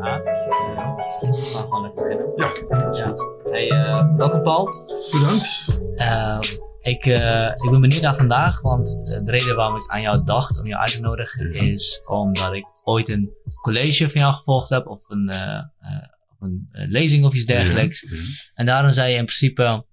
[0.00, 2.32] We gaan gewoon lekker beginnen.
[2.36, 3.14] Ja, Ja.
[3.50, 4.68] Hey, eh, welkom Paul.
[5.12, 5.80] bedankt.
[5.94, 6.40] Ehm,
[6.80, 10.24] ik, eh, ik ben benieuwd naar vandaag, want eh, de reden waarom ik aan jou
[10.24, 11.60] dacht om jou uit te nodigen Ja.
[11.60, 13.30] is omdat ik ooit een
[13.62, 16.06] college van jou gevolgd heb of een, eh, eh,
[16.40, 18.00] een eh, lezing of iets dergelijks.
[18.00, 18.22] Ja, ja.
[18.54, 19.86] En daarom zei je in principe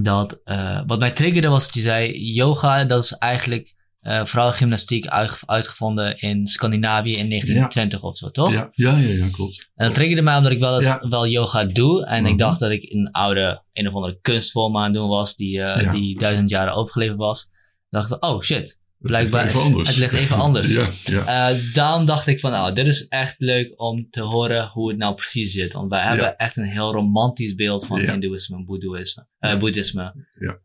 [0.00, 5.06] dat, eh, wat mij triggerde was dat je zei, yoga dat is eigenlijk eh vrouwengymnastiek
[5.06, 8.52] uit, uitgevonden in Scandinavië in 1920 of zo, toch?
[8.52, 9.70] Ja, ja, ja, ja, klopt.
[9.74, 11.08] En dat triggerde mij omdat ik wel, eens, Ja.
[11.08, 12.06] wel yoga doe.
[12.06, 12.32] En Mhm.
[12.32, 15.60] ik dacht dat ik een oude, een of andere kunstvorm aan het doen was, die,
[15.62, 17.48] eh, die duizend jaren overgeleverd was.
[17.90, 19.88] Dan dacht ik van, oh shit, Het blijkbaar ligt even anders.
[19.88, 20.72] het ligt even anders.
[20.78, 21.50] ja, ja.
[21.50, 24.98] Eh, daarom dacht ik van, nou, dit is echt leuk om te horen hoe het
[24.98, 25.72] nou precies zit.
[25.72, 29.26] Want wij hebben echt een heel romantisch beeld van hindoeïsme en boeddhisme.
[29.38, 29.56] Ja.
[29.58, 30.26] boeddhisme.
[30.38, 30.58] Ja.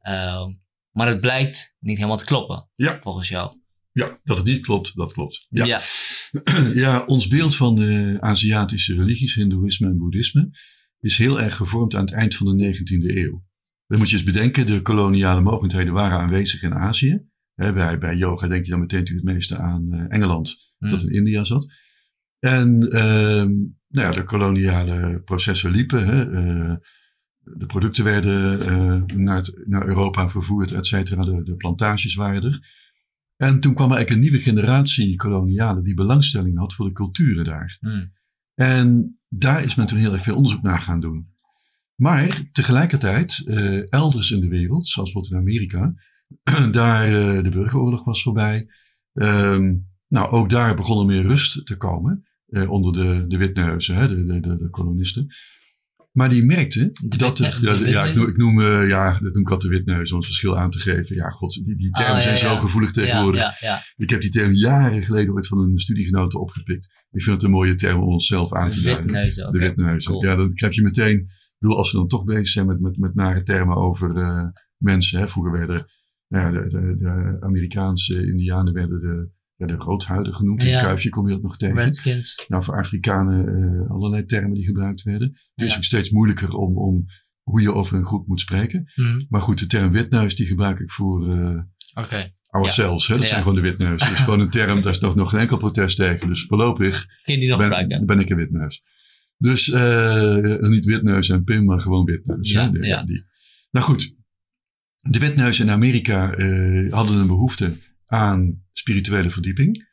[0.98, 3.00] Maar het blijkt niet helemaal te kloppen, Ja.
[3.02, 3.58] volgens jou.
[3.92, 5.46] ja, dat het niet klopt, dat klopt.
[5.50, 5.82] Ja, ja.
[6.84, 10.50] ja ons beeld van de Aziatische religies, Hindoeïsme en Boeddhisme,
[11.00, 13.44] is heel erg gevormd aan het eind van de 19e eeuw.
[13.88, 17.22] Dan moet je eens bedenken, de koloniale mogelijkheden waren aanwezig in Azië.
[17.56, 20.90] Bij, bij yoga denk je dan meteen natuurlijk het meeste aan eh, Engeland, Hm.
[20.90, 21.74] dat in India zat.
[22.40, 23.50] En ehm,
[23.88, 26.06] nou ja, de koloniale processen liepen.
[26.06, 26.76] Hè, eh,
[27.56, 31.24] de producten werden eh, naar, het- naar Europa vervoerd, et cetera.
[31.26, 32.86] De, de plantages waren er.
[33.36, 37.46] En toen kwam er eigenlijk een nieuwe generatie kolonialen die belangstelling had voor de culturen
[37.46, 37.78] daar.
[37.80, 38.06] Hm.
[38.54, 41.36] En daar is men toen heel erg veel onderzoek naar gaan doen.
[41.96, 45.94] Maar tegelijkertijd, eh, elders in de wereld, zoals bijvoorbeeld in Amerika,
[46.72, 48.68] daar eh, de burgeroorlog was voorbij.
[49.14, 49.76] Ehm,
[50.08, 52.26] nou, ook daar begon er meer rust te komen
[52.68, 55.28] onder de, de witneuzen, hè, de, de, de kolonisten.
[56.18, 58.28] Maar die merkten De dat de ja, ik noem, witneuzen?
[58.28, 61.16] ik noem eh, ja, dat noem ik altijd witneuzen om het verschil aan te geven.
[61.16, 63.62] Ja, god, die, die termen Ah, ja, zijn zo gevoelig tegenwoordig.
[63.96, 66.86] Ik heb die term jaren geleden ooit van een studiegenote opgepikt.
[67.12, 69.06] Ik vind het een mooie term om onszelf aan te De duiden.
[69.06, 69.52] witneuzen.
[69.52, 70.12] De witneuzen.
[70.12, 70.24] Cool.
[70.24, 71.18] Ja, dan krijg je meteen.
[71.20, 74.46] Ik bedoel, als we dan toch bezig zijn met, met, met nare termen over eh,
[74.78, 75.20] mensen.
[75.20, 75.28] Hè.
[75.28, 75.86] Vroeger werden
[76.28, 80.64] nou ja, de, de, de Amerikaanse Indianen werden de, ja, de roodhuiden genoemd.
[80.64, 80.82] In Ja.
[80.82, 81.76] Kuifje kom je dat nog tegen.
[81.76, 82.46] Redskins.
[82.48, 85.32] Nou, voor Afrikanen eh, allerlei termen die gebruikt werden.
[85.56, 87.06] Het is ook steeds moeilijker om, om
[87.42, 88.92] hoe je over een groep moet spreken.
[88.94, 89.22] Hm.
[89.30, 91.60] Maar goed, de term witneus die gebruik ik voor eh
[91.94, 92.34] Oké.
[92.50, 93.08] ourselves.
[93.08, 93.16] Hè?
[93.16, 94.00] Dat zijn gewoon de witneus.
[94.00, 96.28] Dat is gewoon een term, daar is nog, nog geen enkel protest tegen.
[96.28, 98.06] Dus voorlopig die nog ben, gebruiken?
[98.06, 98.84] ben ik een witneus.
[99.38, 102.52] Dus eh, niet witneus en Pim, maar gewoon witneus.
[102.52, 102.68] Ja?
[102.70, 103.04] De- ja.
[103.04, 103.26] Die.
[103.72, 104.16] Nou goed,
[105.02, 109.86] de witneus in Amerika eh, hadden een behoefte aan spirituele verdieping.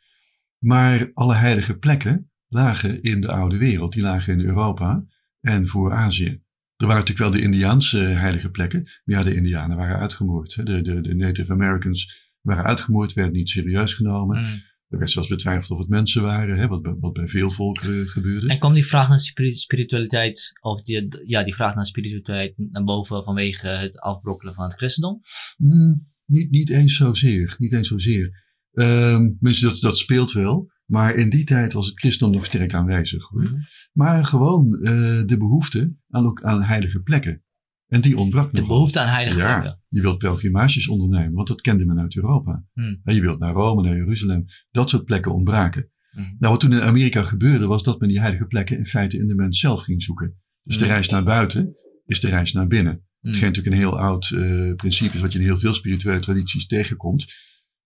[0.59, 3.93] Maar alle heilige plekken lagen in de oude wereld.
[3.93, 5.05] Die lagen in Europa
[5.41, 6.43] en voor Azië.
[6.77, 8.83] Er waren natuurlijk wel de Indiaanse heilige plekken.
[8.83, 10.67] Maar ja, de Indianen waren uitgemoord.
[10.67, 14.39] De, de, de Native Americans waren uitgemoord, werden niet serieus genomen.
[14.39, 14.59] Hm.
[14.89, 16.67] Er werd zelfs betwijfeld of het mensen waren, hè?
[16.69, 18.49] Wat, bij- wat bij veel volkeren gebeurde.
[18.49, 22.85] En kwam die vraag naar spiri- spiritualiteit, of die, ja, die vraag naar spiritualiteit naar
[22.85, 25.21] boven vanwege het afbrokkelen van het christendom?
[25.57, 27.55] Hmm, niet, niet eens zozeer.
[27.59, 28.43] Niet eens zozeer.
[28.73, 30.73] Ehm mensen, dat, dat speelt wel.
[30.85, 33.25] Maar in die tijd was het christendom nog sterk aanwezig.
[33.29, 33.45] Hoor.
[33.45, 33.55] Hm.
[33.93, 34.93] Maar gewoon eh,
[35.27, 37.43] de behoefte aan, ook aan heilige plekken.
[37.87, 38.69] En die ontbrak De nog.
[38.69, 39.59] behoefte aan heilige Ja.
[39.61, 39.83] plekken.
[39.89, 42.65] Je wilt pelgrimages ondernemen, want dat kende men uit Europa.
[42.73, 43.01] Hmm.
[43.05, 44.45] En je wilt naar Rome, naar Jeruzalem.
[44.71, 45.91] Dat soort plekken ontbraken.
[46.11, 46.21] Hm.
[46.21, 49.27] Nou, wat toen in Amerika gebeurde, was dat men die heilige plekken in feite in
[49.29, 50.39] de mens zelf ging zoeken.
[50.63, 53.05] Dus de reis naar buiten is de reis naar binnen.
[53.25, 53.31] Hm.
[53.31, 56.67] Hetgeen natuurlijk een heel oud eh, principe is, wat je in heel veel spirituele tradities
[56.67, 57.35] tegenkomt.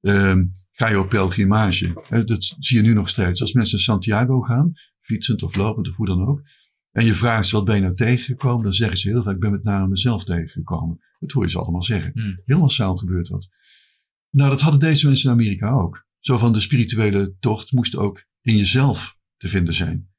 [0.00, 1.92] Ehm, ga je op pelgrimage.
[2.26, 3.40] Dat zie je nu nog steeds.
[3.40, 6.42] Als mensen naar Santiago gaan, fietsend of lopend of hoe dan ook.
[6.90, 9.40] En je vraagt ze wat ben je nou tegengekomen, dan zeggen ze heel vaak, ik
[9.40, 10.98] ben met name mezelf tegengekomen.
[11.18, 12.12] Dat hoor je ze allemaal zeggen.
[12.14, 12.36] Hm.
[12.44, 13.48] Heel massaal gebeurt dat.
[14.30, 16.06] Nou, dat hadden deze mensen in Amerika ook.
[16.18, 20.10] Zo van de spirituele tocht moest ook in jezelf te vinden zijn.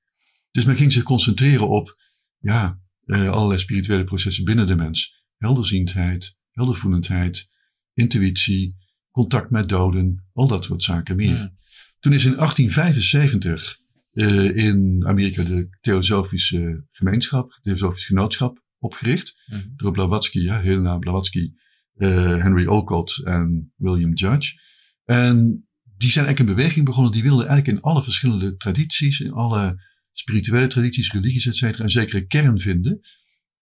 [0.51, 1.97] Dus men ging zich concentreren op
[2.37, 5.23] ja, uh, allerlei spirituele processen binnen de mens.
[5.37, 7.49] Helderziendheid, heldervoelendheid,
[7.93, 8.77] intuïtie,
[9.11, 11.37] contact met doden, al dat soort zaken meer.
[11.37, 11.53] Hmm.
[11.99, 13.77] Toen is in 1875
[14.13, 19.35] uh, in Amerika de Theosofische Gemeenschap, Theosofisch Genootschap opgericht.
[19.45, 19.73] Mm.
[19.75, 21.53] Door Blavatsky, ja, Helena Blavatsky,
[21.95, 24.59] uh, Henry Olcott en William Judge.
[25.05, 25.67] En
[25.97, 27.11] die zijn eigenlijk een beweging begonnen.
[27.11, 31.89] Die wilden eigenlijk in alle verschillende tradities, in alle spirituele tradities, religies, et cetera, een
[31.89, 32.99] zekere kern vinden.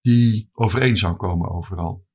[0.02, 2.06] Die overeen zou komen overal.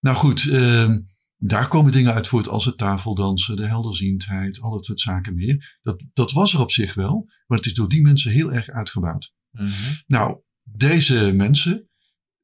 [0.00, 0.96] Nou goed, uh,
[1.36, 5.78] daar komen dingen uit voort als het tafeldansen, de helderziendheid, al dat soort zaken meer.
[5.82, 8.68] Dat, dat was er op zich wel, maar het is door die mensen heel erg
[8.68, 9.34] uitgebouwd.
[9.50, 10.02] Mm -hmm.
[10.06, 11.88] Nou, deze mensen,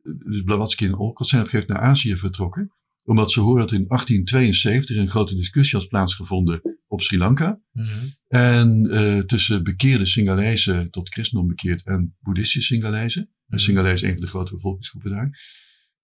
[0.03, 2.73] dus Blavatsky en Olcott, zijn op een gegeven moment naar Azië vertrokken.
[3.03, 7.61] Omdat ze horen dat in 1872 een grote discussie had plaatsgevonden op Sri Lanka.
[7.73, 8.15] Mm -hmm.
[8.29, 13.23] En uh, tussen bekeerde Singalezen tot christendom bekeerd en boeddhistische Singalezen.
[13.23, 13.59] Mm -hmm.
[13.59, 15.39] Singalezen is een van de grote bevolkingsgroepen daar.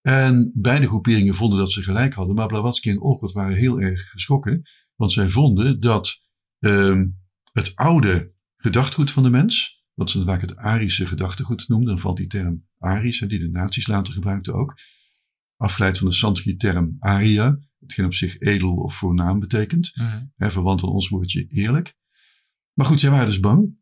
[0.01, 2.35] En beide groeperingen vonden dat ze gelijk hadden.
[2.35, 4.63] Maar Blavatsky en Olcott waren heel erg geschrokken.
[4.95, 6.21] Want zij vonden dat
[6.59, 7.19] um,
[7.53, 12.17] het oude gedachtegoed van de mens, wat ze vaak het Arische gedachtegoed noemden, dan valt
[12.17, 14.79] die term Arisch, die de nazi's later gebruikten ook,
[15.57, 20.51] afgeleid van de Sanskriet term Arya, hetgeen op zich edel of voornaam betekent, mm hè,
[20.51, 21.95] verwant aan ons woordje eerlijk.
[22.73, 23.77] Maar goed, zij waren dus bang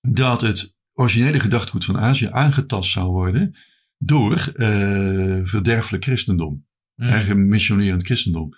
[0.00, 3.54] dat het originele gedachtegoed van Azië aangetast zou worden
[3.98, 6.66] door uh, verderfelijk christendom.
[6.94, 7.06] Mm.
[7.06, 8.48] Eigen missionerend christendom.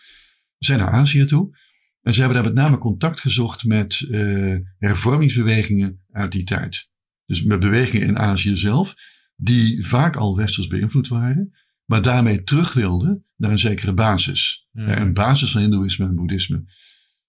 [0.58, 1.58] Ze zijn naar Azië toe.
[2.00, 6.90] En ze hebben daar met name contact gezocht met uh, hervormingsbewegingen uit die tijd.
[7.26, 8.94] Dus met bewegingen in Azië zelf,
[9.36, 11.52] die vaak al westers beïnvloed waren,
[11.92, 14.68] maar daarmee terug wilden naar een zekere basis.
[14.70, 14.88] Mm.
[14.88, 16.64] Een basis van Hindoeïsme en Boeddhisme.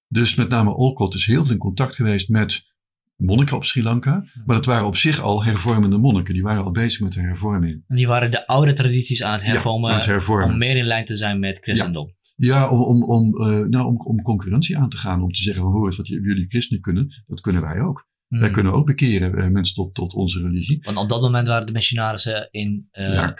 [0.08, 2.74] Dus met name Olcott is heel veel in contact geweest met
[3.16, 4.24] monniken op Sri Lanka.
[4.46, 6.34] Maar dat waren op zich al hervormende monniken.
[6.34, 7.84] Die waren al bezig met de hervorming.
[7.88, 9.90] En die waren de oude tradities aan het hervormen.
[9.90, 10.52] Ja, het hervormen.
[10.52, 12.16] Om meer in lijn te zijn met christendom.
[12.36, 15.22] Ja, om, om, om, uh, nou, om, om concurrentie aan te gaan.
[15.22, 17.24] Om te zeggen, hoor eens wat jullie christenen kunnen.
[17.28, 18.08] Dat kunnen wij ook.
[18.28, 18.40] Hmm.
[18.40, 20.80] Wij kunnen ook bekeren uh, mensen tot, tot onze religie.
[20.84, 22.88] Want op dat moment waren de missionarissen in...
[22.92, 23.36] Uh, ja,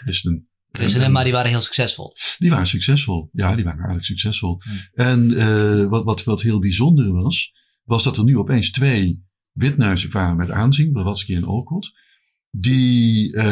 [0.74, 1.00] christen.
[1.00, 2.16] Christenen, maar die waren heel succesvol.
[2.38, 3.28] Die waren succesvol.
[3.32, 4.60] Ja, die waren eigenlijk succesvol.
[4.62, 4.78] Hmm.
[4.92, 10.36] En wat, wat, wat heel bijzonder was, was dat er nu opeens twee witneuzen kwamen
[10.36, 11.92] met aanzien, Blavatsky en Olcott,
[12.50, 13.42] die uh,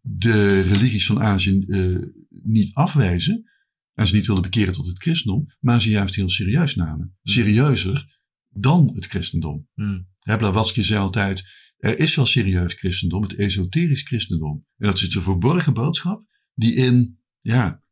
[0.00, 3.50] de religies van Azië uh, niet afwijzen
[3.94, 7.16] en ze niet wilden bekeren tot het christendom, maar ze juist heel serieus namen.
[7.22, 7.32] Hmm.
[7.32, 8.18] Serieuzer
[8.48, 9.68] dan het christendom.
[9.74, 10.08] Hmm.
[10.22, 11.44] Blavatsky zei altijd,
[11.76, 14.66] er is wel serieus christendom, het esoterisch christendom.
[14.76, 16.24] En dat is de verborgen boodschap
[16.56, 17.82] die in ja,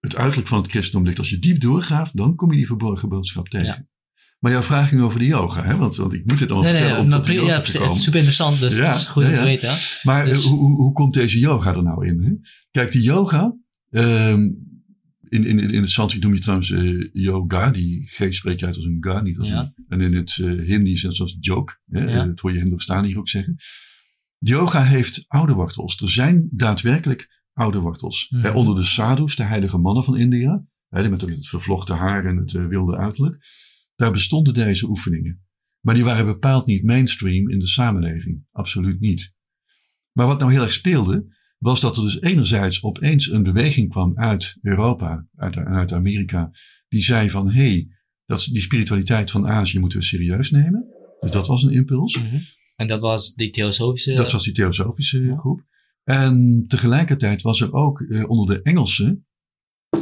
[0.00, 1.18] het uiterlijk van het christendom ligt.
[1.18, 3.66] Als je diep doorgaat, dan kom je die verborgen boodschap tegen.
[3.66, 3.86] Ja.
[4.38, 5.76] Maar jouw vraag ging over de yoga, hè?
[5.76, 8.18] Want, want ik moet het allemaal nee, vertellen nee, om tot ja, Het is super
[8.18, 9.78] interessant, dus ja, het is goed om te weten.
[10.02, 10.44] Maar dus.
[10.44, 12.22] hoe, hoe komt deze yoga er nou in?
[12.22, 12.32] Hè?
[12.70, 13.56] Kijk, die yoga,
[13.90, 14.70] um,
[15.28, 18.76] in, in, in het Sanskriet noem je trouwens uh, yoga, die G spreek je uit
[18.76, 19.74] als een ga, niet als een...
[19.88, 22.26] En in het uh, Hindi is het zoals joke, hè?
[22.26, 23.56] dat hoor je Hindustani ook zeggen.
[24.38, 26.00] Yoga heeft oude wortels.
[26.00, 28.30] Er zijn daadwerkelijk oude wortels.
[28.30, 28.56] Mm -hmm.
[28.56, 32.52] onder de sadhus, de heilige mannen van India, hè, met het vervlochten haar en het
[32.52, 33.38] uh, wilde uiterlijk
[33.94, 35.42] daar bestonden deze oefeningen.
[35.80, 38.44] Maar die waren bepaald niet mainstream in de samenleving.
[38.50, 39.34] Absoluut niet.
[40.12, 41.26] Maar wat nou heel erg speelde,
[41.58, 46.50] was dat er dus enerzijds opeens een beweging kwam uit Europa, uit, uit Amerika,
[46.88, 47.88] die zei van hé, hey,
[48.26, 50.86] dat, die spiritualiteit van Azië moeten we serieus nemen.
[51.20, 52.18] Dus dat was een impuls.
[52.18, 52.42] Mm -hmm.
[52.76, 54.14] En dat was die theosofische...
[54.14, 55.64] Dat was die theosofische groep.
[56.04, 59.26] En tegelijkertijd was er ook eh, onder de Engelsen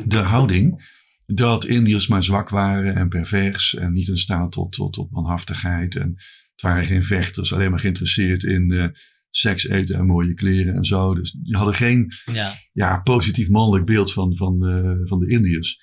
[0.06, 4.92] de houding dat Indiërs maar zwak waren en pervers en niet in staat tot, tot,
[4.92, 5.96] tot manhaftigheid.
[5.96, 6.14] En
[6.52, 8.86] het waren geen vechters, alleen maar geïnteresseerd in uh,
[9.30, 11.14] seks, eten en mooie kleren en zo.
[11.14, 12.54] Dus die hadden geen ja.
[12.72, 15.80] Ja, positief mannelijk beeld van, van, uh, van de Indiërs.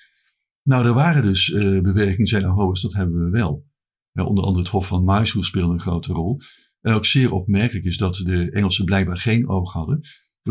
[0.62, 3.66] Nou, er waren dus uh, bewegingen die zeiden, oh, dat hebben we wel.
[4.12, 6.40] Ja, onder andere het Hof van Mysore speelde een grote rol.
[6.80, 10.00] En ook zeer opmerkelijk is dat de Engelsen blijkbaar geen oog hadden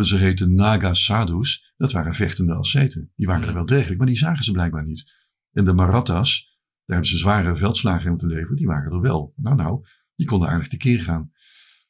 [0.06, 3.12] ze heten Naga Sadhus, dat waren vechtende asceten.
[3.16, 5.14] Die waren er wel degelijk, maar die zagen ze blijkbaar niet.
[5.52, 9.34] En de Marathas, daar hebben ze zware veldslagen in moeten leveren, die waren er wel.
[9.36, 11.32] Nou, nou, die konden aardig tekeer gaan.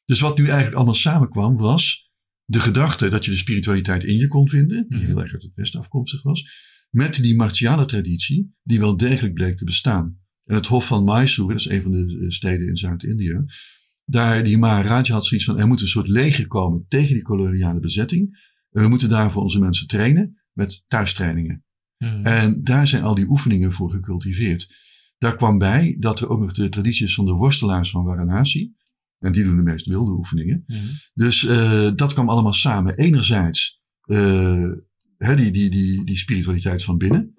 [0.04, 2.12] Dus wat nu eigenlijk allemaal samenkwam, was
[2.44, 5.06] de gedachte dat je de spiritualiteit in je kon vinden, die mhm.
[5.06, 9.56] heel erg uit het Westen afkomstig was, met die martiale traditie, die wel degelijk bleek
[9.56, 10.18] te bestaan.
[10.44, 13.44] En het Hof van Mysore, dat is een van de eh, steden in Zuid-Indië,
[14.10, 17.80] daar die Maharaja had zoiets van, er moet een soort leger komen tegen die koloniale
[17.80, 18.46] bezetting.
[18.68, 21.64] We moeten daarvoor onze mensen trainen met thuistrainingen.
[21.96, 22.24] Hmm.
[22.24, 24.74] En daar zijn al die oefeningen voor gecultiveerd.
[25.18, 28.72] Daar kwam bij dat er ook nog de traditie is van de worstelaars van Varanasi.
[29.18, 30.64] En die doen de meest wilde oefeningen.
[30.66, 30.78] Mhm.
[31.14, 32.96] Dus eh, dat kwam allemaal samen.
[32.96, 34.70] Enerzijds eh,
[35.18, 37.34] die, die, die, die spiritualiteit van binnen.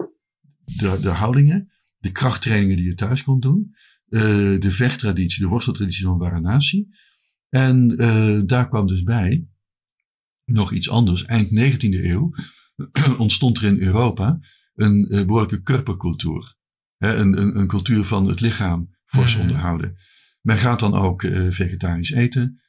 [0.65, 1.71] De, de houdingen.
[1.97, 3.75] De krachttrainingen die je thuis kon doen.
[4.09, 4.21] Eh,
[4.59, 6.87] de vechttraditie, de worsteltraditie van Varanasi.
[7.49, 9.47] En eh, daar kwam dus bij
[10.45, 11.25] nog iets anders.
[11.25, 12.31] Eind 19e eeuw
[13.17, 14.39] ontstond er in Europa
[14.75, 16.55] een eh, behoorlijke körpercultuur.
[16.97, 19.41] Hè, een, een, een cultuur van het lichaam fors Mhm.
[19.41, 19.95] onderhouden.
[20.41, 22.61] Men gaat dan ook vegetarisch eten.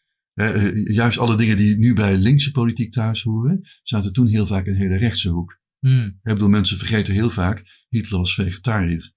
[0.85, 4.73] Juist alle dingen die nu bij linkse politiek thuis horen, zaten toen heel vaak in
[4.73, 5.61] een hele rechtse hoek.
[5.81, 6.07] Mhm.
[6.07, 9.13] Ik bedoel, mensen vergeten heel vaak, Hitler was vegetariër.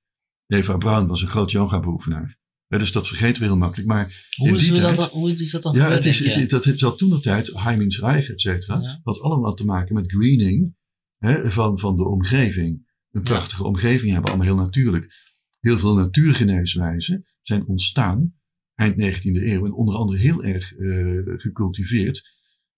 [0.48, 2.42] Eva Braun was een groot yoga-beoefenaar.
[2.68, 3.88] Dus dat vergeten we heel makkelijk.
[3.90, 6.14] Maar Hoe, in is die dat tijd, dan, hoe is dat dan ja, gebeurd, het
[6.14, 9.00] is, het, dat het zat toen de tijd, Heimins Reich, et cetera, Ja.
[9.04, 10.76] had allemaal te maken met greening
[11.18, 12.92] hè, van, van de omgeving.
[13.12, 15.14] Een prachtige omgeving hebben, allemaal heel natuurlijk.
[15.60, 18.34] Heel veel natuurgeneeswijzen zijn ontstaan
[18.76, 22.32] eind 19e eeuw en onder andere heel erg eh, gecultiveerd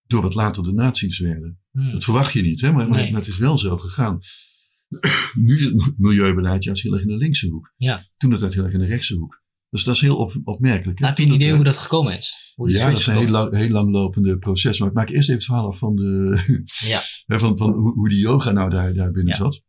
[0.03, 1.59] door wat later de nazi's werden.
[1.71, 1.91] Mhm.
[1.91, 2.71] Dat verwacht je niet, hè?
[2.71, 3.11] Maar, maar Nee.
[3.11, 4.19] dat is wel zo gegaan.
[5.33, 7.73] Nu zit het milieubeleid juist heel erg in de linkse hoek.
[7.77, 8.05] Ja.
[8.17, 9.43] Toen dat heel erg in de rechtse hoek.
[9.69, 10.99] Dus dat is heel op, opmerkelijk.
[10.99, 12.53] Heb je een idee dat, hoe dat gekomen is?
[12.55, 14.79] Hoe ja, dat is een heel, lang, heel langlopende proces.
[14.79, 16.37] Maar ik maak eerst even het verhaal af van, de,
[16.87, 17.01] Ja.
[17.39, 19.39] van, van hoe, hoe die yoga nou daar, daar binnen Ja.
[19.43, 19.61] zat.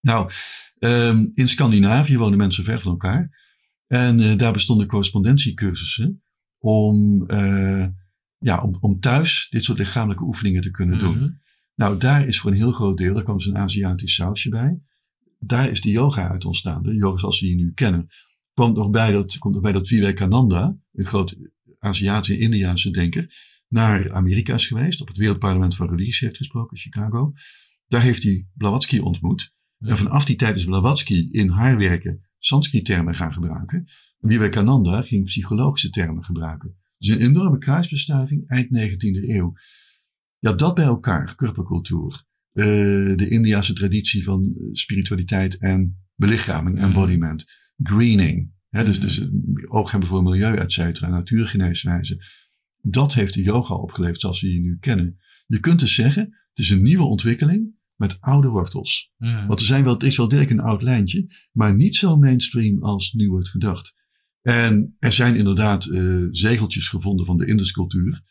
[0.00, 0.30] Nou,
[0.78, 3.40] ehm, in Scandinavië wonen mensen ver van elkaar.
[3.86, 6.22] En eh, daar bestonden correspondentiecursussen
[6.58, 7.86] om, eh,
[8.38, 11.40] ja, om, om thuis dit soort lichamelijke oefeningen te kunnen doen.
[11.74, 14.80] Nou, daar is voor een heel groot deel, daar kwam dus een Aziatisch sausje bij.
[15.38, 16.82] Daar is de yoga uit ontstaan.
[16.82, 18.08] De yoga zoals we die nu kennen.
[18.54, 21.36] Komt nog bij dat, komt nog bij dat Vivekananda, een groot
[21.78, 23.34] Aziatische Indiaanse denker,
[23.68, 25.00] naar Amerika is geweest.
[25.00, 27.32] Op het Wereldparlement van Religies heeft gesproken, in Chicago.
[27.86, 29.54] Daar heeft hij Blavatsky ontmoet.
[29.78, 33.88] En vanaf die tijd is Blavatsky in haar werken Sanskrit-termen gaan gebruiken.
[34.20, 36.76] En Vivekananda ging psychologische termen gebruiken.
[36.98, 39.52] Dus een enorme kruisbestuiving eind 19e eeuw.
[40.42, 42.22] Ja, dat bij elkaar, körpercultuur,
[42.52, 42.64] eh,
[43.16, 46.84] de Indiase traditie van eh, spiritualiteit en belichaming, Mhm.
[46.84, 47.44] embodiment,
[47.82, 49.06] greening, hè, dus, Mhm.
[49.06, 49.28] dus eh,
[49.68, 52.24] oog hebben voor milieu, et cetera, natuurgeneeswijze.
[52.80, 55.18] Dat heeft de yoga opgeleverd zoals we die nu kennen.
[55.46, 59.12] Je kunt dus zeggen, het is een nieuwe ontwikkeling met oude wortels.
[59.18, 62.82] Want er zijn wel, het is wel direct een oud lijntje, maar niet zo mainstream
[62.82, 63.94] als nu wordt gedacht.
[64.40, 68.22] En er zijn inderdaad eh, zegeltjes gevonden van de Induscultuur.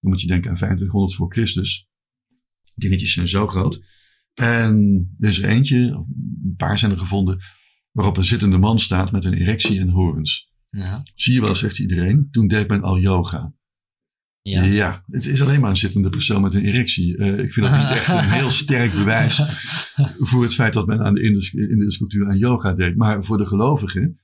[0.00, 1.88] Dan moet je denken aan 2500 voor Christus.
[2.74, 3.82] Dingetjes zijn zo groot.
[4.34, 6.06] En er is er eentje, of
[6.44, 7.38] een paar zijn er gevonden,
[7.90, 10.52] waarop een zittende man staat met een erectie en horens.
[10.70, 11.02] Ja.
[11.14, 12.28] Zie je wel, zegt iedereen.
[12.30, 13.52] Toen deed men al yoga.
[14.42, 14.62] Ja.
[14.62, 17.16] Ja, het is alleen maar een zittende persoon met een erectie.
[17.16, 19.42] Eh, ik vind dat niet echt een heel sterk bewijs
[20.28, 22.96] voor het feit dat men aan de Indische cultuur aan yoga deed.
[22.96, 24.20] Maar voor de gelovigen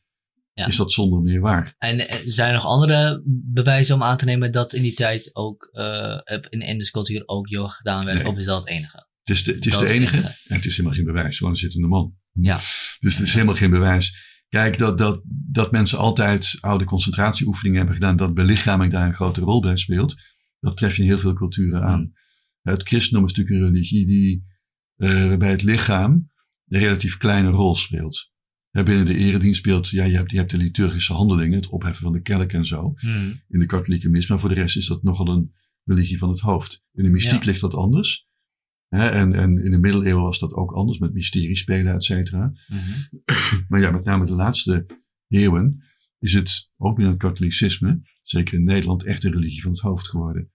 [0.54, 0.66] Ja.
[0.66, 1.74] is dat zonder meer waar.
[1.78, 5.30] En eh, zijn er nog andere bewijzen om aan te nemen dat in die tijd
[5.32, 8.22] ook eh, in de Indische cultuur ook yoga gedaan werd?
[8.22, 8.28] Nee.
[8.28, 9.06] Of is dat het enige?
[9.22, 10.36] Het is de, het is de enige enige.
[10.48, 11.36] en het is helemaal geen bewijs.
[11.36, 12.14] Gewoon een zittende man.
[12.32, 12.60] Ja.
[13.00, 14.32] Dus het is helemaal geen bewijs.
[14.48, 19.40] Kijk, dat, dat, dat mensen altijd oude concentratieoefeningen hebben gedaan, dat belichaming daar een grote
[19.40, 20.14] rol bij speelt,
[20.60, 22.12] dat tref je in heel veel culturen aan.
[22.62, 24.44] Het christendom is natuurlijk een religie die,
[24.96, 26.12] eh, waarbij het lichaam
[26.68, 28.32] een relatief kleine rol speelt.
[28.82, 32.12] Binnen de eredienst speelt, ja, je hebt, je hebt de liturgische handelingen, het opheffen van
[32.12, 33.32] de kelk en zo, Mhm.
[33.48, 35.52] in de katholieke mis, maar voor de rest is dat nogal een
[35.84, 36.82] religie van het hoofd.
[36.94, 37.50] In de mystiek Ja.
[37.50, 38.28] ligt dat anders.
[38.88, 42.52] Hè, en, en in de middeleeuwen was dat ook anders, met mysterie spelen, et cetera.
[42.68, 42.80] Mhm.
[43.68, 44.86] Maar ja, met name de laatste
[45.28, 45.84] eeuwen
[46.18, 50.08] is het ook binnen het katholicisme, zeker in Nederland, echt een religie van het hoofd
[50.08, 50.50] geworden.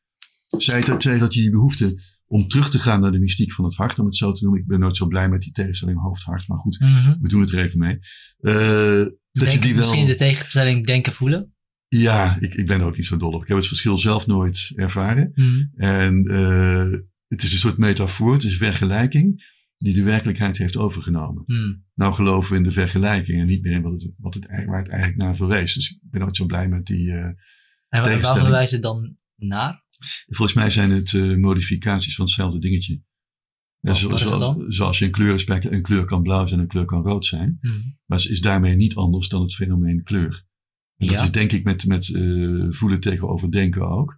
[0.48, 3.66] Zij dat, zij dat je die behoefte om terug te gaan naar de mystiek van
[3.66, 4.62] het hart, om het zo te noemen.
[4.62, 7.18] Ik ben nooit zo blij met die tegenstelling hoofd-hart, maar goed, Mhm.
[7.22, 8.00] we doen het er even mee.
[8.40, 11.54] Eh, dat je die wel, misschien de tegenstelling denken voelen?
[11.88, 13.42] Ja, ik, ik ben er ook niet zo dol op.
[13.42, 15.32] Ik heb het verschil zelf nooit ervaren.
[15.34, 15.82] Mhm.
[15.84, 21.44] En eh, het is een soort metafoor, het is vergelijking die de werkelijkheid heeft overgenomen.
[21.46, 21.76] Mhm.
[21.94, 24.80] Nou geloven we in de vergelijking en niet meer in wat het, wat het, waar
[24.80, 25.74] het eigenlijk naar verwees.
[25.74, 27.12] Dus ik ben nooit zo blij met die...
[27.12, 27.24] eh,
[27.90, 29.84] En waar- verwijzen ze dan naar?
[30.28, 33.02] Volgens mij zijn het eh, modificaties van hetzelfde dingetje.
[33.80, 36.86] Ja, zo- het zoals, je een kleurenspectrum, een kleur kan blauw zijn en een kleur
[36.86, 37.58] kan rood zijn.
[37.62, 37.82] Mhm.
[38.06, 40.48] Maar ze is daarmee niet anders dan het fenomeen kleur.
[40.98, 44.18] En dat is denk ik met, met eh, voelen tegenover denken ook.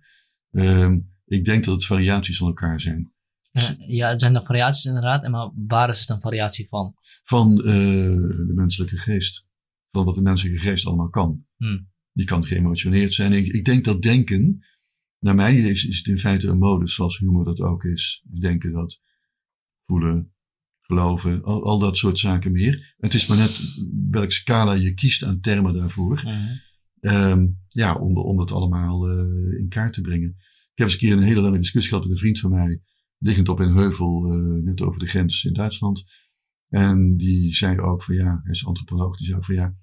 [0.52, 3.14] Ehm, ik denk dat het variaties van elkaar zijn.
[3.52, 5.28] Eh, ja, het zijn dan variaties inderdaad.
[5.30, 6.94] Maar waar is het een variatie van?
[7.24, 9.46] Van de menselijke geest.
[9.92, 11.46] Van wat de menselijke geest allemaal kan.
[11.58, 11.90] Hmm.
[12.14, 13.34] Die kan geëmotioneerd zijn.
[13.34, 14.66] Ik, ik denk dat denken,
[15.22, 18.26] naar mijn idee is, is het in feite een modus, zoals humor dat ook is.
[18.40, 19.02] Denken dat
[19.80, 20.34] voelen,
[20.82, 22.96] geloven, al, al dat soort zaken meer.
[22.98, 23.62] Het is maar net
[24.10, 26.22] welke scala je kiest aan termen daarvoor.
[26.24, 26.56] Mhm.
[27.00, 30.30] Ehm, ja, om, om dat allemaal eh, in kaart te brengen.
[30.38, 32.82] Ik heb eens een keer een hele lange discussie gehad met een vriend van mij,
[33.18, 36.04] liggend op een heuvel, eh, net over de grens in Duitsland.
[36.70, 39.76] En die zei ook van ja, hij is antropoloog, die zei ook van ja,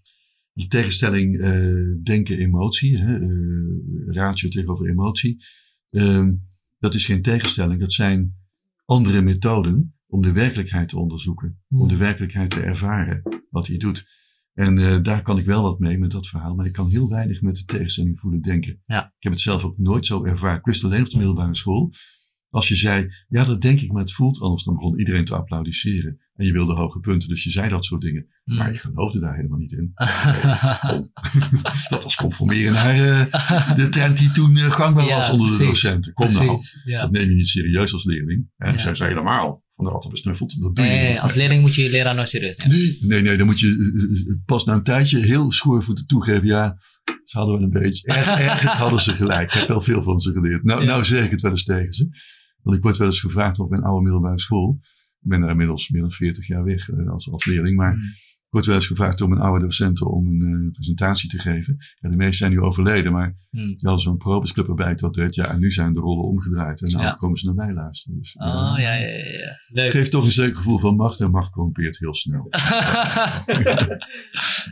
[0.58, 3.28] die tegenstelling eh, denken-emotie, hè, eh,
[4.06, 5.44] ratio tegenover emotie,
[5.90, 6.34] ehm,
[6.78, 8.34] dat is geen tegenstelling, dat zijn
[8.84, 11.80] andere methoden om de werkelijkheid te onderzoeken, Hmm.
[11.80, 14.06] om de werkelijkheid te ervaren, wat hij doet.
[14.54, 17.08] En eh, daar kan ik wel wat mee met dat verhaal, maar ik kan heel
[17.08, 18.82] weinig met de tegenstelling voelen denken.
[18.86, 19.04] Ja.
[19.04, 20.58] Ik heb het zelf ook nooit zo ervaren.
[20.58, 21.92] Ik wist alleen op de middelbare school.
[22.48, 25.36] Als je zei, ja dat denk ik, maar het voelt anders, dan begon iedereen te
[25.36, 26.20] applaudisseren.
[26.38, 28.26] En je wilde hoge punten, dus je zei dat soort dingen.
[28.44, 28.74] Maar Mhm.
[28.74, 29.92] ik geloofde daar helemaal niet in.
[31.90, 35.64] Dat was conformeren naar eh, de trend die toen eh, gangbaar Ja, was onder de
[35.64, 36.12] docenten.
[36.12, 37.00] Kom nou, ja.
[37.00, 38.50] dat neem je niet serieus als leerling.
[38.56, 38.70] Hè?
[38.70, 38.78] Ja.
[38.78, 41.82] Zij zei helemaal, van de altijd besnuffeld, dat doe je Nee, als leerling moet je
[41.82, 42.76] je leraar nooit serieus nemen.
[42.76, 43.68] Nee, nee, nee, dan moet je
[44.28, 46.46] eh, pas na een tijdje heel schoorvoeten toegeven.
[46.46, 46.76] Ja,
[47.24, 48.08] ze hadden wel een beetje.
[48.08, 49.52] Er, ergens hadden ze gelijk.
[49.54, 50.64] Ik heb wel veel van ze geleerd.
[50.64, 52.08] Nou, nou zeg ik het wel eens tegen ze.
[52.62, 54.80] Want ik word wel eens gevraagd op mijn oude middelbare school.
[55.22, 57.76] Ik ben daar inmiddels meer dan 40 jaar weg eh, als, als leerling.
[57.76, 58.06] Maar Mhm.
[58.48, 61.76] Ik word wel eens gevraagd door mijn oude docenten om een eh, presentatie te geven.
[62.00, 63.66] Ja, de meesten zijn nu overleden, maar Mhm.
[63.66, 65.34] die hadden zo'n probesclub ik dat deed.
[65.34, 66.82] Ja, en nu zijn de rollen omgedraaid.
[66.82, 67.12] En nou Ja.
[67.12, 68.18] komen ze naar mij luisteren.
[68.18, 68.44] Dus, Oh,
[68.76, 69.06] ja, ja, ja.
[69.16, 69.56] ja.
[69.68, 69.90] Leuk.
[69.90, 71.20] Geeft toch een zeker gevoel van macht.
[71.20, 72.46] En macht corrompeert heel snel.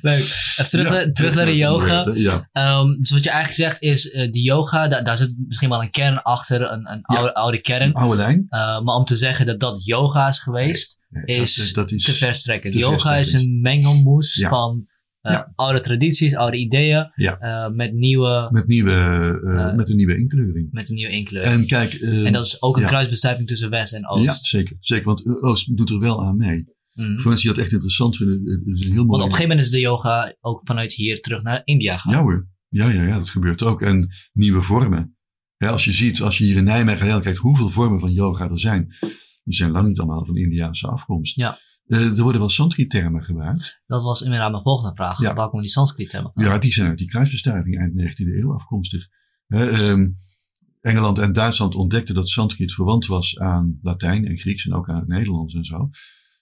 [0.03, 0.19] Leuk.
[0.59, 2.11] Even terug, Ja, naar- terug naar de yoga.
[2.15, 5.69] Ja, Ehm, dus wat je eigenlijk zegt is, eh die yoga, da- daar zit misschien
[5.69, 7.93] wel een kern achter, een, een oude, oude kern.
[7.93, 8.47] oude lijn.
[8.49, 12.05] Eh, maar om te zeggen dat dat yoga is geweest, Nee, is, dat, dat is
[12.05, 12.73] te verstrekkend.
[12.73, 14.49] te yoga is een mengelmoes Ja.
[14.49, 14.87] van
[15.21, 15.53] eh, Ja.
[15.55, 17.39] oude tradities, oude ideeën, Ja.
[17.39, 20.69] eh, met, nieuwe, Met, nieuwe, eh, met een nieuwe inkleuring.
[20.71, 21.53] met een nieuwe inkleuring.
[21.53, 24.25] En, En kijk, eh, dat is ook een kruisbestuiving tussen West en Oost.
[24.25, 25.05] ja, zeker, zeker.
[25.05, 26.65] Want Oost doet er wel aan mee.
[26.93, 27.19] Mhm.
[27.19, 29.07] Voor mensen die dat echt interessant vinden, het is een heel mooi.
[29.09, 32.13] Want op een gegeven moment is de yoga ook vanuit hier terug naar India gegaan.
[32.19, 32.49] Ja hoor.
[32.69, 33.83] Ja, ja, ja, dat gebeurt ook.
[33.83, 35.17] En nieuwe vormen.
[35.57, 38.61] Als je ziet, als je hier in Nijmegen heel kijkt hoeveel vormen van yoga er
[38.61, 38.95] zijn.
[39.47, 41.37] Die zijn lang niet allemaal van Indiaanse afkomst.
[41.37, 41.59] Ja.
[41.87, 43.83] Eh, er worden wel Sanskrit-termen gebruikt.
[43.87, 45.21] Dat was inderdaad mijn volgende vraag.
[45.21, 45.35] Ja.
[45.35, 46.45] Waar komen die Sanskriet termen van?
[46.45, 49.09] Ja, die zijn uit die kruisbestuiving eind 19e eeuw afkomstig.
[49.47, 50.09] Ehm,
[50.81, 54.97] Engeland en Duitsland ontdekten dat Sanskriet verwant was aan Latijn en Grieks en ook aan
[54.99, 55.91] het Nederlands en zo.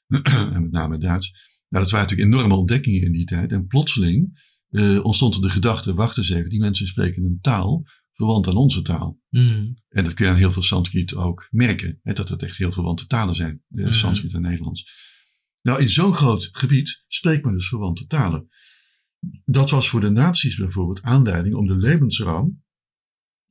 [0.54, 1.30] en met name Duits.
[1.68, 3.52] Nou, dat waren natuurlijk enorme ontdekkingen in die tijd.
[3.52, 7.84] En plotseling eh, ontstond er de gedachte, wacht eens even, die mensen spreken een taal
[8.14, 9.20] verwant aan onze taal.
[9.30, 9.72] Mhm.
[9.88, 12.00] En dat kun je aan heel veel Sanskriet ook merken.
[12.02, 13.92] Hè, dat het echt heel verwante talen zijn, de Mhm.
[13.92, 15.12] Sanskriet en Nederlands.
[15.62, 18.48] Nou, in zo'n groot gebied spreekt men dus verwante talen.
[19.44, 22.64] Dat was voor de naties bijvoorbeeld aanleiding om de levensruim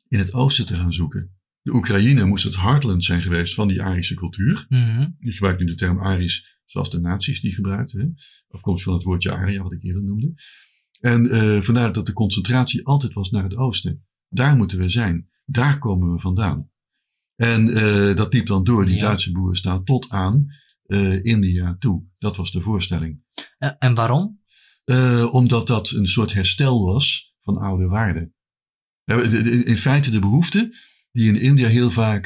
[0.08, 1.38] in het oosten te gaan zoeken.
[1.62, 4.66] De Oekraïne moest het heartland zijn geweest van die Arische cultuur.
[4.70, 5.10] Mhm.
[5.20, 8.00] Ik gebruik nu de term Arisch zoals de naties die gebruikten.
[8.00, 8.08] hè.
[8.48, 10.34] Afkomstig van het woordje Aria, wat ik eerder noemde.
[11.00, 14.06] En eh, vandaar dat de concentratie altijd was naar het oosten.
[14.34, 15.30] Daar moeten we zijn.
[15.46, 16.70] Daar komen we vandaan.
[17.36, 19.02] En eh, dat liep dan door die Ja.
[19.02, 20.46] Duitse boerenstaat tot aan
[20.84, 22.04] eh, India toe.
[22.18, 23.22] Dat was de voorstelling.
[23.58, 24.42] Eh, En waarom?
[25.32, 28.34] Omdat dat een soort herstel was van oude waarden.
[29.04, 30.76] De- de- In feite de behoefte
[31.12, 32.26] die in India heel vaak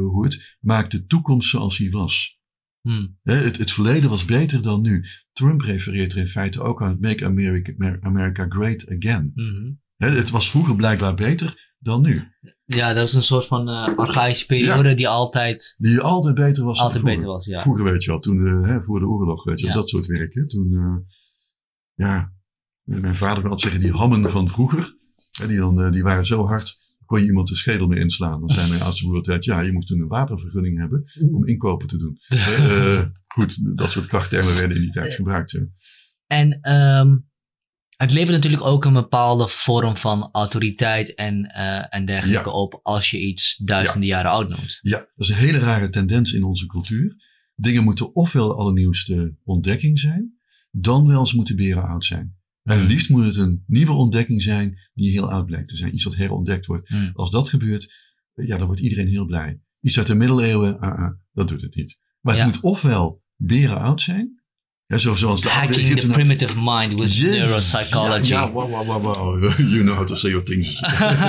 [0.00, 2.40] hoort, maakt de toekomst zoals die was.
[2.80, 3.06] Hm.
[3.22, 5.04] Hè, het, het verleden was beter dan nu.
[5.32, 9.32] Trump refereert er in feite ook aan het Make America, America Great Again.
[9.34, 9.70] Mhm.
[9.98, 12.22] Het was vroeger blijkbaar beter dan nu.
[12.64, 16.78] Ja, dat is een soort van eh archaïsche periode die altijd, Die altijd beter was
[16.78, 17.16] altijd vroeger.
[17.18, 17.46] beter was.
[17.46, 17.60] Ja.
[17.60, 19.80] Vroeger weet je wel, toen, eh, hè, voor de oorlog, weet je wel, Ja.
[19.80, 20.34] dat soort werk.
[20.34, 21.14] Hè, toen, eh,
[21.94, 22.32] ja,
[22.84, 24.96] mijn vader altijd zeggen, die hammen van vroeger,
[25.40, 28.40] hè, die, dan, eh, die waren zo hard, kon je iemand de schedel mee inslaan.
[28.40, 31.86] Dan zei mijn oudste broer altijd, ja, je moest toen een wapenvergunning hebben om inkopen
[31.86, 32.18] te doen.
[33.34, 35.52] Goed, dat soort krachttermen werden in die tijd gebruikt.
[35.52, 35.60] hè.
[36.26, 37.16] En ehm,
[37.98, 42.54] het levert natuurlijk ook een bepaalde vorm van autoriteit en, eh, en dergelijke Ja.
[42.54, 44.78] op als je iets duizenden jaren oud noemt.
[44.82, 47.16] Ja, dat is een hele rare tendens in onze cultuur.
[47.54, 50.38] Dingen moeten ofwel de allernieuwste ontdekking zijn,
[50.70, 52.36] dan wel ze moeten beren oud zijn.
[52.62, 55.94] En het liefst moet het een nieuwe ontdekking zijn die heel oud blijkt te zijn.
[55.94, 56.88] Iets wat herontdekt wordt.
[56.88, 57.10] Hmm.
[57.12, 57.94] Als dat gebeurt,
[58.34, 59.60] ja, dan wordt iedereen heel blij.
[59.80, 61.98] Iets uit de middeleeuwen, ah, ah, dat doet het niet.
[62.20, 62.48] Maar het Ja.
[62.50, 64.37] moet ofwel beren oud zijn,
[64.96, 67.30] zo, zoals de Hacking the primitive mind with Yes.
[67.30, 68.26] neuropsychology.
[68.26, 69.58] Ja, ja wow, wow, wow, wow.
[69.58, 70.80] You know how to say your things.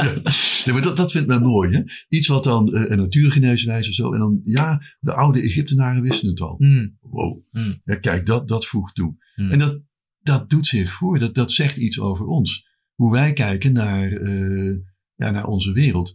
[0.65, 1.81] nee, maar dat, dat vindt men mooi, hè?
[2.09, 4.13] Iets wat dan uh, een natuurgeneeswijze of zo.
[4.13, 6.55] En dan, ja, de oude Egyptenaren wisten het al.
[6.57, 6.97] Hmm.
[7.01, 7.41] Wow.
[7.51, 7.81] Hmm.
[7.83, 9.15] Ja, kijk, dat, dat voegt toe.
[9.35, 9.51] Hmm.
[9.51, 9.81] En dat,
[10.19, 11.19] dat doet zich voor.
[11.19, 12.67] Dat, dat zegt iets over ons.
[12.93, 14.77] Hoe wij kijken naar, uh,
[15.15, 16.13] ja, naar onze wereld.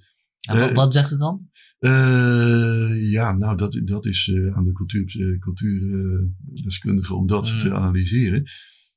[0.49, 1.51] En wat, Eh, wat zegt het dan?
[1.79, 7.59] Eh, ja, nou, dat, dat is eh, aan de cultuurdeskundigen cultuur, deskundigen om dat Mm.
[7.59, 8.43] te analyseren.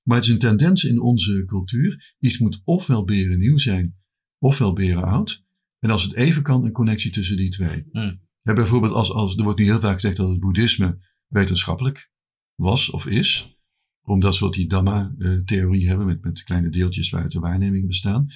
[0.03, 2.15] Maar het is een tendens in onze cultuur.
[2.19, 3.95] Iets moet ofwel berennieuw zijn,
[4.37, 5.45] ofwel berenoud.
[5.79, 7.85] En als het even kan, een connectie tussen die twee.
[7.91, 8.21] Mm.
[8.41, 12.11] Ja, bijvoorbeeld, als, als, er wordt nu heel vaak gezegd dat het boeddhisme wetenschappelijk
[12.55, 13.55] was of is.
[14.01, 18.27] Omdat ze wat die Dhamma-theorie hebben met, met kleine deeltjes waaruit de waarnemingen bestaan.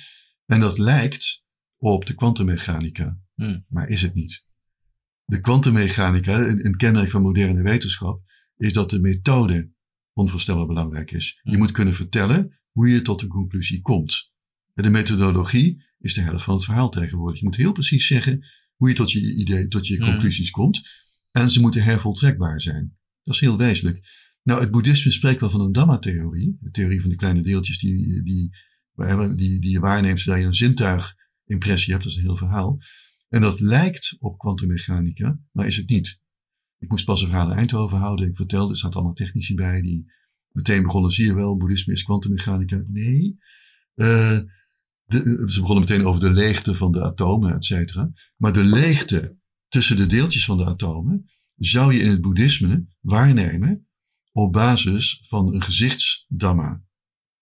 [0.46, 1.44] En dat lijkt
[1.82, 3.20] op de kwantummechanica.
[3.36, 3.66] Hmm.
[3.68, 4.46] Maar is het niet.
[5.26, 8.22] De kwantummechanica, een, een kenmerk van moderne wetenschap,
[8.58, 9.72] is dat de methode
[10.14, 11.40] onvoorstelbaar belangrijk is.
[11.44, 11.60] Je Hmm.
[11.60, 14.32] moet kunnen vertellen hoe je tot een conclusie komt.
[14.74, 17.40] En de methodologie is de helft van het verhaal tegenwoordig.
[17.40, 20.06] Je moet heel precies zeggen hoe je tot je idee, tot je Hmm.
[20.12, 20.82] conclusies komt.
[21.32, 22.98] En ze moeten hervoltrekbaar zijn.
[23.24, 24.30] Dat is heel wezenlijk.
[24.44, 26.58] Nou, het boeddhisme spreekt wel van een Dhamma-theorie.
[26.60, 28.50] De theorie van die kleine deeltjes die, die,
[29.36, 30.54] die, die je waarneemt zodat je een
[31.52, 32.04] zintuigimpressie hebt.
[32.04, 32.80] Dat is een heel verhaal.
[33.30, 36.20] En dat lijkt op kwantummechanica, maar is het niet.
[36.80, 38.28] Ik moest pas een verhaal in Eindhoven houden.
[38.28, 40.06] Ik vertelde, er zaten allemaal technici bij die
[40.52, 41.12] meteen begonnen.
[41.12, 42.84] Zie je wel, boeddhisme is kwantummechanica.
[42.88, 43.38] Nee.
[43.96, 44.40] Eh,
[45.06, 48.12] de, ze begonnen meteen over de leegte van de atomen, et cetera.
[48.38, 49.38] Maar de leegte
[49.68, 53.88] tussen de deeltjes van de atomen zou je in het boeddhisme waarnemen
[54.32, 56.84] op basis van een gezichtsdhamma.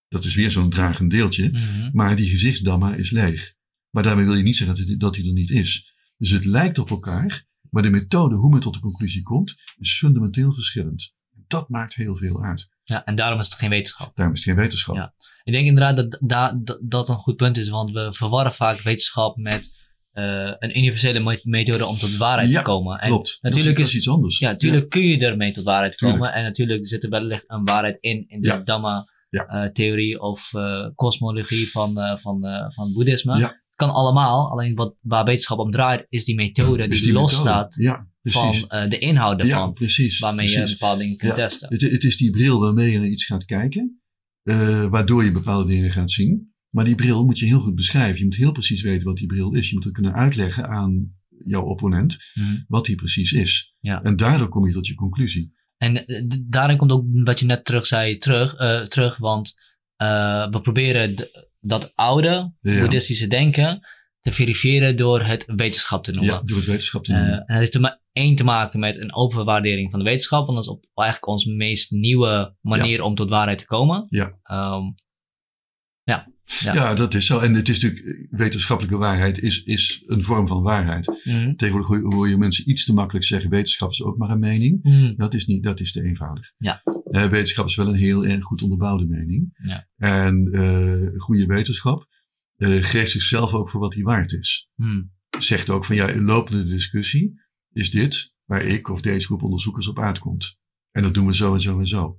[0.08, 1.50] Dat is weer zo'n dragend deeltje.
[1.50, 1.90] Mhm.
[1.92, 3.58] Maar die gezichtsdamma is leeg.
[3.90, 5.94] Maar daarmee wil je niet zeggen dat hij, dat hij er niet is.
[6.16, 9.98] Dus het lijkt op elkaar, maar de methode hoe men tot de conclusie komt, is
[9.98, 11.14] fundamenteel verschillend.
[11.46, 12.68] Dat maakt heel veel uit.
[12.84, 14.16] Ja, en daarom is het geen wetenschap.
[14.16, 14.94] Daarom is het geen wetenschap.
[14.96, 15.14] Ja.
[15.44, 18.80] Ik denk inderdaad dat, da- dat dat een goed punt is, want we verwarren vaak
[18.80, 19.78] wetenschap met
[20.10, 22.98] eh, een universele me- methode om tot waarheid Ja, te komen.
[22.98, 23.38] En Klopt.
[23.40, 24.38] natuurlijk dat is, is- iets anders.
[24.38, 26.14] Ja, natuurlijk kun je ermee tot waarheid komen.
[26.14, 26.34] Tuurlijk.
[26.36, 28.60] En natuurlijk zit er wellicht een waarheid in, in de Ja.
[28.60, 30.18] Dhamma-theorie Ja.
[30.18, 33.58] of eh, kosmologie van, eh, van, eh, van boeddhisme.
[33.80, 33.86] Ja.
[33.86, 37.12] Kan allemaal, alleen wat, waar wetenschap om draait, is die methode die, methode.
[37.12, 39.72] losstaat Ja, van eh, de inhoud ja, ervan.
[39.72, 40.18] precies.
[40.18, 41.36] waarmee je bepaalde dingen kunt Ja.
[41.48, 41.68] testen.
[41.72, 44.00] Het, het is die bril waarmee je naar iets gaat kijken,
[44.42, 46.52] eh, waardoor je bepaalde dingen gaat zien.
[46.70, 48.18] Maar die bril moet je heel goed beschrijven.
[48.18, 49.68] Je moet heel precies weten wat die bril is.
[49.68, 51.14] Je moet het kunnen uitleggen aan
[51.44, 52.56] jouw opponent Mhm.
[52.68, 53.74] wat die precies is.
[53.80, 54.02] Ja.
[54.02, 55.52] En daardoor kom je tot je conclusie.
[55.76, 58.56] En eh, daarin komt ook wat je net terug zei terug,
[58.88, 59.54] terug want
[60.50, 61.14] we proberen
[61.60, 62.80] dat oude Ja.
[62.80, 63.80] boeddhistische denken
[64.20, 66.34] te verifiëren door het wetenschap te noemen.
[66.34, 67.38] Ja, door het wetenschap te Eh, noemen.
[67.38, 70.54] en dat heeft er maar één te maken met een overwaardering van de wetenschap, want
[70.56, 74.06] dat is op, eigenlijk onze meest nieuwe manier om tot waarheid te komen.
[74.08, 74.38] Ja.
[74.42, 74.82] Ehm,
[76.02, 76.26] ja.
[76.58, 76.74] Ja.
[76.74, 76.94] ja.
[76.94, 77.38] dat is zo.
[77.38, 81.20] En het is natuurlijk, eh, wetenschappelijke waarheid is, is een vorm van waarheid.
[81.24, 81.54] Mhm.
[81.54, 84.82] Tegenwoordig hoor- je mensen iets te makkelijk zeggen, wetenschap is ook maar een mening.
[84.82, 85.14] Mhm.
[85.16, 86.52] Dat is, niet, dat is te eenvoudig.
[86.56, 86.82] Ja.
[87.10, 89.58] Eh, wetenschap is wel een heel erg goed onderbouwde mening.
[89.62, 89.88] Ja.
[89.96, 92.08] En eh, goede wetenschap
[92.62, 94.68] geeft zichzelf ook voor wat hij waard is.
[94.74, 95.02] Mhm.
[95.38, 97.40] Zegt ook van ja, in lopende discussie
[97.72, 100.58] is dit waar ik of deze groep onderzoekers op uitkomt.
[100.90, 102.16] En dat doen we zo en zo en zo.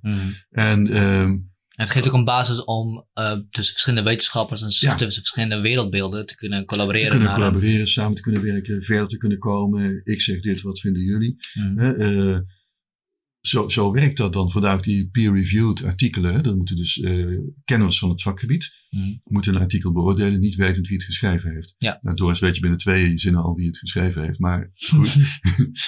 [0.49, 1.50] En ehm, En
[1.81, 4.95] het geeft ook een basis om eh, tussen verschillende wetenschappers en Ja.
[4.95, 7.09] tussen verschillende wereldbeelden te kunnen te collaboreren.
[7.09, 10.01] kunnen naar een- collaboreren, samen te kunnen werken, verder te kunnen komen.
[10.03, 11.35] Ik zeg dit, wat vinden jullie?
[11.53, 11.79] Mhm.
[11.79, 12.37] Eh,
[13.41, 14.51] zo, zo werkt dat dan.
[14.51, 16.43] Vandaar ook die peer-reviewed artikelen.
[16.43, 17.25] Dan moeten dus eh,
[17.65, 19.11] kenners van het vakgebied Mhm.
[19.23, 21.75] moeten een artikel beoordelen, niet wetend wie het geschreven heeft.
[21.77, 21.97] Ja.
[22.01, 24.39] Nou, Doris weet je binnen twee zinnen al wie het geschreven heeft.
[24.39, 25.17] Maar goed,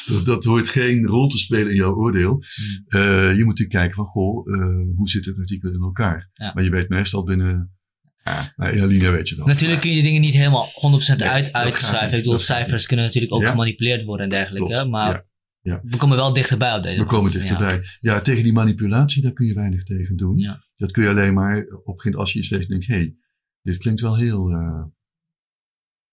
[0.06, 2.44] dat, dat hoort geen rol te spelen in jouw oordeel.
[2.88, 6.30] Eh, je moet natuurlijk kijken van, goh, eh, hoe zit het artikel in elkaar?
[6.34, 6.52] Ja.
[6.54, 7.72] Maar je weet meestal binnen,
[8.24, 9.46] ja, nou, weet je dat.
[9.48, 12.18] Natuurlijk kun je die dingen niet helemaal 100% Nee, uit, uitschrijven.
[12.18, 13.50] Ik bedoel, cijfers kunnen natuurlijk ook Ja.
[13.50, 14.74] gemanipuleerd worden en dergelijke.
[14.74, 15.26] Klopt, Maar ja.
[15.64, 15.80] Ja.
[15.84, 17.84] we komen wel dichterbij op deze We komen dichterbij.
[18.00, 18.22] Ja.
[18.22, 20.38] tegen die manipulatie, daar kun je weinig tegen doen.
[20.38, 20.64] Ja.
[20.76, 23.16] Dat kun je alleen maar op als je steeds denkt, hé, hey,
[23.62, 24.52] dit klinkt wel heel...
[24.52, 24.84] eh,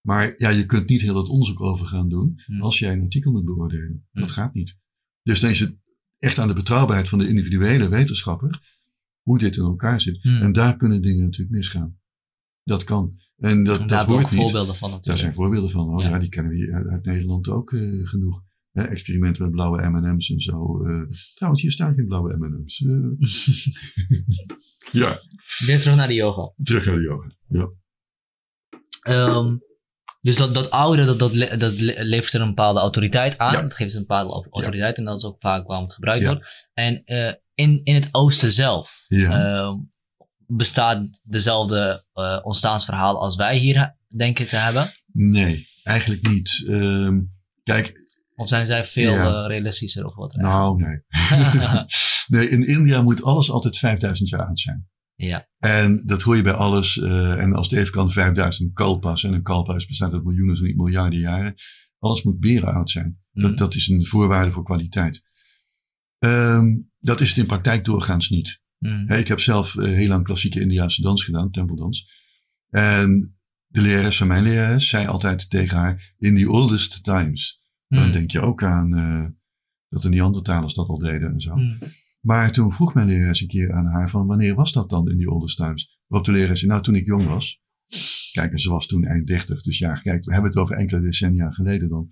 [0.01, 3.31] Maar ja, je kunt niet heel dat onderzoek over gaan doen als jij een artikel
[3.31, 4.07] moet beoordelen.
[4.11, 4.79] Dat gaat niet.
[5.23, 5.77] Dus dan is het
[6.19, 8.79] echt aan de betrouwbaarheid van de individuele wetenschapper
[9.21, 10.23] hoe dit in elkaar zit.
[10.23, 11.99] En daar kunnen dingen natuurlijk misgaan.
[12.63, 13.19] Dat kan.
[13.37, 14.39] En dat, En daar dat ook niet.
[14.39, 15.19] voorbeelden van Daar natuurlijk.
[15.23, 15.89] zijn voorbeelden van.
[15.89, 16.09] Oh Ja.
[16.09, 18.43] ja, die kennen we uit Nederland ook eh, genoeg.
[18.71, 20.83] Hè, experimenten met blauwe M&M's en zo.
[20.85, 21.01] eh.
[21.35, 22.83] trouwens, hier staan geen blauwe M&M's.
[22.85, 22.91] eh.
[25.01, 25.21] ja,
[25.65, 26.53] Weer terug naar de yoga.
[26.63, 27.27] terug naar de yoga.
[27.47, 27.69] Ja.
[29.01, 29.57] Ehm,
[30.21, 33.53] dus dat, dat oude, dat, dat, le- dat le- levert er een bepaalde autoriteit aan.
[33.53, 33.61] Ja.
[33.61, 34.97] Dat geeft een bepaalde au- autoriteit.
[34.97, 36.27] En dat is ook vaak waarom het gebruikt Ja.
[36.33, 36.69] wordt.
[36.73, 39.75] En eh, in, in het oosten zelf ehm,
[40.45, 42.05] bestaat dezelfde
[42.43, 44.87] ontstaansverhaal als wij hier denken te hebben.
[45.11, 46.63] Nee, eigenlijk niet.
[46.67, 47.19] Ehm,
[47.63, 47.93] kijk,
[48.41, 49.41] Of zijn zij veel Ja.
[49.43, 50.35] eh, realistischer of wat?
[50.35, 50.99] nou nee.
[52.27, 54.89] nee, in India moet alles altijd 5000 jaar oud zijn.
[55.15, 55.47] Ja.
[55.57, 56.97] En dat hoor je bij alles.
[56.99, 59.23] eh, en als het even kan, 5000 kalpas.
[59.23, 61.53] En een kalpas bestaat uit miljoenen, zo niet miljarden jaren.
[61.99, 63.19] Alles moet berenoud zijn.
[63.31, 63.41] Mm.
[63.43, 65.23] Dat, dat is een voorwaarde voor kwaliteit.
[66.19, 68.61] Ehm, dat is het in praktijk doorgaans niet.
[68.77, 69.03] Mm.
[69.07, 72.09] Hè, ik heb zelf eh, heel lang klassieke Indiaanse dans gedaan, tempeldans.
[72.69, 73.35] En
[73.67, 77.60] de lerares van mijn lerares zei altijd tegen haar, in the oldest times.
[77.97, 78.11] Dan Mm.
[78.11, 79.25] denk je ook aan eh,
[79.89, 81.55] dat de Neandertalers dat al deden en zo.
[81.55, 81.77] Mm.
[82.21, 85.17] Maar toen vroeg mijn lerares een keer aan haar van wanneer was dat dan in
[85.17, 85.99] die oldest times?
[86.07, 87.61] Waarop de lerares zei, nou toen ik jong was.
[88.31, 89.61] Kijk, en ze was toen eind 30.
[89.61, 92.11] Dus ja, kijk, we hebben het over enkele decennia geleden dan.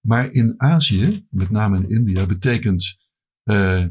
[0.00, 2.98] Maar in Azië, met name in India, betekent
[3.42, 3.84] eh,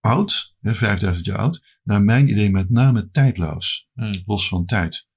[0.00, 4.22] oud, hè, 5000 jaar oud, naar mijn idee met name tijdloos, Mm.
[4.26, 5.08] los van tijd.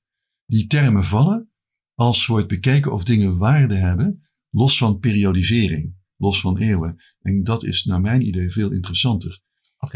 [0.45, 1.51] Die termen vallen
[1.95, 6.95] als wordt bekeken of dingen waarde hebben, los van periodisering, los van eeuwen.
[7.21, 9.41] En dat is naar mijn idee veel interessanter.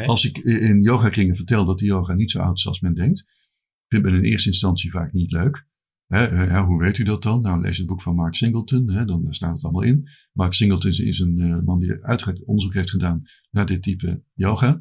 [0.05, 3.25] Als ik in yoga-kringen vertel dat de yoga niet zo oud is als men denkt,
[3.87, 5.69] vindt men in eerste instantie vaak niet leuk.
[6.65, 7.41] Hoe weet u dat dan?
[7.41, 10.09] Nou, lees het boek van Mark Singleton, hè, dan staat het allemaal in.
[10.33, 14.79] Mark Singleton is een eh, man die uitgebreid onderzoek heeft gedaan naar dit type yoga.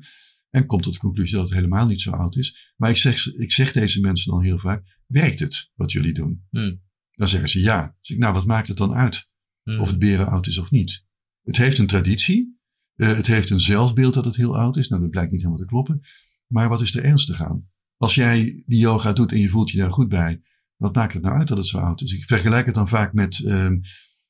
[0.50, 2.72] En komt tot de conclusie dat het helemaal niet zo oud is.
[2.76, 6.46] Maar ik zeg, ik zeg deze mensen dan heel vaak, werkt het wat jullie doen?
[6.50, 6.82] Hmm.
[7.10, 7.96] Dan zeggen ze ja.
[8.00, 9.29] Zeg ik, nou, wat maakt het dan uit?
[9.64, 9.80] Mm.
[9.80, 11.06] of het beren oud is of niet.
[11.42, 12.58] Het heeft een traditie.
[12.94, 14.88] eh, het heeft een zelfbeeld dat het heel oud is.
[14.88, 16.00] Nou, dat blijkt niet helemaal te kloppen.
[16.46, 17.68] Maar wat is er ernstig aan?
[17.96, 20.42] Als jij die yoga doet en je voelt je daar goed bij,
[20.76, 22.12] wat maakt het nou uit dat het zo oud is?
[22.12, 23.78] Ik vergelijk het dan vaak met ehm,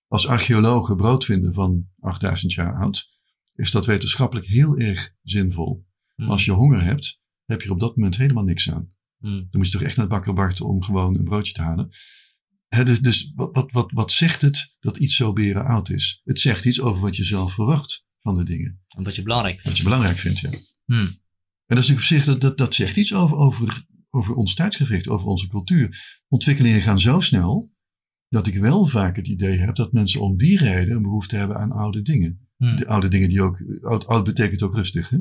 [0.06, 3.08] als archeologen brood vinden van 8000 jaar oud,
[3.54, 5.74] is dat wetenschappelijk heel erg zinvol.
[5.74, 5.84] Mm.
[6.16, 8.92] Maar als je honger hebt, heb je er op dat moment helemaal niks aan.
[9.18, 9.38] Mm.
[9.38, 11.90] Dan moet je toch echt naar het bakker wachten om gewoon een broodje te halen.
[12.70, 16.20] Hè, dus dus wat, wat, wat, wat zegt het dat iets zo beren oud is?
[16.24, 18.80] Het zegt iets over wat je zelf verwacht van de dingen.
[18.88, 19.78] En Wat je belangrijk Wat vindt.
[19.78, 20.50] je belangrijk vindt, ja.
[20.84, 21.00] Hmm.
[21.66, 25.08] En dat is op zich, dat, dat, dat zegt iets over, over, over ons tijdsgewicht,
[25.08, 26.18] over onze cultuur.
[26.28, 27.72] Ontwikkelingen gaan zo snel,
[28.28, 31.56] dat ik wel vaak het idee heb dat mensen om die reden een behoefte hebben
[31.56, 32.48] aan oude dingen.
[32.56, 32.76] Hmm.
[32.76, 35.08] De oude dingen die ook, oud, oud betekent ook rustig.
[35.10, 35.18] Hè?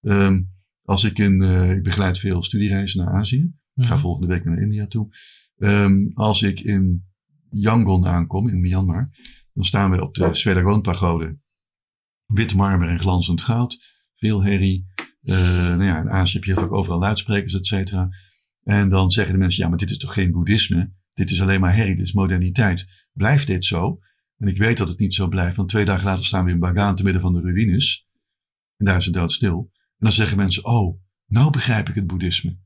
[0.00, 0.42] Ehm,
[0.82, 3.52] als ik in, eh, ik begeleid veel studiereizen naar Azië.
[3.74, 4.00] Ik ga Mhm.
[4.02, 5.08] volgende week naar India toe.
[5.60, 7.06] Ehm, als ik in
[7.50, 9.10] Yangon aankom, in Myanmar,
[9.52, 11.38] dan staan we op de Swedergon pagode.
[12.26, 13.78] Wit marmer en glanzend goud.
[14.16, 14.86] Veel herrie.
[15.22, 15.36] Eh,
[15.68, 18.08] nou ja, in Azië heb je vaak overal luidsprekers, et cetera.
[18.62, 20.92] En dan zeggen de mensen, ja, maar dit is toch geen boeddhisme?
[21.14, 23.06] Dit is alleen maar herrie, dit is moderniteit.
[23.12, 23.98] Blijft dit zo?
[24.36, 26.58] En ik weet dat het niet zo blijft, want twee dagen later staan we in
[26.58, 28.08] Bagaan te midden van de ruïnes.
[28.76, 29.70] En daar is het doodstil.
[29.72, 32.58] En dan zeggen mensen, oh, nou begrijp ik het boeddhisme.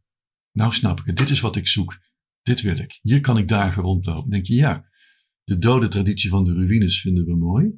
[0.53, 1.99] Nou snap ik het, dit is wat ik zoek.
[2.45, 2.99] Dit wil ik.
[3.03, 4.21] Hier kan ik dagen rondlopen.
[4.21, 4.85] Dan denk je, ja,
[5.45, 7.73] de dode traditie van de ruïnes vinden we mooi.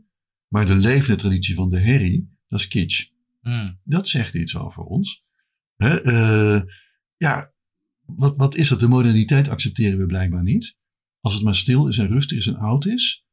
[0.49, 3.09] Maar de levende traditie van de herrie, dat is kitsch.
[3.43, 3.81] Mm.
[3.85, 5.25] Dat zegt iets over ons.
[5.77, 6.63] Hè, eh,
[7.17, 7.55] ja,
[8.01, 8.81] wat, wat is dat?
[8.81, 10.77] De moderniteit accepteren we blijkbaar niet.
[11.21, 13.27] Als het maar stil is en rustig is en oud is,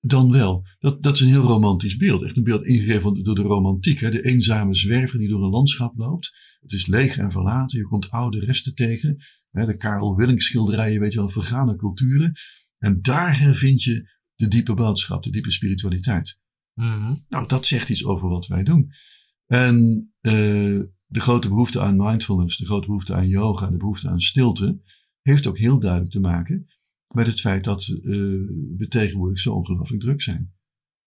[0.00, 0.66] dan wel.
[0.78, 2.22] Dat, dat is een heel romantisch beeld.
[2.24, 4.00] Echt een beeld ingegeven door de romantiek.
[4.00, 4.10] Hè?
[4.10, 6.32] De eenzame zwerver die door een landschap loopt.
[6.60, 7.78] Het is leeg en verlaten.
[7.78, 9.16] Je komt oude resten tegen.
[9.56, 9.66] Hè?
[9.66, 12.32] De Karel Willink schilderijen, weet je wel, vergane culturen.
[12.78, 16.38] En daar vind je de diepe boodschap, de diepe spiritualiteit.
[16.74, 17.14] Mhm.
[17.28, 18.92] Nou, dat zegt iets over wat wij doen.
[19.46, 20.32] En eh,
[21.06, 24.80] de grote behoefte aan mindfulness, de grote behoefte aan yoga, de behoefte aan stilte,
[25.22, 26.66] heeft ook heel duidelijk te maken
[27.14, 28.10] met het feit dat eh,
[28.76, 30.54] we tegenwoordig zo ongelooflijk druk zijn.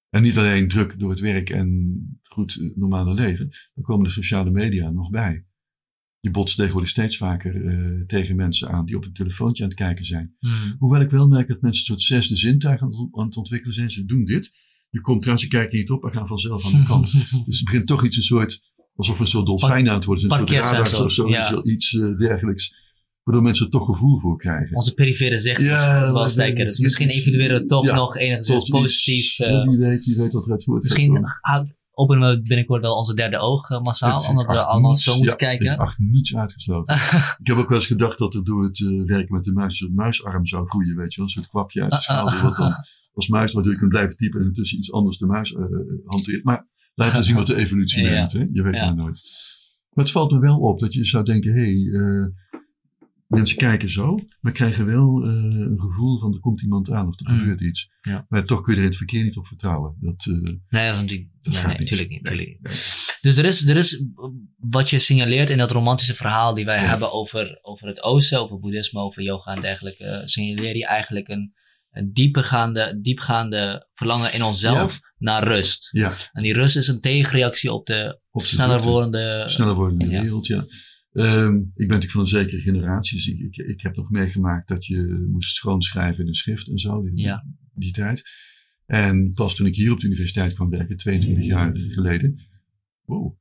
[0.10, 4.12] En niet alleen druk door het werk en goed eh, normale leven, dan komen de
[4.12, 5.46] sociale media nog bij.
[6.22, 9.78] Je botst tegenwoordig steeds vaker eh, tegen mensen aan die op een telefoontje aan het
[9.78, 10.36] kijken zijn.
[10.40, 10.76] Mm.
[10.80, 13.76] Hoewel ik wel merk dat mensen een soort zesde zintuig aan het, aan het ontwikkelen
[13.76, 13.92] zijn.
[13.92, 14.52] Ze doen dit.
[14.90, 17.12] Je komt eraan, ze kijken niet op en gaan vanzelf aan de kant.
[17.46, 18.62] dus het begint toch iets een soort,
[18.96, 20.24] alsof een soort dolfijn aan het worden.
[20.24, 21.64] Een soort radar of zo, ja.
[21.64, 22.88] iets, wel eh, dergelijks.
[23.24, 24.76] Waardoor mensen er toch gevoel voor krijgen.
[24.76, 26.66] Onze perifere zicht Ja, maar- sterker.
[26.66, 29.26] Dus misschien evalueren we toch ja, nog enigszins positief.
[29.26, 31.26] iets, eh, wie weet, wie weet wat eruit misschien
[32.00, 34.26] openen we binnenkort wel onze derde oog eh, massaal.
[34.30, 35.74] Omdat we allemaal niets- zo moeten ja, kijken.
[35.74, 36.96] Ik acht niets uitgesloten.
[37.42, 39.82] ik heb ook wel eens gedacht dat er door het eh, werken met de muis
[39.82, 41.26] een muisarm zou groeien, weet je wel.
[41.26, 42.42] Een soort kwapje uit de schouder.
[42.42, 42.74] Wat dan
[43.14, 45.64] als muis, waardoor je kunt blijven typen en intussen iets anders de muis eh,
[46.06, 46.44] hanteert.
[46.44, 48.10] Maar laten we zien wat de evolutie Ja.
[48.10, 48.32] brengt.
[48.32, 48.46] Hè?
[48.52, 49.22] Je weet maar nooit.
[49.90, 52.32] Maar het valt me wel op dat je zou denken, hé, hey,
[53.30, 57.20] mensen kijken zo, maar krijgen wel eh, een gevoel van er komt iemand aan of
[57.20, 57.40] er Mm.
[57.40, 57.90] gebeurt iets.
[58.02, 58.26] Ja.
[58.30, 59.96] Maar toch kun je er in het verkeer niet op vertrouwen.
[60.00, 60.34] Dat, eh,
[60.70, 62.24] Nee, dat is natuurlijk, dat nee, gaat nee, natuurlijk niet.
[62.30, 62.60] Nee.
[63.22, 64.04] Dus er is, er is
[64.58, 66.88] wat je signaleert in dat romantische verhaal die wij Ja.
[66.88, 71.28] hebben over, over het oosten, over boeddhisme, over yoga en dergelijke, eh, signaleer je eigenlijk
[71.28, 71.54] een,
[71.90, 75.88] een diepergaande, diepgaande verlangen in onszelf naar rust.
[75.92, 79.44] Ja, En die rust is een tegenreactie op de of de sneller wordende...
[79.46, 80.64] sneller wordende wereld, ja.
[81.20, 84.68] Ehm, ik ben natuurlijk van een zekere generatie, dus ik, ik, ik heb nog meegemaakt
[84.68, 87.46] dat je moest schoonschrijven in een schrift en zo, die, Ja.
[87.74, 88.24] die tijd.
[88.86, 92.40] En pas toen ik hier op de universiteit kwam werken, 22 jaar geleden,
[93.06, 93.36] wow,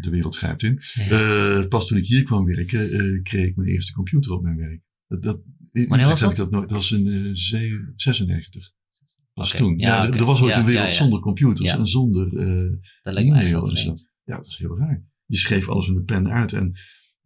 [0.00, 0.80] de wereld grijpt in.
[0.94, 4.56] Eh, pas toen ik hier kwam werken, eh, kreeg ik mijn eerste computer op mijn
[4.56, 4.80] werk.
[5.08, 5.40] Dat, dat,
[5.72, 6.30] in Wanneer Utrecht was dat?
[6.30, 8.70] ik dat nooit, dat was in eh, ze- 96.
[9.32, 9.78] Was Oké, toen.
[9.78, 10.12] ja.
[10.12, 13.94] Er was ooit Ja, een wereld zonder computers en zonder eh, e-mail en zo.
[14.24, 15.04] Ja, dat is heel raar.
[15.26, 16.52] Je schreef alles met een pen uit.
[16.52, 16.72] En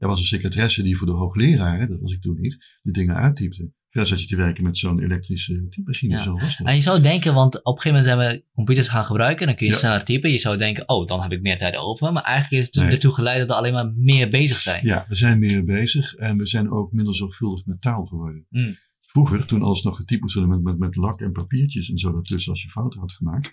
[0.03, 3.15] er was een secretaresse die voor de hoogleraren, dat was ik toen niet, die dingen
[3.15, 3.71] uittypte.
[3.91, 6.15] Verder zat je te werken met zo'n elektrische typemachine.
[6.15, 6.21] Ja.
[6.21, 6.67] Zo was dat.
[6.67, 9.57] En je zou denken, want op een gegeven moment zijn we computers gaan gebruiken, dan
[9.57, 9.79] kun je Ja.
[9.79, 10.31] sneller typen.
[10.31, 12.13] Je zou denken, oh, dan heb ik meer tijd over.
[12.13, 12.93] Maar eigenlijk is het Nee.
[12.93, 14.87] ertoe geleid dat we alleen maar meer bezig zijn.
[14.87, 18.47] Ja, we zijn meer bezig en we zijn ook minder zorgvuldig met taal geworden.
[18.49, 18.77] Mm.
[19.01, 22.13] Vroeger, toen alles nog getypt moest worden met, met, met lak en papiertjes en zo
[22.13, 23.53] daartussen als je fouten had gemaakt.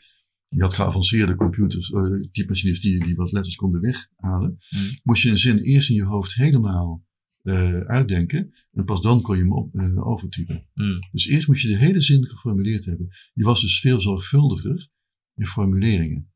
[0.50, 4.58] Je had geavanceerde computers, eh typemachines die, die wat letters konden weghalen.
[4.70, 5.00] Mm.
[5.04, 7.08] Moest je een zin eerst in je hoofd helemaal
[7.42, 8.54] eh, uitdenken.
[8.72, 10.68] En pas dan kon je hem op, eh, overtypen.
[10.74, 11.00] Mm.
[11.12, 13.08] Dus eerst moest je de hele zin geformuleerd hebben.
[13.34, 14.90] Je was dus veel zorgvuldiger
[15.36, 16.32] in formuleringen.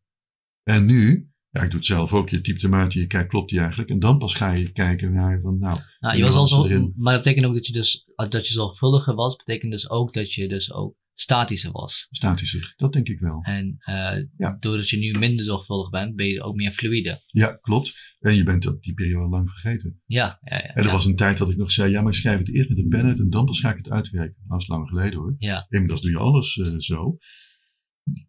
[0.63, 2.30] En nu, ja, ik doe het zelf ook.
[2.30, 3.89] Je typt hem uit en je kijkt, klopt die eigenlijk?
[3.89, 7.13] En dan pas ga je kijken naar van, nou, Nou, je was al zo, maar
[7.13, 10.47] dat betekent ook dat je dus, dat je zorgvuldiger was, betekent dus ook dat je
[10.47, 12.08] dus ook statischer was.
[12.12, 12.73] statischer.
[12.76, 13.39] Dat denk ik wel.
[13.41, 14.58] En eh, Ja.
[14.60, 17.23] doordat je nu minder zorgvuldig bent, ben je ook meer fluide.
[17.26, 18.15] Ja, klopt.
[18.19, 20.02] En je bent dat die periode lang vergeten.
[20.06, 20.63] Ja, ja, ja.
[20.73, 22.69] En er was een tijd dat ik nog zei, ja, maar ik schrijf het eerst
[22.69, 24.36] met een pen uit en dan pas ga ik het uitwerken.
[24.38, 25.36] Nou, dat is lang geleden hoor.
[25.38, 25.65] ja.
[25.69, 27.17] Inmiddels doe je alles eh, zo.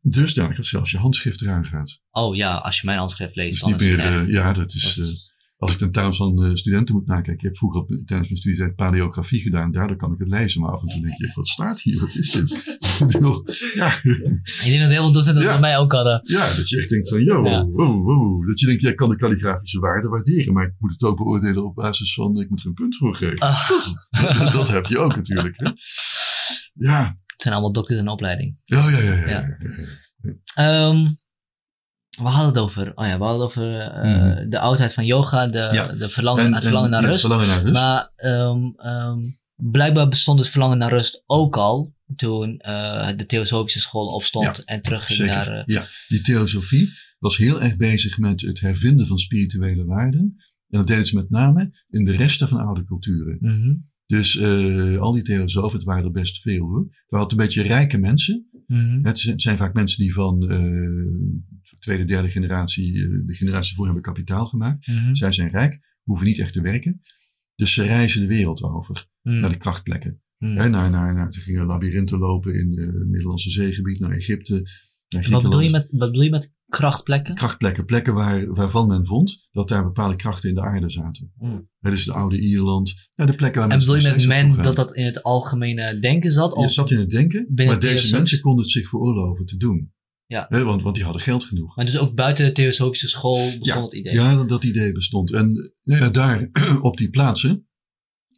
[0.01, 2.01] Dus daar dat zelfs je handschrift eraan gaat.
[2.11, 4.27] Oh ja, als je mijn handschrift leest, Dus dan niet is het meer, echt...
[4.29, 5.34] eh, ja, dat is, dat is-
[5.65, 7.33] als ik tentamens van eh, studenten moet nakijken.
[7.35, 9.71] Ik heb vroeger op, tijdens mijn studietijd paleografie gedaan.
[9.73, 10.61] Daardoor kan ik het lezen.
[10.61, 12.01] Maar af en toe denk je, wat staat hier?
[12.01, 12.53] Wat is dit?
[13.75, 15.51] Ja, Ik denk dat heel veel docenten dat Ja.
[15.51, 16.21] bij mij ook hadden.
[16.25, 17.65] ja, dat je echt denkt van, yo, Ja.
[17.65, 18.49] wow, wow.
[18.49, 20.53] Dat je denkt, jij kan de kalligrafische waarde waarderen.
[20.53, 23.15] Maar ik moet het ook beoordelen op basis van, ik moet er een punt voor
[23.15, 23.39] geven.
[23.39, 23.69] Ah.
[24.39, 25.57] Dat, dat heb je ook natuurlijk.
[25.59, 25.71] Hè?
[26.75, 28.61] Ja, Het zijn allemaal dokters in opleiding.
[28.65, 29.13] ja, ja, ja.
[29.15, 29.57] ja, Ja.
[30.55, 31.15] ja.
[32.17, 34.49] We hadden het over, oh ja, we hadden het over eh, Mhm.
[34.49, 35.93] de oudheid van yoga, de, Ja.
[35.93, 37.21] de verlangen, En- het verlangen en- naar rust.
[37.21, 37.73] Verlangen naar rust.
[37.83, 39.19] Maar ehm, ehm,
[39.57, 44.83] blijkbaar bestond het verlangen naar rust ook al toen eh, de Theosofische school opstond en
[44.83, 45.35] terugging Zeker.
[45.35, 45.49] naar...
[45.49, 50.21] eh, Ja, die theosofie was heel erg bezig met het hervinden van spirituele waarden.
[50.69, 53.37] En dat deden ze met name in de resten van oude culturen.
[53.41, 53.75] mhm,
[54.07, 54.43] Dus
[54.99, 56.87] al die theosofen, het waren er best veel hoor.
[57.09, 58.49] We hadden een beetje rijke mensen.
[58.67, 60.43] mhm, Het zijn, het zijn vaak mensen die van
[61.79, 64.87] tweede, derde generatie, eh, de generatie voor hebben kapitaal gemaakt.
[64.87, 67.01] mhm, Zij zijn rijk, hoeven niet echt te werken.
[67.55, 70.19] Dus ze reizen de wereld over, mhm, naar de krachtplekken.
[70.39, 74.69] Hè, naar, naar, naar, ze gingen labyrinthen lopen in het Middellandse zeegebied, naar Egypte,
[75.09, 77.35] naar Wat bedoel, je met, wat bedoel je met krachtplekken?
[77.35, 81.33] Krachtplekken, plekken waar, waarvan men vond dat daar bepaalde krachten in de aarde zaten.
[81.39, 81.69] Mm.
[81.81, 84.63] Hè, dus de oude Ierland, ja, de plekken waar En mensen bedoel je met men
[84.63, 86.51] dat dat in het algemene denken zat?
[86.51, 89.57] Je Of, zat in het denken, maar het deze mensen konden het zich veroorloven te
[89.57, 89.93] doen.
[90.35, 90.65] Ja.
[90.65, 91.77] Want, want die hadden geld genoeg.
[91.77, 94.15] maar dus ook buiten de Theosofische school bestond het idee?
[94.15, 95.33] Ja, dat, dat idee bestond.
[95.33, 97.69] En nou ja, daar op die plaatsen,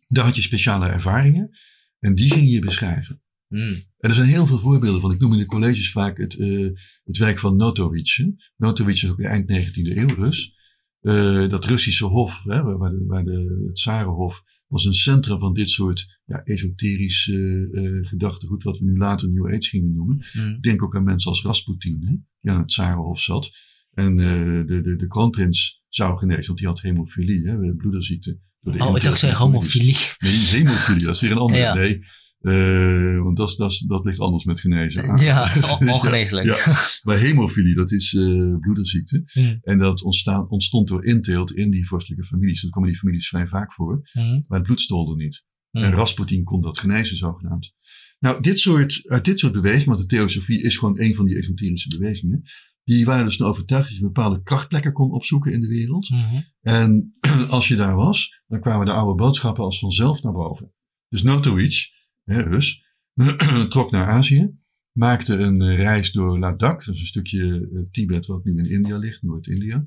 [0.07, 1.51] daar had je speciale ervaringen.
[1.99, 3.23] En die ging je beschrijven.
[3.49, 3.75] Mm.
[3.99, 5.13] En er zijn heel veel voorbeelden van.
[5.13, 6.69] Ik noem in de colleges vaak het, eh,
[7.05, 8.17] het werk van Notovitch.
[8.17, 8.27] hè.
[8.57, 10.55] Notovitch is ook eind 19e eeuw Rus.
[11.01, 15.55] Eh, dat Russische hof, hè, waar, de, waar de, het Tsarenhof, was een centrum van
[15.55, 20.25] dit soort ja, esoterisch eh, eh, gedachtegoed, wat we nu later New Age gingen noemen.
[20.33, 20.55] Mm.
[20.55, 23.51] Ik denk ook aan mensen als Rasputin, hè, die aan het Tsarenhof zat.
[23.93, 28.41] En eh, de, de, de kroonprins zou genezen, want die had hemofilie, hè, bloederziekte.
[28.61, 29.97] Door de Oh, ik dacht, zei homofilie.
[30.19, 31.61] Nee, hemofilie, dat is weer een andere.
[31.61, 31.75] Ja.
[31.75, 32.05] Nee,
[32.47, 35.17] eh, want dat, dat, dat ligt anders met genezen.
[35.17, 35.53] Ja,
[35.95, 36.47] ongeneeslijk.
[36.47, 36.75] Ja.
[37.03, 39.31] Maar hemofilie, dat is eh bloederziekte.
[39.35, 39.59] Mm.
[39.63, 42.63] En dat ontstaan, ontstond door inteelt in die vorstelijke families.
[42.63, 44.09] Dat komen die families vrij vaak voor.
[44.13, 44.45] Mm.
[44.49, 45.45] Maar het bloed stolde niet.
[45.71, 45.83] Mm.
[45.83, 47.75] En Rasputin kon dat genezen, zogenaamd.
[48.19, 51.37] Nou, dit soort, uit dit soort bewegingen, want de theosofie is gewoon een van die
[51.37, 52.43] esoterische bewegingen.
[52.85, 56.11] Die waren dus van overtuigd dat je bepaalde krachtplekken kon opzoeken in de wereld.
[56.11, 56.41] Mhm.
[56.61, 57.17] En
[57.49, 60.73] als je daar was, dan kwamen de oude boodschappen als vanzelf naar boven.
[61.09, 61.96] Dus Notovitch,
[62.27, 62.85] hè, Rus,
[63.69, 64.51] trok naar Azië,
[64.93, 68.71] maakte een eh, reis door Ladakh, dat is een stukje eh, Tibet wat nu in
[68.71, 69.87] India ligt, Noord-India.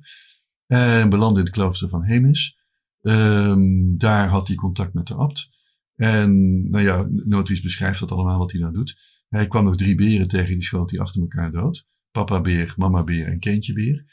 [0.67, 2.58] En belandde in het klooster van Hemis.
[3.02, 5.50] Ehm, daar had hij contact met de abt.
[5.96, 6.29] En
[6.69, 8.98] nou ja, Notovitch beschrijft dat allemaal wat hij daar doet.
[9.29, 11.85] Hij kwam nog drie beren tegen, die schoot hij achter elkaar dood.
[12.12, 14.06] Papa beer, mama beer en kindje beer.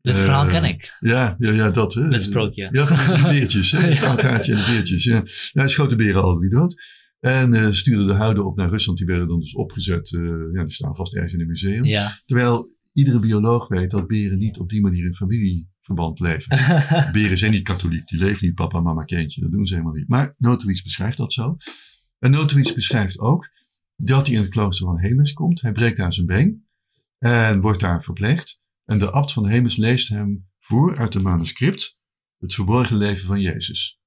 [0.00, 0.96] Dit Eh, verhaal ken ik.
[1.00, 2.08] Ja, ja, ja dat hè.
[2.08, 2.68] Dat sprookje.
[2.72, 3.70] Ja, van die drie beertjes.
[3.70, 3.78] hè.
[3.78, 5.04] Het oudhaartje en de beertjes.
[5.04, 5.14] Ja.
[5.24, 6.82] Ja, hij schoot de beren alle drie dood.
[7.26, 8.98] En eh, stuurde de huiden op naar Rusland.
[8.98, 10.12] Die werden dan dus opgezet.
[10.12, 10.20] eh,
[10.52, 11.84] ja, die staan vast ergens in een museum.
[11.84, 12.20] Ja.
[12.26, 16.58] Terwijl iedere bioloog weet dat beren niet op die manier in familie verband leven.
[17.12, 19.40] Beren zijn niet katholiek, die leven niet papa, mama, kindje.
[19.40, 20.08] Dat doen ze helemaal niet.
[20.08, 21.56] Maar Notowitz beschrijft dat zo.
[22.18, 23.50] En Notowitz beschrijft ook
[23.96, 25.60] dat hij in het klooster van Hemes komt.
[25.60, 26.66] Hij breekt daar zijn been
[27.18, 28.60] en wordt daar verpleegd.
[28.84, 31.98] En de abt van Hemes leest hem voor uit een manuscript
[32.38, 34.00] het verborgen leven van Jezus.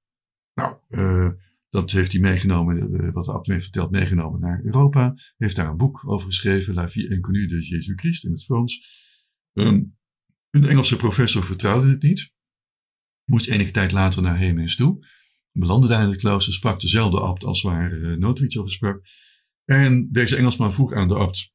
[0.54, 1.28] Nou, uh,
[1.70, 5.14] dat heeft hij meegenomen, uh, wat de abt heeft verteld, meegenomen naar Europa.
[5.36, 8.98] Heeft daar een boek over geschreven, La vie inconnue de Jésus Christ in het Frans.
[9.52, 9.98] Um,
[10.50, 12.32] een Engelse professor vertrouwde het niet.
[13.24, 15.06] Moest enige tijd later naar Hemes toe.
[15.52, 19.04] Belandde daar in het klooster, sprak dezelfde abt als waar uh, Notwitz over sprak.
[19.64, 21.52] En deze Engelsman vroeg aan de abt,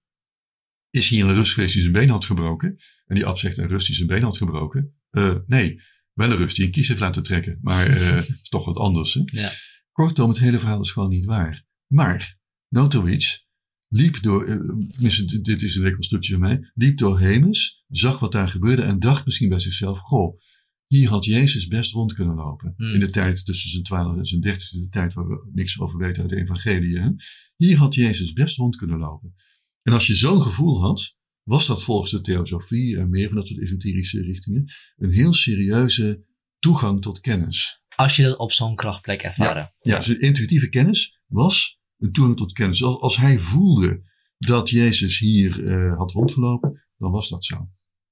[0.89, 2.77] is hier een rust geweest die zijn been had gebroken?
[3.05, 4.95] En die abt zegt, een rust die zijn been had gebroken?
[5.11, 5.81] Uh, nee,
[6.13, 7.59] wel een rust die een kies heeft laten trekken.
[7.61, 9.13] Maar uh, is toch wat anders.
[9.13, 9.21] Hè?
[9.25, 9.51] Ja.
[9.95, 11.65] Kortom, het hele verhaal is gewoon niet waar.
[11.87, 13.45] Maar Notowitz
[13.87, 18.49] liep door, uh, dit is een reconstructie van mij, liep door Hemes, zag wat daar
[18.49, 20.39] gebeurde en dacht misschien bij zichzelf, goh,
[20.87, 22.73] hier had Jezus best rond kunnen lopen.
[22.77, 22.93] Hmm.
[22.93, 25.99] In de tijd tussen zijn 12 en zijn 30, de tijd waar we niks over
[25.99, 26.99] weten uit de evangelie.
[26.99, 27.09] Hè?
[27.55, 29.35] Hier had Jezus best rond kunnen lopen.
[29.81, 33.47] En als je zo'n gevoel had, was dat volgens de theosofie en meer van dat
[33.47, 34.65] soort esoterische richtingen
[34.95, 36.25] een heel serieuze
[36.59, 37.83] toegang tot kennis.
[37.95, 39.69] Als je dat op zo'n krachtplek ervaren.
[39.81, 42.83] Ja, zijn intuïtieve kennis was een toegang tot kennis.
[42.83, 44.03] Als, als hij voelde
[44.37, 47.69] dat Jezus hier uh, had rondgelopen, dan was dat zo.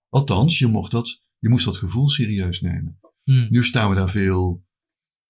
[0.10, 3.00] Althans, je, mocht dat, je moest dat gevoel serieus nemen.
[3.24, 3.46] Hmm.
[3.50, 4.66] Nu staan we daar veel,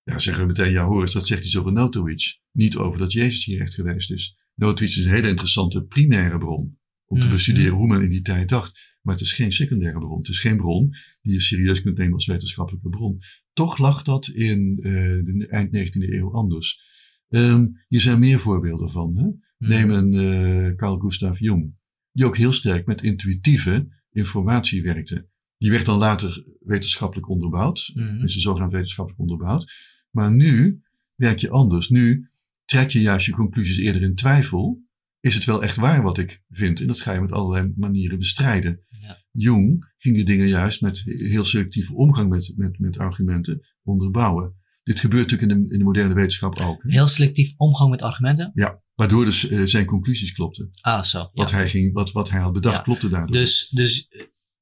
[0.04, 2.38] ja, zeggen we meteen, ja hoor eens, dat zegt iets over Notowitz.
[2.52, 4.38] Niet over dat Jezus hier echt geweest is.
[4.56, 7.36] Notowitz is een hele interessante primaire bron om te Hmm.
[7.36, 8.92] bestuderen hoe men in die tijd dacht.
[9.02, 10.18] Maar het is geen secundaire bron.
[10.18, 10.90] Het is geen bron
[11.22, 13.20] die je serieus kunt nemen als wetenschappelijke bron.
[13.54, 14.94] Toch lag dat in uh,
[15.38, 16.82] de eind 19e eeuw anders.
[17.30, 19.18] Um, hier zijn meer voorbeelden van.
[19.18, 19.24] Hè?
[19.24, 19.38] Hmm.
[19.58, 21.76] Neem een uh, Carl Gustav Jung,
[22.12, 25.28] die ook heel sterk met intuïtieve informatie werkte.
[25.58, 27.92] Die werd dan later wetenschappelijk onderbouwd,
[28.24, 29.72] is zogenaamd wetenschappelijk onderbouwd.
[30.10, 30.82] Maar nu
[31.16, 31.90] werk je anders.
[31.90, 32.30] Nu
[32.66, 34.84] trek je juist je conclusies eerder in twijfel.
[35.20, 36.80] Is het wel echt waar wat ik vind?
[36.80, 38.80] En dat ga je met allerlei manieren bestrijden.
[39.04, 39.18] Ja.
[39.32, 44.56] Jung ging die dingen juist met heel selectieve omgang met, met, met argumenten onderbouwen.
[44.84, 46.84] Dit gebeurt natuurlijk in de, in de moderne wetenschap ook.
[46.84, 46.92] Hè?
[46.92, 48.52] Heel selectief omgang met argumenten.
[48.54, 50.70] Ja, waardoor dus uh, zijn conclusies klopten.
[50.82, 51.30] Ah, zo.
[51.34, 52.82] Wat, hij ging, wat, wat hij had bedacht Ja.
[52.82, 53.36] klopte daardoor.
[53.36, 54.08] Dus, dus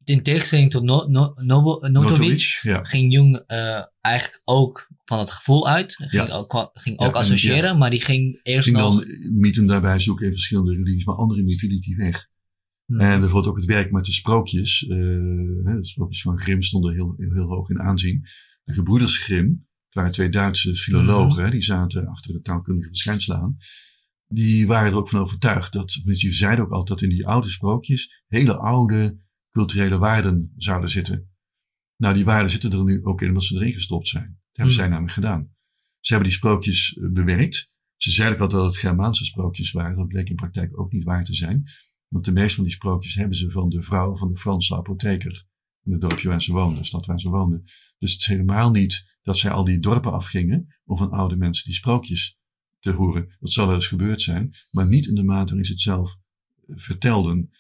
[0.04, 1.80] in tegenstelling tot no, no,
[2.62, 2.84] ja.
[2.84, 5.96] ging Jung uh, eigenlijk ook van het gevoel uit.
[5.96, 6.34] Ging Ja.
[6.34, 8.96] ook, ging ook en- associëren, maar die ging eerst ging nog...
[8.96, 9.06] dan
[9.40, 12.30] mythen daarbij zoeken in verschillende religies, maar andere mythen liet hij weg.
[12.92, 13.00] Hmm.
[13.00, 14.82] En bijvoorbeeld ook het werk met de sprookjes.
[14.82, 14.98] Uh,
[15.64, 18.22] hè, de sprookjes van Grimm stonden heel, heel, heel hoog in aanzien.
[18.64, 19.50] De gebroeders Grimm,
[19.86, 23.58] het waren twee Duitse filologen, hè, die zaten achter de taalkundige verschijnselen aan.
[24.28, 27.50] Die waren er ook van overtuigd dat, die zeiden ook altijd dat in die oude
[27.50, 29.20] sprookjes hele oude
[29.52, 31.30] culturele waarden zouden zitten.
[31.98, 34.24] Nou, die waarden zitten er nu ook in omdat ze erin gestopt zijn.
[34.24, 34.84] Dat hebben Hmm.
[34.84, 35.56] zij namelijk gedaan.
[36.00, 37.72] Ze hebben die sprookjes eh, bewerkt.
[37.96, 39.98] Ze zeiden ook altijd dat het Germaanse sprookjes waren.
[39.98, 41.64] Dat bleek in praktijk ook niet waar te zijn.
[42.12, 45.46] Want de meeste van die sprookjes hebben ze van de vrouw van de Franse apotheker.
[45.84, 47.64] In het dorpje waar ze woonden, de stad waar ze woonden.
[47.98, 51.66] Dus het is helemaal niet dat zij al die dorpen afgingen om van oude mensen
[51.66, 52.38] die sprookjes
[52.80, 53.36] te horen.
[53.40, 56.18] Dat zal wel eens gebeurd zijn, maar niet in de mate waarin ze het zelf
[56.68, 57.52] eh, vertelden.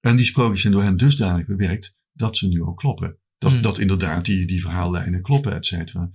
[0.00, 3.18] En die sprookjes zijn door hen dusdanig bewerkt dat ze nu ook kloppen.
[3.38, 3.62] Dat, Hmm.
[3.62, 6.10] dat inderdaad die, die verhaallijnen kloppen, et cetera.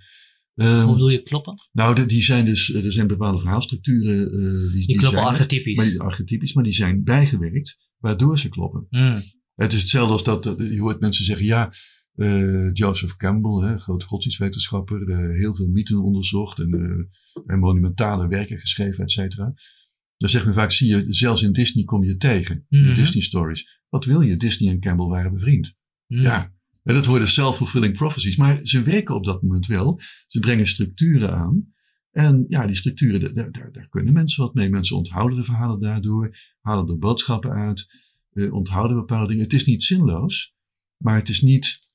[0.62, 1.54] Ehm, Hoe bedoel je kloppen?
[1.72, 4.32] nou, de- die zijn dus, er zijn bepaalde verhaalstructuren.
[4.32, 5.76] eh, die, Die kloppen zijn archetypisch.
[5.76, 8.86] Maar die, archetypisch, maar die zijn bijgewerkt, waardoor ze kloppen.
[8.90, 9.20] Hmm.
[9.56, 11.74] Het is hetzelfde als dat, eh, je hoort mensen zeggen, ja,
[12.16, 18.28] eh, Joseph Campbell, hè, grote godsdienstwetenschapper, eh, heel veel mythen onderzocht en, eh, en monumentale
[18.28, 19.54] werken geschreven, et cetera.
[20.18, 22.84] Dan zegt men vaak, zie je, zelfs in Disney kom je tegen, Mhm.
[22.88, 23.82] de Disney stories.
[23.90, 24.38] Wat wil je?
[24.38, 25.74] Disney en Campbell waren bevriend.
[26.08, 26.22] Hmm.
[26.22, 26.54] Ja,
[26.84, 28.38] en dat worden self-fulfilling prophecies.
[28.38, 30.00] Maar ze werken op dat moment wel.
[30.28, 31.74] Ze brengen structuren aan.
[32.12, 34.70] En ja, die structuren, daar- daar, daar, kunnen mensen wat mee.
[34.70, 37.88] Mensen onthouden de verhalen daardoor, halen er boodschappen uit,
[38.32, 39.44] eh, onthouden bepaalde dingen.
[39.44, 40.56] Het is niet zinloos,
[40.98, 41.91] maar het is niet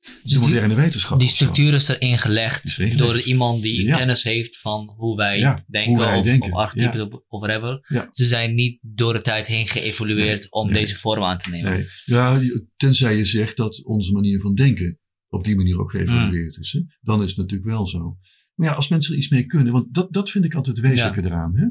[0.00, 1.18] de Dus die, moderne wetenschap.
[1.18, 3.08] die structuur is erin gelegd Is erin gelegd.
[3.12, 3.96] door iemand die Ja.
[3.96, 7.40] kennis heeft van hoe wij Ja, denken, hoe wij of, denken, of archetypen of, of
[7.40, 7.86] whatever.
[8.12, 10.74] Ze zijn niet door de tijd heen geëvolueerd Nee, om nee.
[10.80, 11.70] deze vorm aan te nemen.
[11.72, 11.86] Nee.
[12.04, 12.40] Ja,
[12.76, 14.98] tenzij je zegt dat onze manier van denken
[15.28, 16.72] op die manier ook geëvalueerd is.
[16.72, 16.80] Hè?
[17.00, 18.16] Dan is het natuurlijk wel zo.
[18.54, 20.86] Maar ja, als mensen er iets mee kunnen, want dat, dat vind ik altijd het
[20.86, 21.56] wezenlijke eraan.
[21.56, 21.66] Hè?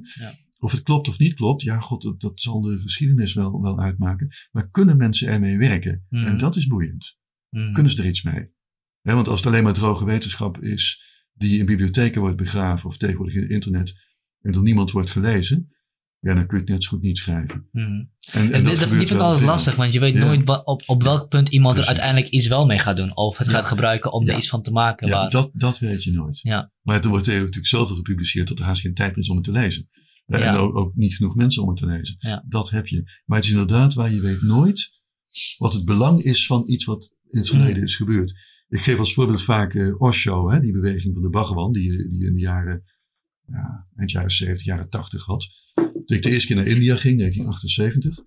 [0.61, 3.79] Of het klopt of niet klopt, ja, god, dat, dat zal de geschiedenis wel, wel
[3.79, 4.27] uitmaken.
[4.51, 6.05] Maar kunnen mensen ermee werken?
[6.09, 7.17] En dat is boeiend.
[7.49, 7.73] Hmm.
[7.73, 8.51] Kunnen ze er iets mee?
[9.01, 11.01] Want als het alleen maar droge wetenschap is,
[11.33, 13.93] die in bibliotheken wordt begraven of tegenwoordig in het internet,
[14.41, 15.73] en door niemand wordt gelezen,
[16.19, 17.67] ja, dan kun je het net zo goed niet schrijven.
[17.71, 17.85] Mhm.
[18.31, 19.47] En, En, dat, vind ik altijd veel.
[19.47, 20.25] lastig, want je weet Ja.
[20.25, 21.91] nooit op, op welk punt iemand Precies.
[21.91, 23.15] er uiteindelijk iets wel mee gaat doen.
[23.15, 23.53] Of het Ja.
[23.53, 24.31] gaat gebruiken om Ja.
[24.31, 25.07] er iets van te maken.
[25.07, 26.39] Ja, waar- dat, dat weet je nooit.
[26.41, 26.71] Ja.
[26.81, 29.51] Maar er wordt natuurlijk zoveel gepubliceerd dat er haast geen tijd is om het te
[29.51, 29.89] lezen.
[30.25, 30.37] Ja.
[30.39, 32.15] En ook, ook niet genoeg mensen om het te lezen.
[32.19, 32.43] Ja.
[32.47, 33.03] Dat heb je.
[33.25, 34.97] Maar het is inderdaad waar je weet nooit
[35.57, 37.83] wat het belang is van iets wat in het verleden Mm.
[37.83, 38.33] is gebeurd.
[38.67, 42.25] Ik geef als voorbeeld vaak eh, Osho, hè, die beweging van de Bhagawan, die, die
[42.25, 42.83] in de jaren,
[43.47, 45.47] ja, eind jaren 70, jaren 80 had.
[46.05, 48.25] Toen ik de eerste keer naar India ging, 1978,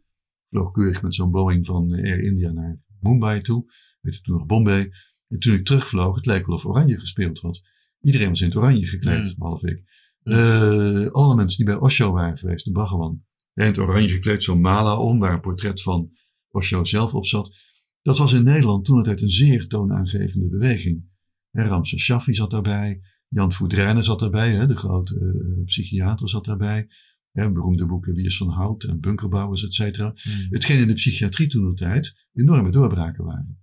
[0.50, 3.64] vloog keurig met zo'n Boeing van Air India naar Mumbai toe.
[4.00, 4.90] Weet toen nog Bombay.
[5.28, 7.62] En toen ik terugvloog, het leek wel of Oranje gespeeld had.
[8.00, 9.34] Iedereen was in het oranje gekleed, Mm.
[9.38, 9.82] behalve ik.
[10.22, 10.32] Mm.
[10.32, 13.24] Eh, alle mensen die bij Osho waren geweest, de Bhagawan.
[13.55, 16.11] In het oranje gekleed, zo'n mala om, waar een portret van
[16.50, 17.57] Osho zelf op zat.
[18.03, 21.05] Dat was in Nederland toen het uit een zeer toonaangevende beweging.
[21.50, 23.00] Hè, Ramses Shaffi zat daarbij.
[23.28, 26.88] Jan Voudrijnen zat daarbij, hè, de grote eh, psychiater zat daarbij.
[27.30, 30.09] Hè, beroemde boeken Wiers van Hout en Bunkerbouwers, et cetera.
[30.09, 30.46] Mhm.
[30.50, 33.61] Hetgeen in de psychiatrie toen de tijd enorme doorbraken waren.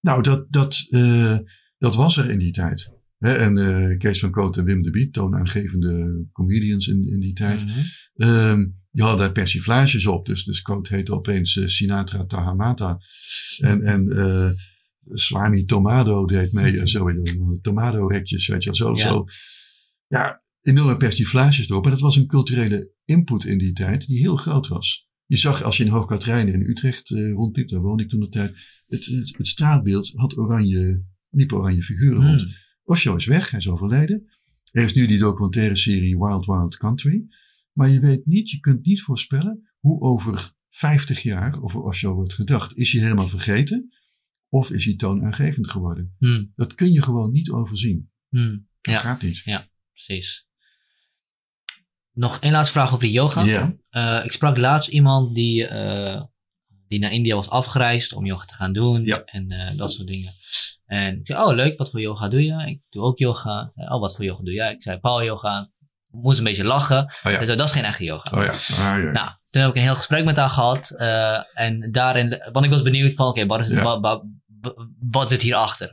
[0.00, 1.38] Nou, dat, dat, eh,
[1.78, 2.90] dat was er in die tijd.
[3.18, 7.32] Hè, en eh, Kees van Koot en Wim de Biet, toonaangevende comedians in, in die
[7.32, 7.64] tijd.
[7.64, 7.78] Mhm.
[8.14, 8.66] Ehm,
[8.98, 10.26] die hadden daar persiflages op.
[10.26, 12.98] Dus, dus Coat heette opeens eh, Sinatra Tahamata.
[13.58, 14.50] En, en eh
[15.12, 16.80] Swami Tomado deed mee.
[16.80, 18.78] en zo, weet je wel, Tomado-rekjes, weet je wel.
[18.78, 19.10] Zo, Ja.
[19.12, 19.24] zo.
[20.06, 21.84] Ja, enorme persiflages erop.
[21.84, 25.08] En dat was een culturele input in die tijd die heel groot was.
[25.26, 28.28] Je zag als je in Hoogkaterijnen in Utrecht eh, rondliep, daar woonde ik toen de
[28.28, 28.54] tijd.
[28.86, 32.42] Het, het, het straatbeeld had oranje, liep oranje figuren rond.
[32.42, 32.52] Mhm.
[32.84, 34.26] Osho is weg, hij is overleden.
[34.70, 37.26] Er is nu die documentaire serie Wild Wild Country.
[37.78, 42.34] Maar je weet niet, je kunt niet voorspellen hoe over 50 jaar over Osho wordt
[42.34, 42.76] gedacht.
[42.76, 43.92] Is hij helemaal vergeten?
[44.48, 46.14] Of is hij toonaangevend geworden?
[46.18, 46.44] Mhm.
[46.56, 48.10] Dat kun je gewoon niet overzien.
[48.28, 48.58] Mhm.
[48.80, 49.00] Dat Ja.
[49.00, 49.66] gaat niet.
[49.92, 50.46] Precies.
[52.12, 53.42] Nog één laatste vraag over de yoga.
[53.44, 53.76] Ja.
[53.90, 56.22] Eh, ik sprak laatst iemand die, eh,
[56.88, 59.04] die naar India was afgereisd om yoga te gaan doen.
[59.04, 59.24] Ja.
[59.24, 60.32] En eh, dat soort dingen.
[60.84, 62.66] En ik zei, oh leuk, wat voor yoga doe je?
[62.66, 63.72] Ik doe ook yoga.
[63.74, 64.72] Oh, wat voor yoga doe jij?
[64.72, 65.70] Ik zei, power yoga.
[66.10, 67.04] Moest een beetje lachen.
[67.24, 67.44] Oh ja.
[67.44, 68.38] Dat is geen echte yoga.
[68.38, 68.50] Oh ja.
[68.52, 69.10] Ah, ja.
[69.10, 70.90] Nou, toen heb ik een heel gesprek met haar gehad.
[70.90, 73.82] eh, en daarin, want ik was benieuwd van, oké, wat, is Ja.
[73.82, 74.24] wat, wat,
[75.10, 75.88] wat zit hierachter?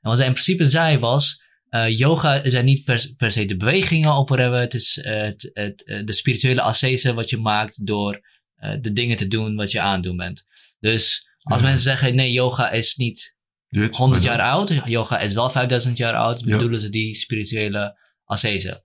[0.00, 3.56] En wat zij in principe zei was, eh, yoga zijn niet per, per se de
[3.56, 4.58] bewegingen of whatever.
[4.58, 8.32] Het is eh, het, het, de spirituele ascese wat je maakt door
[8.80, 10.44] de dingen te doen wat je aan het doen bent.
[10.80, 11.64] Dus als Ja.
[11.66, 13.36] mensen zeggen, nee, yoga is niet
[13.68, 16.46] Dit, 100 maar jaar oud, yoga is wel 5000 jaar oud, Ja.
[16.46, 18.82] bedoelen ze die spirituele ascese.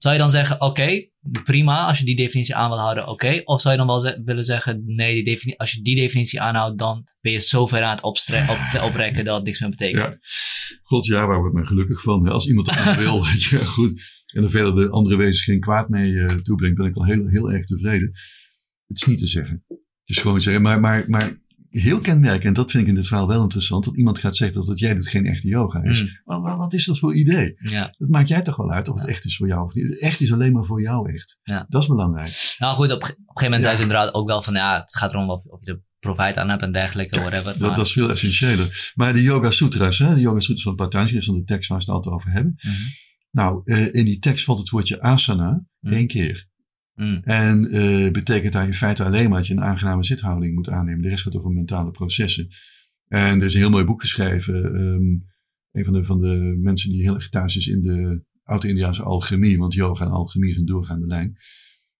[0.00, 1.08] Zou je dan zeggen, oké,
[1.44, 3.40] prima, als je die definitie aan wil houden, oké.
[3.44, 6.78] Of zou je dan wel ze- willen zeggen, nee, die als je die definitie aanhoudt,
[6.78, 10.12] dan ben je zo ver aan het op te oprekken dat het niks meer betekent.
[10.12, 10.18] Ja.
[10.82, 12.28] God, ja, waar wordt men gelukkig van?
[12.28, 13.24] Als iemand dat niet wil,
[13.76, 14.02] goed.
[14.26, 17.28] En er verder de andere wezens geen kwaad mee eh, toebrengt, ben ik al heel,
[17.28, 18.10] heel erg tevreden.
[18.86, 19.64] Het is niet te zeggen.
[19.68, 19.78] Het
[20.16, 21.40] is gewoon zeggen, maar, maar, maar
[21.70, 24.56] heel kenmerkend, en dat vind ik in dit verhaal wel interessant, dat iemand gaat zeggen
[24.56, 26.02] dat wat jij doet geen echte yoga is.
[26.02, 26.08] Mm.
[26.24, 27.54] Wat, wat, wat is dat voor idee?
[27.56, 27.94] Ja.
[27.98, 30.00] Dat maakt jij toch wel uit of het echt is voor jou of niet.
[30.00, 31.38] Echt is alleen maar voor jou echt.
[31.42, 31.66] Ja.
[31.68, 32.56] Dat is belangrijk.
[32.58, 34.96] Nou goed, op, op een gegeven moment zei ze inderdaad ook wel van, ja, het
[34.96, 37.58] gaat erom of, of je er profijt aan hebt en dergelijke, whatever.
[37.58, 38.92] Dat, dat is veel essentiëler.
[38.94, 41.82] Maar de Yoga Sutras, hè, de Yoga Sutras van Patanjali, is dan de tekst waar
[41.82, 42.54] ze het altijd over hebben.
[42.56, 42.74] Mhm.
[43.30, 45.92] Nou, eh, in die tekst valt het woordje asana Mm.
[45.92, 46.48] één keer.
[47.00, 47.20] Mm.
[47.22, 51.02] En eh, betekent daar in feite alleen maar dat je een aangename zithouding moet aannemen.
[51.02, 52.48] De rest gaat over mentale processen.
[53.08, 54.64] En er is een heel mooi boek geschreven.
[54.64, 55.28] ehm,
[55.72, 59.58] een van de, van de mensen die heel erg thuis is in de oude-Indiaanse alchemie.
[59.58, 61.36] Want yoga en alchemie is een doorgaande lijn.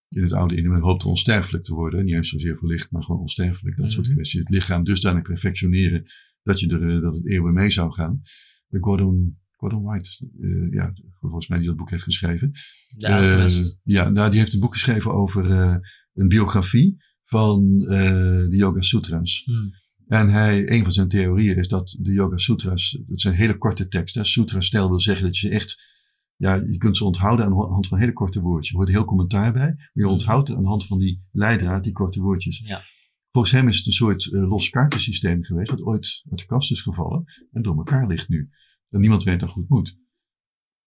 [0.09, 2.05] In het oude Indië men hoopte onsterfelijk te worden.
[2.05, 3.77] Niet eens zozeer verlicht, maar gewoon onsterfelijk.
[3.77, 4.15] Dat soort Mhm.
[4.15, 4.39] kwesties.
[4.39, 6.03] Het lichaam dusdanig perfectioneren
[6.43, 8.21] dat, je er, eh, dat het eeuwen mee zou gaan.
[8.67, 10.09] De Gordon, Gordon White,
[10.41, 10.93] eh, ja,
[11.29, 12.51] volgens mij die dat boek heeft geschreven.
[12.97, 13.47] Eh,
[13.83, 15.75] ja, nou, die heeft een boek geschreven over eh,
[16.13, 19.43] een biografie van eh, de Yoga Sutras.
[19.45, 19.79] Mm.
[20.07, 23.87] En hij, een van zijn theorieën is dat de Yoga Sutras, dat zijn hele korte
[23.87, 24.25] teksten.
[24.25, 25.89] Sutra-stijl wil zeggen dat je ze echt,
[26.35, 28.69] ja, je kunt ze onthouden aan de hand van hele korte woordjes.
[28.69, 31.83] Er hoort heel commentaar bij, maar je onthoudt het aan de hand van die leidraad,
[31.83, 32.61] die korte woordjes.
[32.65, 32.83] Ja.
[33.31, 36.71] Volgens hem is het een soort eh, los kaartensysteem geweest, wat ooit uit de kast
[36.71, 38.49] is gevallen en door elkaar ligt nu.
[38.89, 39.97] En niemand weet hoe het moet.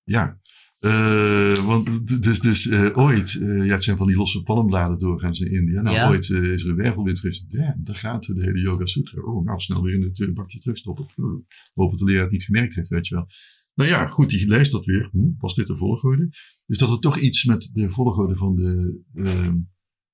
[0.05, 0.41] Ja,
[0.79, 5.41] eh, want dus, dus eh, ooit, eh, ja, het zijn van die losse palmbladen doorgaans
[5.41, 5.81] in India.
[5.81, 6.09] Nou, Ja.
[6.09, 7.45] ooit is er een wervelwind geweest.
[7.49, 9.23] Ja, daar gaat de hele Yoga Sutra.
[9.23, 11.07] Oh, nou, snel weer in het bakje terugstoppen.
[11.17, 11.27] Uh,
[11.75, 13.29] hoop dat de leraar het niet gemerkt heeft, weet je wel.
[13.75, 15.09] Nou ja, goed, die leest dat weer.
[15.13, 16.29] Hm, was dit de volgorde?
[16.67, 19.57] Dus dat er toch iets met de volgorde van de ehm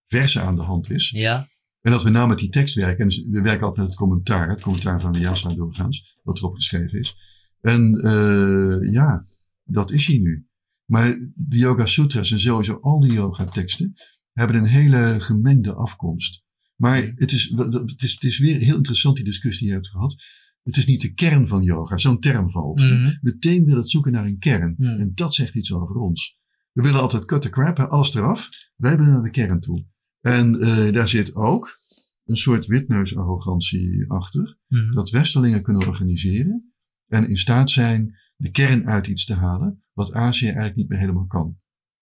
[0.07, 1.11] versen aan de hand is.
[1.11, 1.49] Ja.
[1.81, 2.99] En dat we nou met die tekst werken.
[2.99, 4.49] En dus we werken altijd met het commentaar.
[4.49, 6.19] Het commentaar van Vyasa doorgaans.
[6.23, 7.17] Wat erop geschreven is.
[7.61, 9.27] En eh, ja,
[9.71, 10.47] dat is hij nu.
[10.85, 13.93] Maar de Yoga Sutras en sowieso al die yoga teksten.
[14.33, 16.43] hebben een hele gemengde afkomst.
[16.77, 19.89] Maar het is, het, is, het is weer heel interessant die discussie die je hebt
[19.89, 20.17] gehad.
[20.63, 21.97] Het is niet de kern van yoga.
[21.97, 22.81] Zo'n term valt.
[22.81, 23.17] Mhm.
[23.21, 24.75] Meteen wil het zoeken naar een kern.
[24.79, 25.01] Mhm.
[25.01, 26.39] En dat zegt iets over ons.
[26.73, 28.49] We willen altijd cut the crap, alles eraf.
[28.77, 29.87] Wij willen naar de kern toe.
[30.21, 31.79] En eh, daar zit ook
[32.25, 34.59] een soort witneusarrogantie achter.
[34.67, 34.93] Mhm.
[34.93, 36.73] Dat westerlingen kunnen organiseren.
[37.07, 39.83] En in staat zijn de kern uit iets te halen.
[39.93, 41.47] Wat Azië eigenlijk niet meer helemaal kan.
[41.47, 41.57] En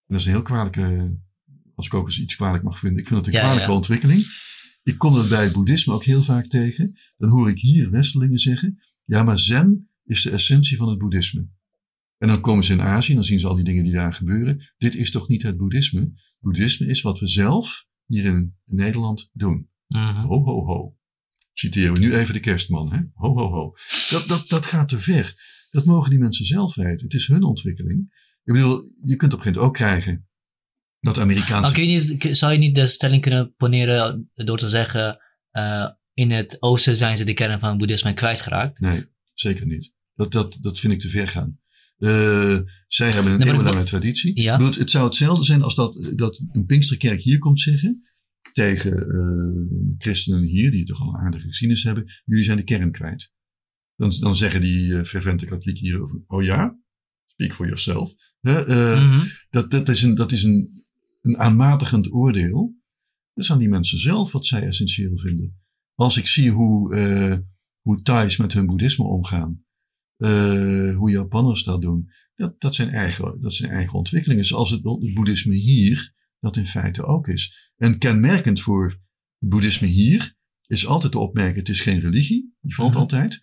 [0.07, 1.19] dat is een heel kwalijke,
[1.75, 3.01] als ik ook eens iets kwalijk mag vinden.
[3.01, 3.77] Ik vind het een Ja, kwalijke ja.
[3.77, 4.25] ontwikkeling.
[4.83, 6.99] Ik kom dat bij het boeddhisme ook heel vaak tegen.
[7.17, 8.83] Dan hoor ik hier westerlingen zeggen.
[9.05, 11.49] Ja, maar zen is de essentie van het boeddhisme.
[12.19, 14.13] En dan komen ze in Azië en dan zien ze al die dingen die daar
[14.13, 14.73] gebeuren.
[14.79, 16.13] Dit is toch niet het boeddhisme?
[16.39, 19.71] Boeddhisme is wat we zelf hier in Nederland doen.
[19.87, 20.25] Mhm.
[20.27, 20.97] Ho, ho, ho.
[21.53, 23.01] Citeren we nu even de kerstman, hè?
[23.15, 23.75] Ho, ho, ho.
[24.11, 25.57] Dat, dat, dat gaat te ver.
[25.79, 27.05] Dat mogen die mensen zelf weten.
[27.05, 28.01] Het is hun ontwikkeling.
[28.45, 30.29] Ik bedoel, je kunt op een gegeven moment ook krijgen
[31.01, 31.73] dat Amerikaanse...
[31.73, 35.19] Maar je zou je niet de stelling kunnen poneren door te zeggen,
[35.51, 38.81] eh, in het oosten zijn ze de kern van het boeddhisme kwijtgeraakt?
[38.81, 39.05] Nee,
[39.35, 39.93] zeker niet.
[40.15, 41.61] Dat, dat, dat vind ik te ver gaan.
[41.99, 44.41] Eh, zij hebben een Nee, ik eeuwenlange traditie.
[44.41, 44.53] Ja.
[44.53, 48.03] Ik bedoel, het, zou hetzelfde zijn als dat, dat een Pinksterkerk hier komt zeggen
[48.53, 52.93] tegen eh, christenen hier, die toch al een aardige geschiedenis hebben, jullie zijn de kern
[52.93, 53.33] kwijt.
[53.99, 56.79] Dan, dan zeggen die eh, fervente katholieken hier over, oh ja,
[57.27, 58.15] speak for yourself.
[58.41, 59.27] Hè, eh, Mhm.
[59.51, 60.85] dat, dat is, een, dat is een,
[61.21, 62.77] een aanmatigend oordeel.
[63.35, 65.61] Dat zijn die mensen zelf wat zij essentieel vinden.
[65.95, 67.37] Als ik zie hoe, eh
[67.81, 69.65] hoe Thais met hun boeddhisme omgaan,
[70.97, 74.45] hoe Japanners dat doen, dat, dat, zijn eigen, dat zijn eigen ontwikkelingen.
[74.45, 77.73] Zoals het, het boeddhisme hier, dat in feite ook is.
[77.77, 78.89] En kenmerkend voor
[79.39, 80.37] het boeddhisme hier
[80.67, 82.99] is altijd te opmerken, het is geen religie, die valt Mhm.
[82.99, 83.41] altijd.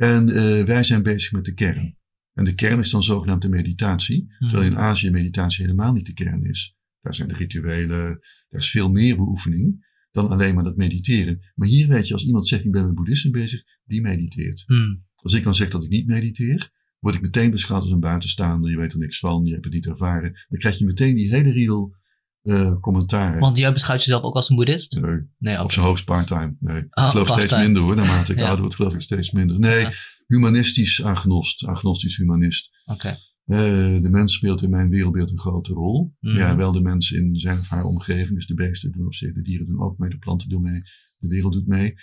[0.00, 1.96] En eh, wij zijn bezig met de kern.
[2.32, 4.26] En de kern is dan zogenaamd de meditatie.
[4.38, 6.76] Terwijl in Azië meditatie helemaal niet de kern is.
[7.00, 11.40] Daar zijn de rituelen, daar is veel meer beoefening dan alleen maar dat mediteren.
[11.54, 14.62] Maar hier weet je, als iemand zegt ik ben met boeddhisme bezig, die mediteert.
[14.66, 14.96] Mhm.
[15.14, 18.70] Als ik dan zeg dat ik niet mediteer, word ik meteen beschouwd als een buitenstaander.
[18.70, 20.32] Je weet er niks van, je hebt het niet ervaren.
[20.48, 21.96] Dan krijg je meteen die hele riedel
[22.80, 23.40] commentaren.
[23.40, 25.00] Want jij beschouwt jezelf ook als een boeddhist?
[25.00, 26.56] Nee, Nee, ook op zijn hoogst part-time.
[26.60, 27.96] Nee, Oh, ik geloof steeds minder hoor.
[27.96, 28.44] Naarmate ik Ja.
[28.44, 29.58] ouder word, geloof ik steeds minder.
[29.58, 29.92] Nee, Ja.
[30.26, 31.66] humanistisch agnost.
[31.66, 32.70] Agnostisch humanist.
[32.84, 33.08] Oké.
[33.44, 33.58] Eh,
[34.02, 36.16] de mens speelt in mijn wereldbeeld een grote rol.
[36.20, 36.36] Mhm.
[36.36, 38.34] Ja, wel de mensen in zijn of haar omgeving.
[38.34, 40.82] Dus de beesten doen op zich, de dieren doen ook mee, de planten doen mee,
[41.16, 41.94] de wereld doet mee.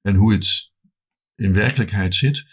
[0.00, 0.72] En hoe het
[1.34, 2.44] in werkelijkheid zit,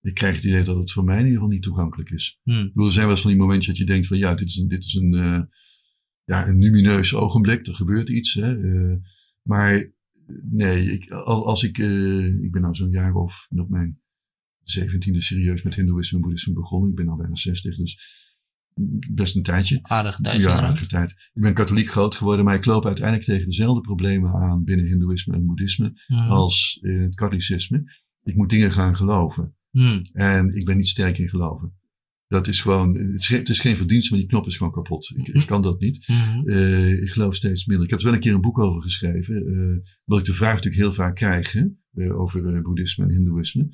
[0.00, 2.40] ik krijg het idee dat het voor mij in ieder geval niet toegankelijk is.
[2.42, 2.58] Mhm.
[2.58, 4.48] Ik bedoel, er zijn wel eens van die momentjes dat je denkt van ja, dit
[4.48, 5.40] is een, dit is een, eh,
[6.24, 8.34] ja, een lumineus ogenblik, er gebeurt iets.
[8.34, 8.96] Hè, eh,
[9.42, 9.92] maar
[10.50, 14.00] nee, ik, al- als ik, eh, ik ben nou zo'n jaar of op mijn
[14.62, 16.90] zeventiende serieus met hindoeïsme en boeddhisme begonnen.
[16.90, 18.22] Ik ben al bijna 60, dus
[19.10, 19.78] best een tijdje.
[19.82, 20.60] Aardig Ja, Duitsland.
[20.60, 21.10] aardige tijd.
[21.10, 25.34] Ik ben katholiek groot geworden, maar ik loop uiteindelijk tegen dezelfde problemen aan binnen hindoeïsme
[25.34, 25.92] en boeddhisme
[26.28, 27.84] als in het katholicisme.
[28.22, 29.56] Ik moet dingen gaan geloven.
[29.70, 30.04] Mhm.
[30.12, 31.78] En ik ben niet sterk in geloven.
[32.28, 35.12] Dat is gewoon, het is, het is geen verdienst, maar die knop is gewoon kapot.
[35.16, 36.08] Ik, ik kan dat niet.
[36.08, 36.48] Mhm.
[36.48, 37.84] Eh, ik geloof steeds minder.
[37.84, 39.34] Ik heb er wel een keer een boek over geschreven.
[39.36, 41.64] eh omdat ik de vraag natuurlijk heel vaak krijg hè,
[41.94, 43.68] eh, over boeddhisme en hindoeïsme.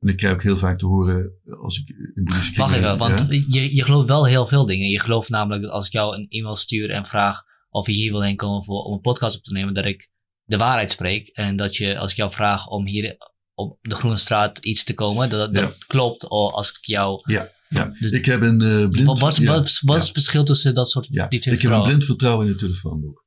[0.00, 3.18] En ik krijg ook heel vaak te horen als ik in boeddhistische Wacht even, want
[3.28, 3.42] ja.
[3.60, 4.88] je, je gelooft wel heel veel dingen.
[4.88, 8.10] Je gelooft namelijk dat als ik jou een e-mail stuur en vraag of je hier
[8.10, 10.08] wil heen komen voor, om een podcast op te nemen, dat ik
[10.44, 11.28] de waarheid spreek.
[11.28, 13.16] En dat je, als ik jou vraag om hier
[13.54, 15.84] op de Groene Straat iets te komen, dat, dat Ja.
[15.86, 16.28] klopt.
[16.28, 17.20] Of als ik jou...
[17.32, 17.92] Ja, ja.
[17.98, 19.06] Dus- ik heb een eh, blind...
[19.06, 21.70] Wat, wat, wat, wat is het verschil tussen dat soort Ja, die twee ik heb
[21.72, 23.24] een blind vertrouwen in het telefoonboek.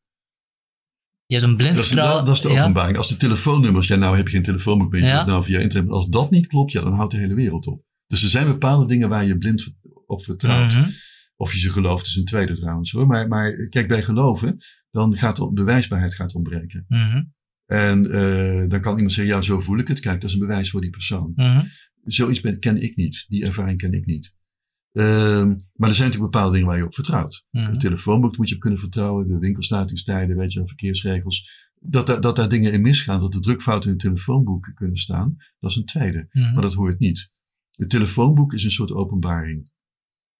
[1.25, 2.25] Je hebt een blind Dat is, vertrouwen.
[2.25, 2.97] dat, is de openbaring.
[2.97, 5.25] Als de telefoonnummers, ja nou heb je geen telefoonboek meer, je Ja.
[5.25, 5.91] nou via internet.
[5.91, 7.83] Als dat niet klopt, ja dan houdt de hele wereld op.
[8.07, 9.73] Dus er zijn bepaalde dingen waar je blind
[10.05, 10.73] op vertrouwt.
[10.73, 10.89] Mhm.
[11.35, 13.07] Of je ze gelooft is een tweede trouwens hoor.
[13.07, 14.57] Maar, maar kijk, bij geloven,
[14.91, 16.85] dan gaat de bewijsbaarheid gaat ontbreken.
[16.87, 17.23] Mhm.
[17.65, 19.99] En eh, dan kan iemand zeggen, ja zo voel ik het.
[19.99, 21.31] Kijk, dat is een bewijs voor die persoon.
[21.35, 21.65] Mhm.
[22.07, 23.25] Zoiets ben, ken ik niet.
[23.27, 24.35] Die ervaring ken ik niet.
[24.91, 27.45] Ehm, maar er zijn natuurlijk bepaalde dingen waar je op vertrouwt.
[27.51, 27.71] Mhm.
[27.71, 29.27] Het telefoonboek moet je op kunnen vertrouwen.
[29.27, 31.65] De winkelsluitingstijden, weet je, verkeersregels.
[31.79, 35.35] Dat, daar- dat daar dingen in misgaan, dat er drukfouten in het telefoonboek kunnen staan.
[35.59, 36.27] Dat is een tweede.
[36.31, 36.53] Mhm.
[36.53, 37.31] Maar dat hoort niet.
[37.71, 39.71] Het telefoonboek is een soort openbaring.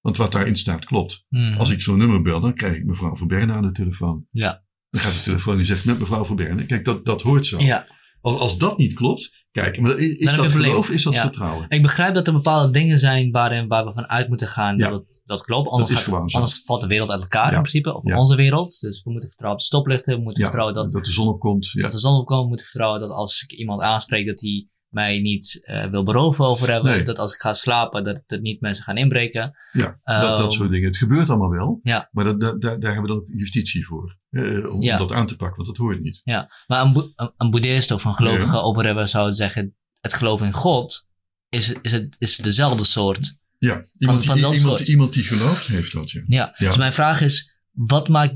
[0.02, 1.26] Want wat daarin staat klopt.
[1.30, 1.58] Mhm.
[1.58, 4.28] Als ik zo'n nummer bel, dan krijg ik mevrouw Verberne aan de telefoon.
[4.32, 4.66] Ja.
[4.90, 6.66] Dan gaat de telefoon die zegt met mevrouw Verberne.
[6.66, 7.60] Kijk, dat, dat hoort zo.
[7.60, 7.88] ja.
[8.22, 11.22] Als, als dat niet klopt, kijk, maar is, dat geloof, is dat Ja.
[11.22, 11.66] vertrouwen?
[11.70, 14.90] Ik begrijp dat er bepaalde dingen zijn waarin, waar we van uit moeten gaan Ja.
[14.90, 15.70] dat het, dat klopt.
[15.70, 17.56] Anders, valt de wereld uit elkaar Ja.
[17.56, 17.96] in principe.
[17.96, 18.80] Of onze wereld.
[18.80, 20.16] Dus we moeten vertrouwen op de stoplichten.
[20.18, 21.70] We moeten vertrouwen dat, dat de zon opkomt.
[21.72, 21.82] Ja.
[21.82, 22.42] dat de zon opkomt.
[22.42, 26.46] We moeten vertrouwen dat als ik iemand aanspreek dat hij mij niet eh, wil beroven
[26.46, 26.92] over hebben.
[26.92, 27.04] Nee.
[27.04, 29.58] Dat als ik ga slapen, dat er niet mensen gaan inbreken.
[29.72, 30.88] Ja, dat, dat Ehm, soort dingen.
[30.88, 31.80] Het gebeurt allemaal wel.
[31.84, 32.10] Ja.
[32.12, 34.18] Maar dat, dat, daar, daar hebben we dan justitie voor.
[34.30, 34.98] eh, om Ja.
[34.98, 36.22] dat aan te pakken, want dat hoort niet.
[36.24, 38.62] Ja, maar een, boe- een, een boeddhist of een gelovige Ja.
[38.62, 41.08] over hebben zou zeggen, het geloof in God
[41.50, 43.36] is, is, het, is dezelfde soort.
[43.58, 44.90] Ja, iemand, van die, dat iemand, soort.
[44.90, 46.22] iemand die gelooft heeft dat, ja.
[46.28, 46.54] Ja.
[46.58, 46.68] Ja.
[46.68, 48.34] Dus mijn vraag is, wat maakt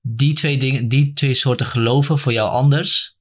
[0.00, 3.15] die twee dingen, die twee soorten geloven voor jou anders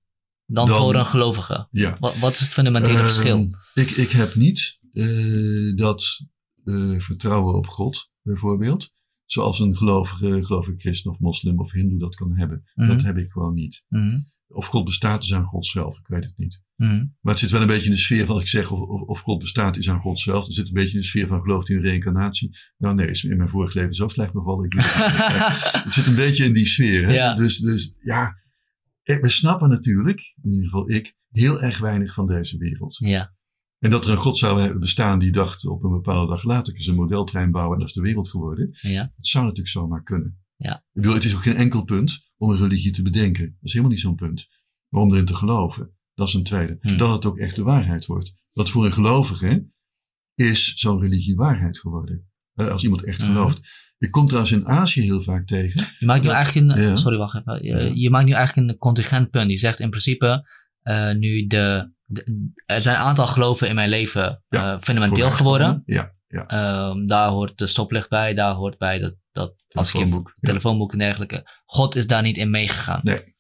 [0.46, 1.68] dan, Dan- voor een gelovige?
[1.72, 1.98] ja.
[2.00, 3.50] Wat, wat is het fundamentele Ehm, verschil?
[3.74, 6.26] Ik, ik heb niet eh, dat
[6.64, 8.94] eh, vertrouwen op God, bijvoorbeeld.
[9.26, 12.64] Zoals een gelovige, gelovige christen of moslim of hindoe dat kan hebben.
[12.74, 12.88] Mhm.
[12.88, 13.84] Dat heb ik gewoon niet.
[13.88, 16.62] Mhm, Of God bestaat is aan God zelf, ik weet het niet.
[16.76, 17.06] mhm.
[17.22, 19.02] Maar het zit wel een beetje in de sfeer van als ik zeg of, of,
[19.02, 20.46] of God bestaat is aan God zelf.
[20.46, 22.58] Het zit een beetje in de sfeer van gelooft u in reïncarnatie.
[22.78, 24.66] Nou nee, is in mijn vorig leven zo slecht bevallen.
[24.66, 24.74] Ik
[25.84, 27.06] het zit een beetje in die sfeer.
[27.08, 27.14] Hè?
[27.14, 27.34] Ja.
[27.36, 28.36] Dus, dus ja,
[29.06, 32.98] we snappen natuurlijk, in ieder geval ik, heel erg weinig van deze wereld.
[32.98, 33.36] ja,
[33.80, 36.74] En dat er een God zou hebben bestaan die dacht op een bepaalde dag later
[36.74, 38.70] ik eens een modeltrein bouwen en dat is de wereld geworden.
[38.82, 40.40] ja, Het zou natuurlijk zomaar kunnen.
[40.56, 40.76] Ja.
[40.76, 43.46] Ik bedoel, het is ook geen enkel punt om een religie te bedenken.
[43.46, 44.48] Dat is helemaal niet zo'n punt.
[44.90, 46.78] Maar om erin te geloven, dat is een tweede.
[46.82, 46.98] Hmm.
[46.98, 48.34] Dat het ook echt de waarheid wordt.
[48.52, 49.70] Want voor een gelovige
[50.36, 52.30] is zo'n religie waarheid geworden.
[52.56, 53.34] Als iemand echt Hmm.
[53.36, 53.60] gelooft.
[53.98, 55.86] Ik kom trouwens in Azië heel vaak tegen.
[56.00, 56.96] Je maakt nu eigenlijk een, ja.
[56.96, 57.92] sorry wacht even, je, Ja.
[57.94, 59.50] je maakt nu eigenlijk een contingent punt.
[59.52, 60.50] Je zegt in principe,
[60.82, 65.30] eh, nu de, de- er zijn een aantal geloven in mijn leven Ja, eh, fundamenteel
[65.30, 65.82] geworden.
[65.86, 66.46] Ja, ja.
[66.48, 70.92] Ehm, daar hoort de stoplicht bij, daar hoort bij dat, dat als ik in Telefoonboek.
[70.92, 71.50] En dergelijke.
[71.66, 73.00] God is daar niet in meegegaan.
[73.04, 73.36] Nee.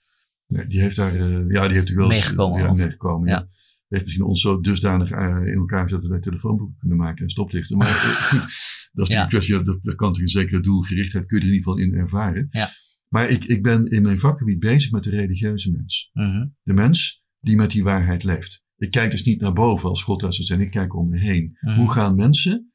[0.47, 3.29] Nee, die heeft daar, eh, ja, die heeft er wel Meegekomen, Ja, meegekomen.
[3.29, 3.47] Ja.
[3.87, 7.77] Heeft misschien ons zo dusdanig in elkaar gezet dat wij telefoonboeken kunnen maken en stoplichten.
[7.77, 8.39] Maar goed,
[8.95, 9.23] dat is Ja.
[9.23, 11.85] een kwestie, dat, dat kan natuurlijk een zekere doelgerichtheid, kun je er in ieder geval
[11.87, 12.47] in ervaren.
[12.51, 12.69] Ja.
[13.07, 16.09] Maar ik, ik ben in mijn vakgebied bezig met de religieuze mens.
[16.13, 18.63] Mhm, De mens die met die waarheid leeft.
[18.77, 21.19] Ik kijk dus niet naar boven als God daar zou zijn, ik kijk om me
[21.19, 21.57] heen.
[21.61, 21.75] mhm.
[21.79, 22.71] Hoe gaan mensen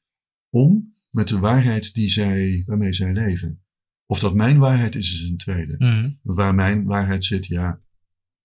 [0.48, 3.62] om met de waarheid die zij, waarmee zij leven?
[4.06, 5.74] Of dat mijn waarheid is, is een tweede.
[5.78, 7.80] Mhm, Want waar mijn waarheid zit, ja,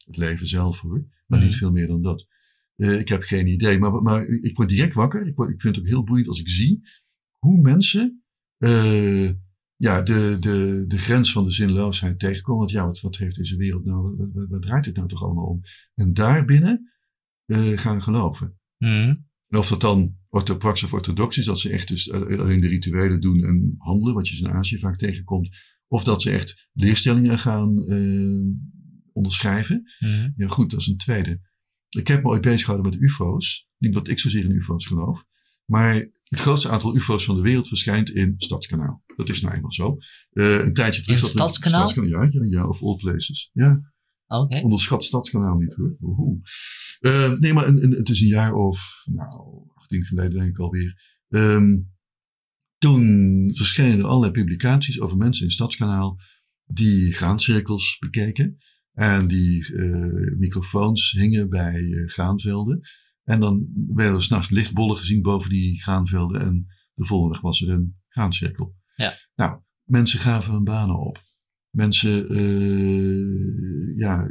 [0.06, 1.08] het leven zelf hoor.
[1.28, 2.28] Maar niet veel meer dan dat.
[2.76, 3.80] Eh, ik heb geen idee.
[3.80, 5.28] Maar, maar ik word direct wakker.
[5.28, 6.82] Ik, word- ik vind het ook heel boeiend als ik zie
[7.46, 8.24] hoe mensen
[8.58, 9.30] eh,
[9.76, 12.60] ja, de, de, de grens van de zinloosheid tegenkomen.
[12.60, 15.62] Want ja, wat, wat heeft deze wereld nou, wat, draait het nou toch allemaal om?
[15.96, 16.92] En daarbinnen
[17.46, 18.60] eh, gaan geloven.
[18.78, 19.16] mhm.
[19.48, 22.68] En of dat dan orthoprax of orthodox is, dat ze echt dus eh, alleen de
[22.68, 25.50] rituelen doen en handelen, wat je in Azië vaak tegenkomt.
[25.88, 27.74] Of dat ze echt leerstellingen gaan
[29.14, 29.92] onderschrijven.
[30.00, 30.32] mhm.
[30.36, 31.42] Ja, goed, dat is een tweede.
[31.90, 33.70] Ik heb me ooit bezig gehouden met UFO's.
[33.78, 35.26] Niet dat ik zozeer in UFO's geloof.
[35.66, 35.94] Maar
[36.24, 39.04] het grootste aantal UFO's van de wereld verschijnt in Stadskanaal.
[39.16, 39.98] Dat is nou eenmaal zo.
[40.32, 41.18] Eh, een tijdje terug.
[41.20, 42.04] In er- Stadskanaal?
[42.06, 43.50] Ja, ja, ja, of all places.
[43.54, 43.94] Ja,
[44.28, 44.60] Oké.
[44.62, 45.98] onderschat Stadskanaal niet hoor.
[47.00, 50.60] Eh, nee, maar een, een- het is een jaar of, nou, 18 geleden denk ik
[50.60, 51.20] alweer.
[51.30, 51.78] Ehm,
[52.78, 56.20] toen verschenen er allerlei publicaties over mensen in Stadskanaal
[56.66, 58.58] die graancirkels bekeken.
[58.94, 62.80] En die eh, microfoons hingen bij graanvelden.
[63.26, 66.42] En dan werden er s'nachts lichtbollen gezien boven die graanvelden.
[66.42, 68.76] En de volgende dag was er een graancirkel.
[68.96, 69.14] Ja.
[69.36, 71.24] Nou, mensen gaven hun banen op.
[71.70, 74.30] Mensen, eh, ja,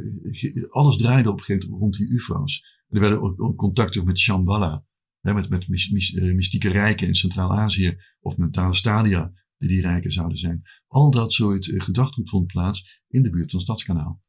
[0.69, 2.83] alles draaide op een gegeven moment rond die UFO's.
[2.87, 4.85] Er werden ook, ook contacten met Shambhala.
[5.19, 7.97] Hè, met, met eh, mystieke rijken in Centraal-Azië.
[8.19, 10.61] Of mentale stadia die die rijken zouden zijn.
[10.87, 14.23] Al dat soort eh, gedachtegoed vond plaats in de buurt van Stadskanaal.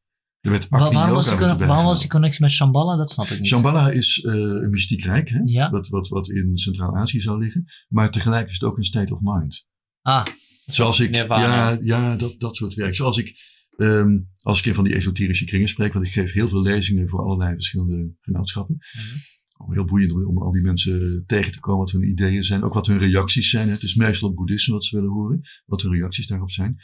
[0.51, 2.97] Werd Wa- Agni waarom, was die, waarom was connectie met Shambhala?
[2.97, 3.47] Dat snap ik niet.
[3.49, 5.41] Shambhala is eh, een mystiek rijk, hè?
[5.45, 5.71] Ja.
[5.71, 7.65] Wat, wat, wat in Centraal-Azië zou liggen.
[7.89, 9.67] Maar tegelijk is het ook een state of mind.
[10.03, 10.25] Ah,
[10.67, 11.71] Zoals ik, Nirvana.
[11.71, 12.95] ja, ja dat, dat soort werk.
[12.95, 13.37] Zoals ik,
[13.77, 17.09] ehm, als ik in van die esoterische kringen spreek, want ik geef heel veel lezingen
[17.09, 18.77] voor allerlei verschillende genootschappen.
[18.93, 19.73] Mhm.
[19.73, 22.75] Heel boeiend om, om al die mensen tegen te komen, wat hun ideeën zijn, ook
[22.75, 23.67] wat hun reacties zijn.
[23.69, 23.73] hè.
[23.75, 26.77] Het is meestal het boeddhisme wat ze willen horen, wat hun reacties daarop zijn.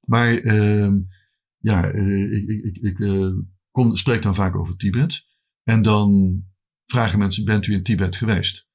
[0.00, 0.98] Maar ehm,
[1.66, 3.32] ja, eh, ik, ik, ik, eh,
[3.70, 5.26] kom, spreek dan vaak over Tibet.
[5.62, 6.42] En dan
[6.86, 8.68] vragen mensen, bent u in Tibet geweest?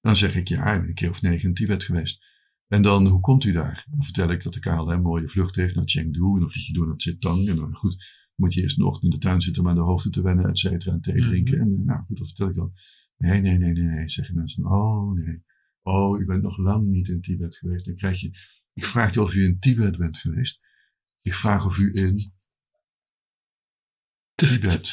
[0.00, 2.24] Dan zeg ik, ja, ik ben een keer of negen in Tibet geweest.
[2.68, 3.86] En dan, hoe komt u daar?
[3.90, 6.34] Dan vertel ik dat de KLM een mooie vlucht heeft naar Chengdu.
[6.34, 7.48] En dan vlieg je door naar Zitang.
[7.48, 8.04] En dan, goed,
[8.34, 10.48] moet je eerst een ochtend in de tuin zitten om aan de hoogte te wennen,
[10.48, 10.92] et cetera.
[10.92, 11.28] En thee Mhm.
[11.28, 11.60] drinken.
[11.60, 12.72] En eh, nou goed, dat vertel ik dan.
[13.16, 14.66] Nee, nee, nee, nee, nee, zeggen mensen.
[14.66, 15.42] Oh, nee.
[15.82, 17.84] Oh, u bent nog lang niet in Tibet geweest.
[17.84, 18.30] Dan krijg je,
[18.72, 20.60] ik vraag je of u in Tibet bent geweest.
[21.22, 22.32] Ik vraag of u in
[24.34, 24.92] Tibet.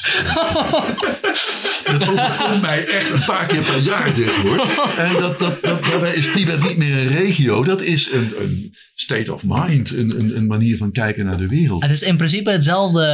[1.98, 4.66] dat overkomt mij echt een paar keer per jaar dit hoor.
[4.98, 7.64] En dat, dat, dat, daarbij is Tibet niet meer een regio.
[7.64, 9.90] Dat is een, een state of mind.
[9.90, 11.82] Een, een, een manier van kijken naar de wereld.
[11.82, 13.04] Het is in principe hetzelfde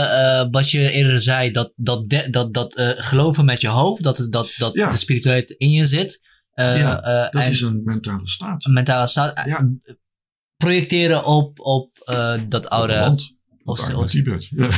[0.45, 1.51] uh, wat je eerder zei.
[1.51, 4.03] Dat, dat, de, dat, dat uh, geloven met je hoofd.
[4.03, 4.91] Dat, dat, dat Ja.
[4.91, 6.21] de spiritualiteit in je zit.
[6.55, 8.65] Uh, Ja, Dat en is een mentale staat.
[8.65, 9.47] een mentale staat.
[9.49, 9.69] Ja.
[10.57, 13.19] Projecteren op, op uh, dat oude...
[13.67, 14.49] Of of, Tibet.
[14.51, 14.69] Ja.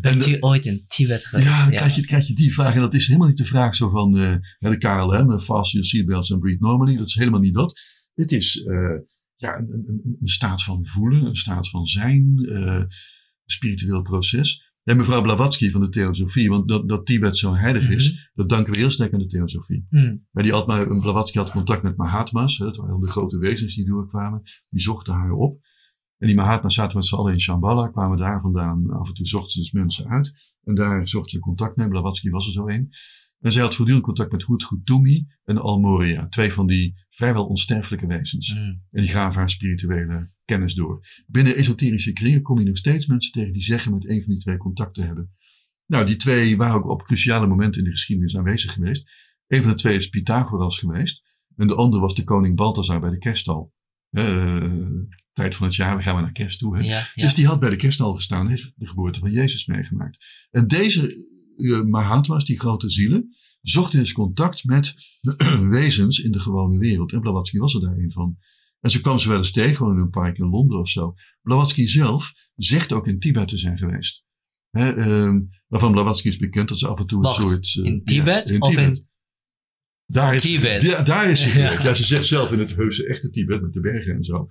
[0.00, 1.48] bent En, u ooit in Tibet geweest?
[1.48, 2.74] Ja, dan krijg je, krijg je die vraag.
[2.74, 5.86] En dat is helemaal niet de vraag zo van uh, de KLM, uh, fast your
[5.86, 6.96] seatbelts and breathe normally.
[6.96, 7.80] Dat is helemaal niet dat.
[8.14, 8.98] Het is uh,
[9.36, 12.88] ja, een, een, een, staat van voelen, een staat van zijn, een
[13.44, 14.65] spiritueel proces.
[14.86, 17.96] En mevrouw Blavatsky van de Theosofie, want dat, dat Tibet zo heilig mm -hmm.
[17.96, 19.86] is, dat danken we heel sterk aan de Theosofie.
[19.90, 20.26] Mm.
[20.32, 23.86] Die had maar, Blavatsky had contact met Mahatma's, hè, dat waren de grote wezens die
[23.86, 24.42] doorkwamen.
[24.68, 25.60] Die zochten haar op.
[26.18, 28.90] En die Mahatma's zaten met z'n allen in Shambhala, kwamen daar vandaan.
[28.90, 30.54] Af en toe zochten ze dus mensen uit.
[30.62, 31.88] En daar zochten ze contact mee.
[31.88, 32.88] Blavatsky was er zo een.
[33.46, 36.28] En zij had voortdurend contact met Hutgutumi en Almoria.
[36.28, 38.54] Twee van die vrijwel onsterfelijke wezens.
[38.54, 38.82] Mm.
[38.90, 41.06] En die gaven haar spirituele kennis door.
[41.26, 44.42] Binnen esoterische kringen kom je nog steeds mensen tegen die zeggen met een van die
[44.42, 45.34] twee contact te hebben.
[45.86, 49.10] Nou, die twee waren ook op cruciale momenten in de geschiedenis aanwezig geweest.
[49.46, 51.22] Een van de twee is Pythagoras geweest.
[51.56, 53.74] En de andere was de koning Balthasar bij de kerststal.
[54.10, 54.86] Uh,
[55.32, 56.76] tijd van het jaar, we gaan we naar kerst toe.
[56.76, 56.82] Hè?
[56.82, 57.22] Ja, ja.
[57.22, 60.48] Dus die had bij de kerststal gestaan en heeft de geboorte van Jezus meegemaakt.
[60.50, 61.34] En deze
[61.84, 64.94] Mahatma's, die grote zielen, zochten dus contact met
[65.68, 67.12] wezens in de gewone wereld.
[67.12, 68.36] En Blavatsky was er daar een van.
[68.80, 71.14] En ze kwam ze wel eens tegen, gewoon in een park in Londen of zo.
[71.42, 74.24] Blavatsky zelf zegt ook in Tibet te zijn geweest.
[74.70, 77.74] Hè, um, waarvan Blavatsky is bekend dat ze af en toe Wacht, een soort...
[77.74, 78.48] Uh, in Tibet?
[78.48, 78.96] Ja, in of Tibet.
[78.96, 79.08] in
[80.06, 80.82] daar is, Tibet?
[80.82, 81.82] Ja, daar is ze geweest.
[81.82, 81.88] Ja.
[81.88, 81.94] Ja.
[81.94, 84.46] ze zegt zelf in het heuse echte Tibet met de bergen en zo.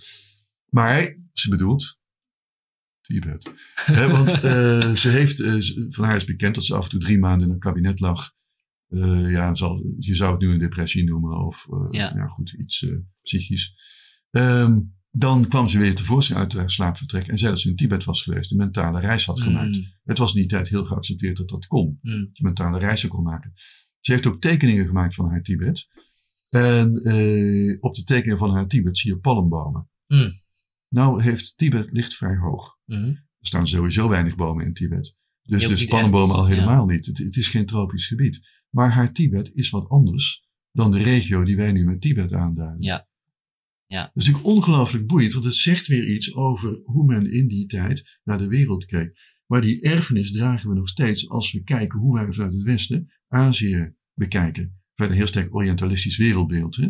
[0.69, 1.99] Maar ze bedoelt
[3.05, 3.51] Tibet.
[3.75, 6.99] He, want uh, ze heeft, uh, van haar is bekend dat ze af en toe
[6.99, 8.33] drie maanden in een kabinet lag.
[8.89, 12.13] Uh, ja, zal, je zou het nu een depressie noemen of ja.
[12.15, 12.27] ja.
[12.27, 12.85] goed, iets
[13.21, 13.73] psychisch.
[14.31, 18.03] Um, dan kwam ze weer tevoorschijn uit haar slaapvertrek en zei dat ze in Tibet
[18.03, 19.77] was geweest, een mentale reis had gemaakt.
[19.77, 19.83] Mm.
[20.03, 21.99] Het was in die tijd heel geaccepteerd dat dat kon.
[22.01, 22.25] Mm.
[22.25, 23.53] Dat je mentale reizen kon maken.
[23.99, 25.87] Ze heeft ook tekeningen gemaakt van haar Tibet.
[26.49, 26.89] En
[27.79, 29.89] op de tekeningen van haar Tibet zie je palmbomen.
[30.07, 30.43] Mm.
[30.89, 32.77] Nou heeft Tibet ligt vrij hoog.
[32.85, 33.05] Mm.
[33.39, 35.15] Er staan sowieso weinig bomen in Tibet.
[35.41, 36.95] Dus, Ja, dus echt, al helemaal ja.
[36.95, 37.05] niet.
[37.05, 38.63] Het, het, is geen tropisch gebied.
[38.69, 42.81] Maar haar Tibet is wat anders dan de regio die wij nu met Tibet aanduiden.
[42.81, 43.07] Ja.
[43.87, 44.01] Ja.
[44.01, 47.65] Dat is natuurlijk ongelooflijk boeiend, want het zegt weer iets over hoe men in die
[47.65, 49.17] tijd naar de wereld keek.
[49.45, 53.13] Maar die erfenis dragen we nog steeds als we kijken hoe wij vanuit het Westen
[53.27, 54.63] Azië bekijken.
[54.63, 54.71] We
[55.03, 56.75] hebben een heel sterk orientalistisch wereldbeeld.
[56.75, 56.89] Hè?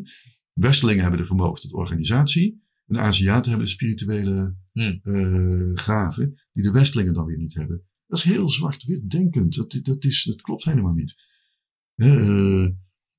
[0.53, 2.64] Westelingen hebben de vermogens tot organisatie.
[2.87, 4.99] En de Aziaten hebben de spirituele Hmm.
[5.03, 7.83] uh, gaven die de Westelingen dan weer niet hebben.
[8.07, 9.55] Dat is heel zwart-wit denkend.
[9.55, 11.15] Dat, dat, is, dat klopt helemaal niet.
[11.95, 12.67] Uh,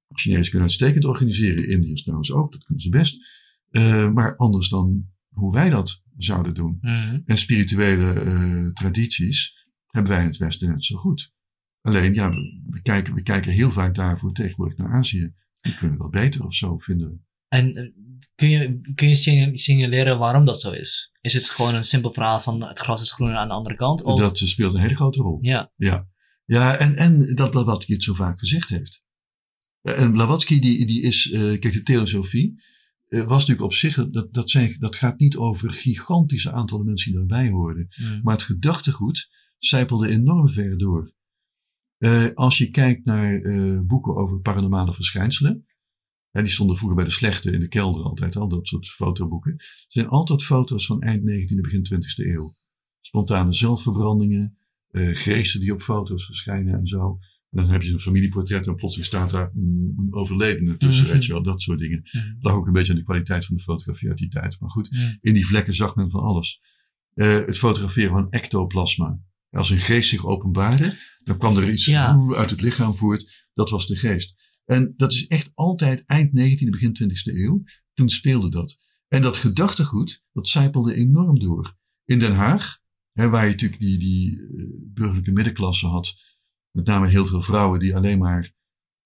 [0.08, 1.68] Chinezen kunnen uitstekend organiseren.
[1.68, 2.52] Indiërs trouwens ook.
[2.52, 3.26] Dat kunnen ze best.
[3.70, 6.78] Uh, maar anders dan hoe wij dat zouden doen.
[6.80, 7.22] Mm.
[7.24, 11.32] En spirituele tradities hebben wij in het Westen net zo goed.
[11.80, 12.30] Alleen, ja,
[12.66, 15.34] we kijken, we kijken heel vaak daarvoor tegenwoordig naar Azië.
[15.60, 17.18] Die kunnen dat beter of zo, vinden we.
[17.48, 17.90] En uh,
[18.34, 19.14] kun je, kun je
[19.54, 21.12] signaleren waarom dat zo is?
[21.20, 24.02] Is het gewoon een simpel verhaal van het gras is groener aan de andere kant?
[24.02, 24.20] Of?
[24.20, 25.38] Dat speelt een hele grote rol.
[25.40, 25.72] Ja.
[25.76, 26.08] Ja,
[26.44, 29.04] ja en, en dat Blavatsky het zo vaak gezegd heeft.
[29.82, 32.62] En Blavatsky, die, die is, uh, kijk, de theosofie
[33.08, 37.10] uh, was natuurlijk op zich, dat, dat, zijn, dat gaat niet over gigantische aantallen mensen
[37.10, 37.88] die daarbij hoorden.
[37.96, 38.20] Mm.
[38.22, 39.28] Maar het gedachtegoed
[39.58, 41.14] zijpelde enorm ver door.
[41.98, 43.40] Uh, als je kijkt naar
[43.86, 45.66] boeken over paranormale verschijnselen.
[46.36, 49.52] Hè, die stonden vroeger bij de slechte in de kelder altijd, al dat soort fotoboeken.
[49.52, 52.54] Er zijn altijd foto's van eind 19e, begin 20e eeuw.
[53.00, 54.56] Spontane zelfverbrandingen,
[54.90, 57.18] uh, geesten die op foto's verschijnen en zo.
[57.50, 61.12] En dan heb je een familieportret en plotseling staat daar een overledene tussen, Mhm.
[61.12, 62.08] weet je wel, dat soort dingen.
[62.12, 62.36] Mm.
[62.40, 64.60] Lag ook een beetje aan de kwaliteit van de fotografie uit die tijd.
[64.60, 65.18] Maar goed, Mm.
[65.20, 66.60] in die vlekken zag men van alles.
[67.14, 69.20] Uh, het fotograferen van ectoplasma.
[69.50, 72.18] Als een geest zich openbaarde, dan kwam er iets Ja.
[72.36, 73.46] uit het lichaam voort.
[73.54, 74.45] Dat was de geest.
[74.66, 77.64] En dat is echt altijd eind 19e, begin 20e eeuw.
[77.92, 78.78] Toen speelde dat.
[79.08, 81.76] En dat gedachtegoed, dat zijpelde enorm door.
[82.04, 82.78] In Den Haag,
[83.12, 84.64] hè, waar je natuurlijk die, die uh,
[84.94, 86.14] burgerlijke middenklasse had.
[86.70, 88.54] Met name heel veel vrouwen die alleen maar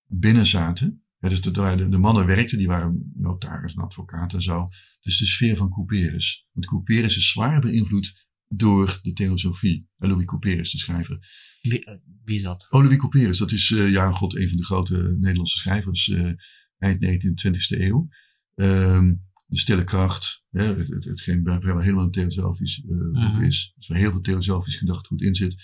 [0.05, 1.05] binnen zaten.
[1.19, 4.69] Dus de, de, de, mannen werkten, die waren notaris en advocaat en zo.
[5.01, 6.47] Dus de sfeer van Couperus.
[6.51, 9.89] Want Couperus is zwaar beïnvloed door de theosofie.
[9.97, 11.19] Louis Couperus, de schrijver.
[11.61, 12.67] Wie, uh, wie is dat?
[12.69, 16.31] Louis Couperus, dat is, uh, ja, god, een van de grote Nederlandse schrijvers uh,
[16.77, 18.07] eind 19e, 20e eeuw.
[18.55, 23.41] Um, de stille kracht, hè, het, het, hetgeen vrijwel helemaal een theosofisch uh, boek Mhm.
[23.43, 23.73] is.
[23.75, 25.55] Dus waar heel veel theosofisch gedachtegoed in zit.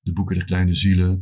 [0.00, 1.20] de boeken der kleine zielen,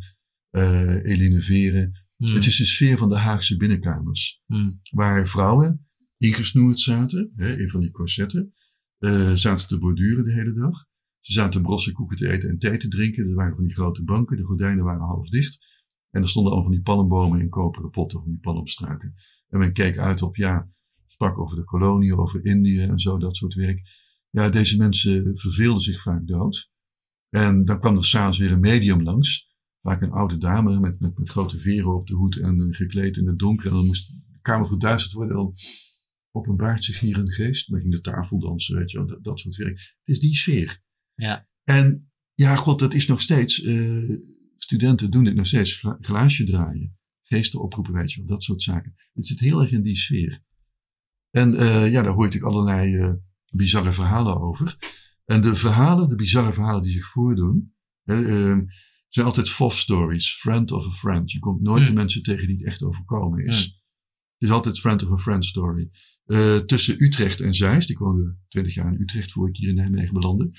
[1.03, 2.07] Eline Veren.
[2.17, 2.35] Hmm.
[2.35, 4.43] Het is de sfeer van de Haagse binnenkamers.
[4.47, 4.81] Hmm.
[4.91, 5.87] Waar vrouwen
[6.19, 8.55] ingesnoerd zaten, hè, in van die corsetten,
[8.99, 10.87] uh, zaten te borduren de hele dag.
[11.23, 13.29] Ze zaten brosse koeken te eten en thee te drinken.
[13.29, 15.59] Er waren van die grote banken, de gordijnen waren half dicht.
[16.11, 19.15] En er stonden al van die palmbomen in koperen potten, van die palmstruiken.
[19.49, 20.71] En men keek uit op, ja,
[21.07, 23.81] sprak over de kolonie, over Indië en zo, dat soort werk.
[24.31, 26.71] Ja, deze mensen verveelden zich vaak dood.
[27.29, 29.51] En dan kwam er s'avonds weer een medium langs.
[29.83, 33.17] Vaak een oude dame met, met, met grote veren op de hoed en uh, gekleed
[33.17, 33.67] in het donker.
[33.67, 35.37] En dan moest de kamer verduisterd worden.
[35.37, 35.55] Dan
[36.31, 37.71] openbaart zich hier een geest.
[37.71, 39.79] Dan ging de tafel dansen, weet je wel, dat, dat soort werk.
[39.79, 40.82] Het is die sfeer.
[41.15, 41.49] Ja.
[41.65, 43.63] En ja, god, dat is nog steeds.
[43.63, 44.21] Uh,
[44.57, 45.87] studenten doen dit nog steeds.
[46.01, 46.97] Glaasje draaien.
[47.23, 48.95] Geesten oproepen, weet je wel, dat soort zaken.
[49.13, 50.43] Het zit heel erg in die sfeer.
[51.31, 53.13] En uh, ja, daar hoor je natuurlijk allerlei uh,
[53.53, 54.77] bizarre verhalen over.
[55.25, 58.59] En de verhalen, de bizarre verhalen die zich voordoen, uh,
[59.09, 60.35] zijn altijd FOF stories.
[60.35, 61.33] Friend of a friend.
[61.33, 61.89] Je komt nooit Hmm.
[61.89, 63.65] de mensen tegen die het echt overkomen is.
[63.65, 63.81] Hmm.
[64.39, 65.91] Het is altijd friend of a friend story.
[66.67, 70.15] Tussen Utrecht en Zeist, ik woonde twintig jaar in Utrecht voor ik hier in Nijmegen
[70.15, 70.51] belandde.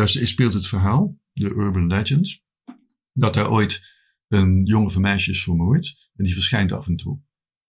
[0.00, 2.42] Daar speelt het verhaal, de urban legend,
[3.12, 3.82] dat daar ooit
[4.28, 6.10] een jongen van meisje is vermoord.
[6.14, 7.20] En die verschijnt af en toe.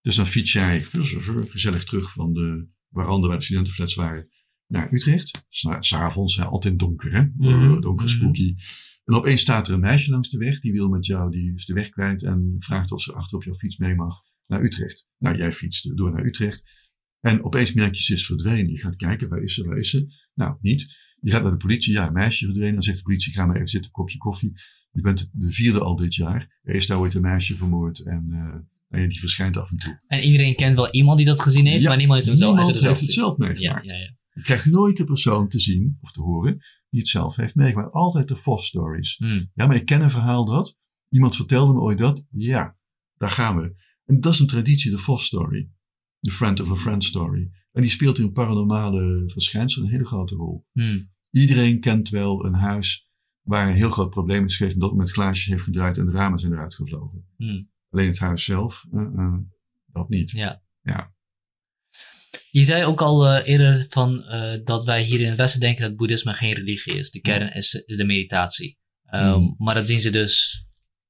[0.01, 0.83] Dus dan fiets jij
[1.49, 4.29] gezellig terug van de warande waar de studentenflats waren
[4.67, 5.45] naar Utrecht.
[5.79, 7.25] S'avonds, altijd donker, hè?
[7.35, 7.81] Mhm.
[7.81, 8.55] Donker, spooky.
[9.03, 10.59] En opeens staat er een meisje langs de weg.
[10.59, 12.23] Die wil met jou, die is de weg kwijt.
[12.23, 15.07] En vraagt of ze achter op jouw fiets mee mag naar Utrecht.
[15.17, 16.63] Nou, jij fietst door naar Utrecht.
[17.19, 18.71] En opeens merk je, ze is verdwenen.
[18.71, 20.13] Je gaat kijken, waar is ze, waar is ze?
[20.33, 21.09] Nou, niet.
[21.21, 21.93] Je gaat naar de politie.
[21.93, 22.73] Ja, een meisje verdwenen.
[22.73, 24.51] Dan zegt de politie, ga maar even zitten, kopje koffie.
[24.91, 26.59] Je bent de vierde al dit jaar.
[26.63, 27.99] Er is daar ooit een meisje vermoord.
[27.99, 28.25] En...
[28.29, 28.55] Uh,
[28.91, 29.99] en die verschijnt af en toe.
[30.07, 32.67] En iedereen kent wel iemand die dat gezien heeft, ja, maar niemand heeft, hem zelf,
[32.67, 33.85] heeft, heeft het zelf meegemaakt.
[33.85, 34.15] Ja, ja, ja.
[34.33, 36.57] Je krijgt nooit de persoon te zien of te horen
[36.89, 37.93] die het zelf heeft meegemaakt.
[37.93, 39.17] Altijd de FOF stories.
[39.17, 39.51] Hmm.
[39.53, 40.77] Ja, maar ik ken een verhaal dat.
[41.09, 42.23] Iemand vertelde me ooit dat.
[42.31, 42.77] Ja,
[43.17, 43.75] daar gaan we.
[44.05, 45.69] En dat is een traditie, de FOF story.
[46.19, 47.51] De friend of a friend story.
[47.71, 50.65] En die speelt in paranormale verschijnselen een hele grote rol.
[50.71, 51.11] Hmm.
[51.31, 53.09] Iedereen kent wel een huis
[53.41, 54.79] waar een heel groot probleem is geweest.
[54.79, 57.25] Dat met glaasjes heeft gedraaid en de ramen zijn eruit gevlogen.
[57.37, 57.69] Hmm.
[57.89, 59.33] Alleen het huis zelf, uh, uh,
[59.85, 60.31] dat niet.
[60.31, 60.61] Ja.
[60.81, 61.13] ja.
[62.51, 64.23] Je zei ook al uh, eerder van,
[64.63, 67.11] dat wij hier in het Westen denken dat boeddhisme geen religie is.
[67.11, 68.79] De kern is, is de meditatie.
[69.13, 69.55] Um, Hmm.
[69.57, 70.65] Maar dat zien ze dus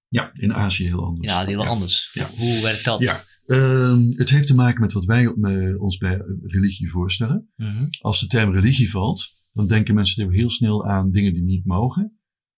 [0.08, 1.32] Ja, in Azië heel anders.
[1.32, 1.68] Azië heel ja.
[1.70, 2.10] anders.
[2.14, 2.28] Ja.
[2.28, 3.02] Hoe werkt dat?
[3.02, 7.50] Ja, um, het heeft te maken met wat wij uh, ons bij religie voorstellen.
[7.56, 7.88] Mm -hmm.
[8.00, 12.16] Als de term religie valt, dan denken mensen heel snel aan dingen die niet mogen.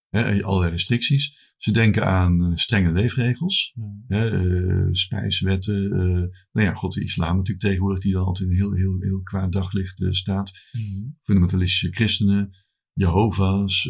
[0.08, 1.52] Hè, allerlei restricties.
[1.56, 4.04] Ze denken aan uh, strenge leefregels, mm.
[4.06, 5.82] hè, uh, spijswetten.
[5.84, 8.96] Uh, nou ja, god, de islam natuurlijk tegenwoordig, die dan altijd in een heel, heel,
[9.00, 10.52] heel kwaad daglicht staat.
[10.72, 11.18] Mm.
[11.22, 12.50] Fundamentalistische christenen,
[12.92, 13.84] Jehovah's,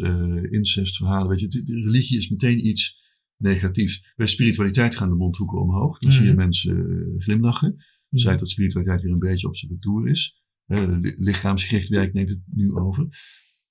[0.49, 1.27] incestverhalen.
[1.27, 3.04] Weet je, de, de, religie is meteen iets
[3.37, 4.13] negatiefs.
[4.15, 5.99] Bij spiritualiteit gaan de mondhoeken omhoog.
[5.99, 6.15] Dan Mm.
[6.15, 7.75] zie je mensen uh, glimlachen.
[8.09, 10.43] Zij dat spiritualiteit weer een beetje op zijn retour is.
[10.67, 13.07] Uh, lichaamsgericht werk neemt het nu over.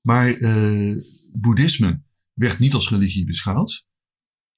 [0.00, 1.02] Maar uh,
[1.32, 2.02] boeddhisme
[2.32, 3.88] werd niet als religie beschouwd.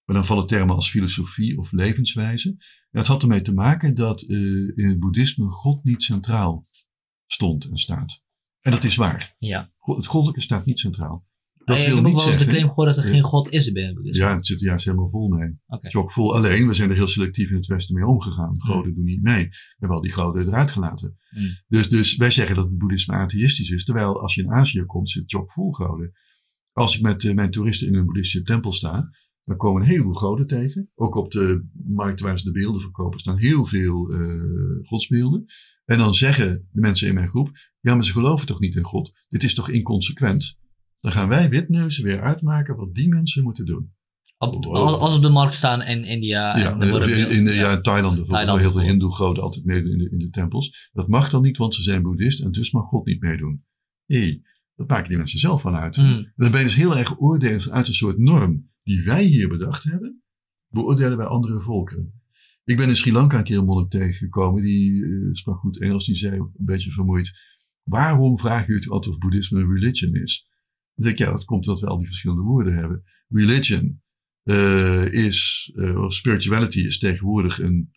[0.05, 2.49] Maar dan vallen termen als filosofie of levenswijze.
[2.49, 2.59] En
[2.91, 4.39] dat had ermee te maken dat uh,
[4.75, 6.69] in het boeddhisme God niet centraal
[7.27, 8.23] stond en staat.
[8.61, 9.37] En dat is waar.
[9.39, 9.73] Ja.
[9.79, 11.27] Het goddelijke staat niet centraal.
[11.67, 13.95] Dat wil niet wel eens de claim gehoord dat er geen God is binnen het
[13.95, 14.25] boeddhisme.
[14.25, 15.59] Ja, het zit er juist helemaal vol mee.
[15.67, 16.05] Okay.
[16.07, 16.35] Vol.
[16.37, 18.61] Alleen, we zijn er heel selectief in het Westen mee omgegaan.
[18.61, 18.95] Goden mm.
[18.95, 19.49] doen niet mee.
[19.49, 21.17] We hebben al die goden eruit gelaten.
[21.31, 21.49] Mm.
[21.69, 23.85] Dus, dus wij zeggen dat het boeddhisme atheïstisch is.
[23.85, 26.13] Terwijl als je in Azië komt, zit chock vol goden.
[26.73, 29.11] Als ik met uh, mijn toeristen in een boeddhistische tempel sta,
[29.45, 30.91] dan komen een heleboel goden tegen.
[30.95, 35.45] Ook op de markt waar ze de beelden verkopen staan heel veel uh, godsbeelden.
[35.85, 37.51] En dan zeggen de mensen in mijn groep,
[37.81, 39.13] ja, maar ze geloven toch niet in God?
[39.29, 40.59] Dit is toch inconsequent?
[41.07, 43.93] Dan gaan wij witneuzen weer uitmaken wat die mensen moeten doen.
[44.39, 44.67] Op.
[44.67, 46.59] Als op de markt staan in India.
[46.59, 47.53] Ja, en in, in, ja.
[47.53, 48.61] ja, Thailand bijvoorbeeld.
[48.61, 50.91] Heel veel hindoe-goden altijd meedoen in de, in de tempels.
[50.93, 53.65] Dat mag dan niet, want ze zijn boeddhist en dus mag God niet meedoen.
[54.07, 54.41] Hé,
[54.75, 55.97] dat maken die mensen zelf van uit.
[55.97, 56.33] Mm.
[56.37, 59.85] Dan ben je dus heel erg oordelend vanuit een soort norm die wij hier bedacht
[59.85, 60.23] hebben,
[60.69, 62.21] beoordelen wij andere volkeren.
[62.65, 66.07] Ik ben in Sri Lanka een keer een monnik tegengekomen, die uh, sprak goed Engels,
[66.07, 67.33] die zei een beetje vermoeid,
[67.83, 70.55] waarom vragen jullie altijd of boeddhisme een religion is?
[70.97, 73.03] Dan denk ik, ja, dat komt omdat we al die verschillende woorden hebben.
[73.29, 74.03] Religion
[74.45, 77.91] uh, is, uh, of spirituality is tegenwoordig een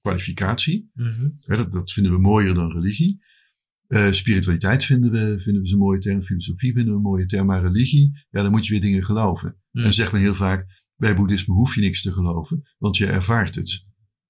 [0.00, 0.90] kwalificatie.
[0.94, 1.36] Mm -hmm.
[1.38, 3.22] ja, dat, dat, vinden we mooier dan religie.
[3.88, 6.22] Uh, spiritualiteit vinden we, vinden we een mooie term.
[6.22, 7.46] Filosofie vinden we een mooie term.
[7.46, 9.56] Maar religie, ja, dan moet je weer dingen geloven.
[9.70, 9.84] Mm.
[9.84, 13.54] En zegt men heel vaak, bij boeddhisme hoef je niks te geloven, want je ervaart
[13.54, 13.86] het.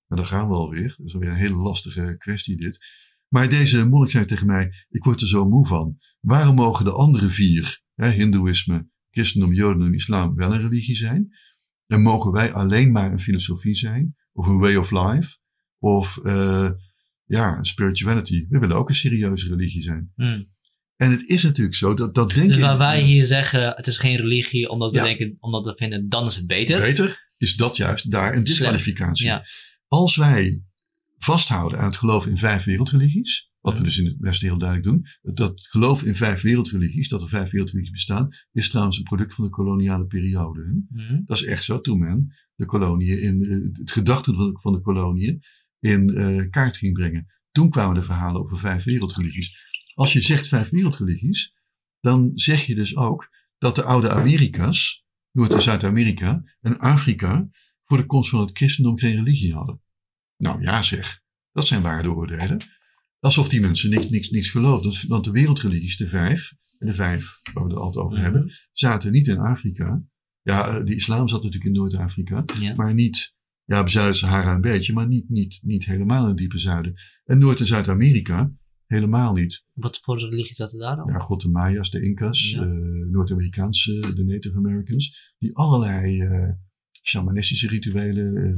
[0.09, 0.95] Nou, dan gaan we alweer.
[0.97, 2.79] Dat is alweer een hele lastige kwestie dit.
[3.29, 5.99] Maar deze monnik zei tegen mij, ik word er zo moe van.
[6.21, 11.29] Waarom mogen de andere vier, hè, hindoeïsme, christendom, jodendom, islam wel een religie zijn?
[11.87, 14.17] En mogen wij alleen maar een filosofie zijn?
[14.33, 15.37] Of een way of life?
[15.79, 16.71] Of uh,
[17.25, 18.47] ja, een spirituality.
[18.49, 20.13] We willen ook een serieuze religie zijn.
[20.15, 20.51] Hmm.
[20.97, 22.49] En het is natuurlijk zo dat dat denken...
[22.49, 25.03] Dus waar wij hier zeggen, het is geen religie omdat we Ja.
[25.05, 26.81] denken, omdat we vinden, dan is het beter.
[26.81, 29.27] Beter is dat juist daar een disqualificatie.
[29.27, 29.45] Ja.
[29.89, 30.63] Als wij
[31.19, 34.89] vasthouden aan het geloof in vijf wereldreligies, wat we dus in het Westen heel duidelijk
[34.89, 39.35] doen, dat geloof in vijf wereldreligies, dat er vijf wereldreligies bestaan, is trouwens een product
[39.35, 40.65] van de koloniale periode.
[40.65, 41.03] Hè?
[41.03, 41.23] Mhm.
[41.27, 44.73] Dat is echt zo toen men de koloniën in, eh, het gedachtegoed van de, van
[44.73, 45.43] de koloniën
[45.79, 47.27] in eh, kaart ging brengen.
[47.51, 49.71] Toen kwamen de verhalen over vijf wereldreligies.
[49.95, 51.55] Als je zegt vijf wereldreligies,
[52.01, 57.49] dan zeg je dus ook dat de oude Amerika's, Noord- en Zuid-Amerika en Afrika,
[57.85, 59.81] voor de komst van het christendom geen religie hadden.
[60.37, 61.21] Nou ja zeg,
[61.53, 62.61] dat zijn waardeoordelen.
[63.23, 65.09] Alsof die mensen niks, niks, niks geloofden.
[65.09, 68.27] Want de wereldreligies, de vijf, en de vijf waar we het altijd over Mhm.
[68.27, 70.03] hebben, zaten niet in Afrika.
[70.43, 72.75] Ja, eh, de islam zat natuurlijk in Noord-Afrika, Ja.
[72.75, 76.59] maar niet, ja, zuiden Sahara een beetje, maar niet, niet, niet helemaal in het diepe
[76.59, 76.95] zuiden.
[77.25, 78.53] En Noord- en Zuid-Amerika
[78.87, 79.65] helemaal niet.
[79.75, 81.07] Wat voor religie zat er daar dan?
[81.13, 82.63] Ja, God de Maya's, de Incas, Ja.
[82.63, 82.69] eh,
[83.11, 86.53] Noord-Amerikaanse, de Native Americans, die allerlei eh,
[87.03, 88.57] shamanistische rituelen,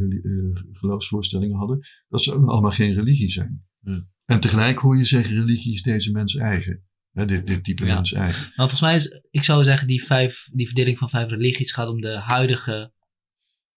[0.73, 3.65] geloofsvoorstellingen hadden, dat ze ook allemaal geen religie zijn.
[3.81, 4.13] Hmm.
[4.25, 6.85] En tegelijk hoor je zeggen, religie is deze mens eigen.
[7.13, 7.95] Hè, dit, dit type Ja.
[7.95, 8.43] mens eigen.
[8.43, 11.89] Maar volgens mij is, ik zou zeggen, die, vijf, die verdeling van vijf religies gaat
[11.89, 12.93] om de huidige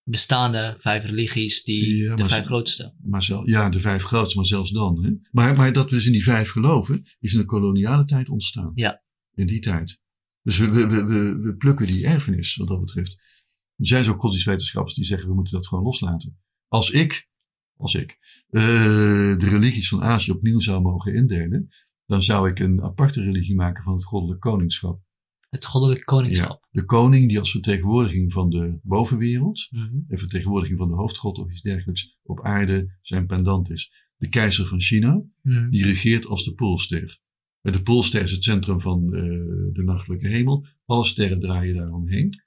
[0.04, 2.94] bestaande vijf religies, die, Ja, de vijf grootste.
[3.04, 5.04] Maar zel, ja, de vijf grootste, maar zelfs dan.
[5.04, 5.12] Hè?
[5.32, 8.72] Maar, maar dat we dus in die vijf geloven, is in de koloniale tijd ontstaan.
[8.76, 9.04] Ja.
[9.34, 10.00] In die tijd.
[10.42, 13.12] Dus we, we, we, we, we plukken die erfenis wat dat betreft.
[13.76, 16.40] Er zijn zo godsdienstwetenschappers die zeggen we moeten dat gewoon loslaten.
[16.68, 17.30] Als ik,
[17.78, 18.18] als ik
[18.50, 18.62] eh,
[19.38, 21.68] de religies van Azië opnieuw zou mogen indelen,
[22.06, 25.02] dan zou ik een aparte religie maken van het goddelijk koningschap.
[25.50, 26.68] Het goddelijke koningschap.
[26.70, 29.96] De koning die als vertegenwoordiging van de bovenwereld Mhm.
[30.08, 34.06] en vertegenwoordiging van de hoofdgod of iets dergelijks op aarde zijn pendant is.
[34.18, 35.70] De keizer van China, Mhm.
[35.70, 37.20] die regeert als de Poolster.
[37.62, 39.22] En de Poolster is het centrum van eh,
[39.74, 40.66] de nachtelijke hemel.
[40.86, 42.44] Alle sterren draaien daaromheen.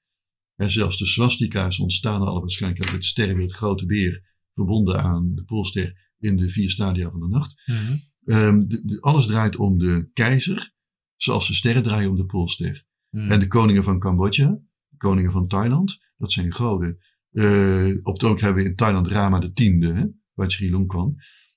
[0.57, 5.45] En zelfs de swastika's ontstaan alle waarschijnlijk uit het sterrenbeeld grote beer, verbonden aan de
[5.45, 7.63] Poolster in de vier stadia van de nacht.
[7.67, 7.97] Mhm.
[8.25, 10.73] Ehm, de- de- alles draait om de keizer,
[11.17, 12.85] zoals de sterren draaien om de Poolster.
[13.11, 13.31] Mhm.
[13.31, 14.49] En de koningen van Cambodja,
[14.89, 16.99] de koningen van Thailand, dat zijn goden.
[17.31, 20.87] Eh, op het ogenblik hebben we in Thailand Rama de tiende, hè, uit Sri Lanka
[20.87, 21.15] kwam.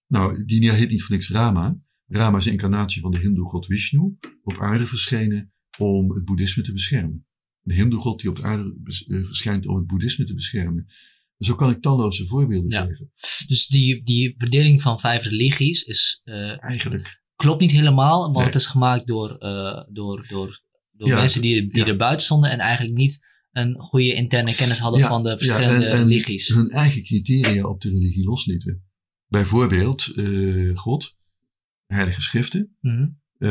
[0.07, 1.77] Nou, die heet niet voor niks Rama.
[2.07, 6.63] Rama is een incarnatie van de hindoe god Vishnu, op aarde verschenen om het boeddhisme
[6.63, 7.25] te beschermen.
[7.61, 8.75] De hindoe god die op aarde
[9.07, 10.85] eh, verschijnt om het boeddhisme te beschermen.
[11.43, 12.85] En zo kan ik talloze voorbeelden Ja.
[12.85, 13.11] geven.
[13.47, 17.21] Dus die, die verdeling van vijf religies is, eh, Eigenlijk.
[17.35, 18.45] klopt niet helemaal, want Nee.
[18.45, 21.89] het is gemaakt door, eh, door, door, door Ja, mensen die, die ja.
[21.91, 23.19] er buiten stonden en eigenlijk niet
[23.51, 26.47] een goede interne kennis hadden Ja, van de ja, verschillende en- en religies.
[26.47, 28.83] Hun eigen criteria op de religie loslieten.
[29.27, 31.15] Bijvoorbeeld eh, God,
[31.85, 32.77] heilige schriften.
[33.37, 33.49] Eh,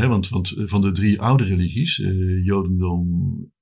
[0.00, 1.96] hè, want, want van de drie oude religies,
[2.44, 3.52] Jodendom,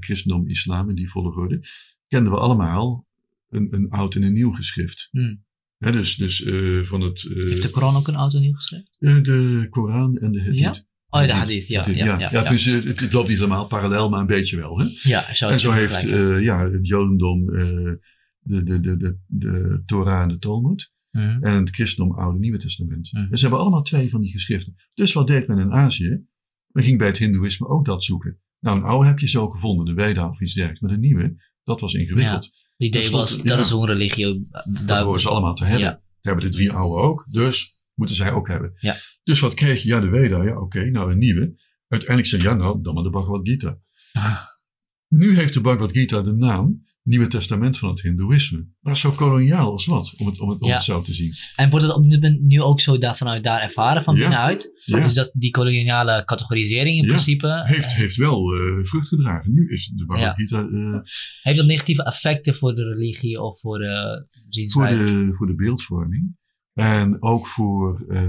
[0.00, 1.60] Christendom, Islam in die volgorde,
[2.08, 3.08] kenden we allemaal
[3.50, 5.08] een, een oud en een nieuw geschrift.
[5.10, 5.44] Hmm.
[5.78, 8.88] Dus dus eh, van het, eh, Heeft de Koran ook een oud en nieuw geschreven?
[8.98, 10.58] eh, de Koran en de Hadith.
[10.58, 10.74] Ja?
[11.08, 11.88] Oh ja, de hadith, ja.
[11.88, 14.78] Ja, ja, ja, ja, Dus het, het loopt niet helemaal parallel, maar een beetje wel.
[14.78, 14.86] Hè?
[15.02, 16.02] Ja, zou En zo heeft
[16.42, 20.92] ja, het Jodendom de, de, de, de, de Torah en de Talmud.
[21.10, 21.44] Mhm.
[21.44, 23.12] En het christendom Oude Nieuwe Testament.
[23.12, 23.30] Mhm.
[23.30, 24.74] En ze hebben allemaal twee van die geschriften.
[24.94, 26.24] Dus wat deed men in Azië?
[26.66, 28.40] Men ging bij het Hindoeïsme ook dat zoeken.
[28.60, 30.82] Nou, een oude heb je zo gevonden, de Veda of iets dergelijks.
[30.82, 32.50] Maar een nieuwe, dat was ingewikkeld.
[32.80, 33.58] Het idee dat was, dat ja.
[33.58, 34.38] is hoe een religie ook
[34.86, 35.84] Dat horen ze allemaal te hebben.
[35.84, 35.90] Ja.
[35.90, 37.26] Dat hebben de drie oude ook.
[37.30, 38.72] Dus moeten zij ook hebben.
[38.76, 38.96] Ja.
[39.22, 39.88] Dus wat kreeg je?
[39.88, 40.42] Ja, de Veda.
[40.42, 40.90] Ja, oké.
[40.90, 41.54] nou, een nieuwe.
[41.88, 43.78] Uiteindelijk zei ja, nou, dan maar de Bhagavad Gita.
[45.20, 48.58] nu heeft de Bhagavad Gita de naam Nieuwe Testament van het Hindoeïsme.
[48.58, 50.74] Maar dat is zo koloniaal als wat, om het, om het, om Ja.
[50.74, 51.32] het zo te zien.
[51.56, 54.20] En wordt het op dit moment nu ook zo daar, vanuit daar ervaren, van Ja.
[54.20, 54.70] binnenuit?
[54.84, 55.02] Ja.
[55.02, 59.52] Dus dat die koloniale categorisering in principe, heeft, heeft wel eh, vrucht gedragen.
[59.52, 60.44] Nu is de Bhagavad Ja.
[60.44, 61.00] Gita eh,
[61.42, 64.26] heeft dat negatieve effecten voor de religie of voor de
[64.72, 66.36] voor, de, voor de beeldvorming.
[66.74, 68.22] En ook voor eh,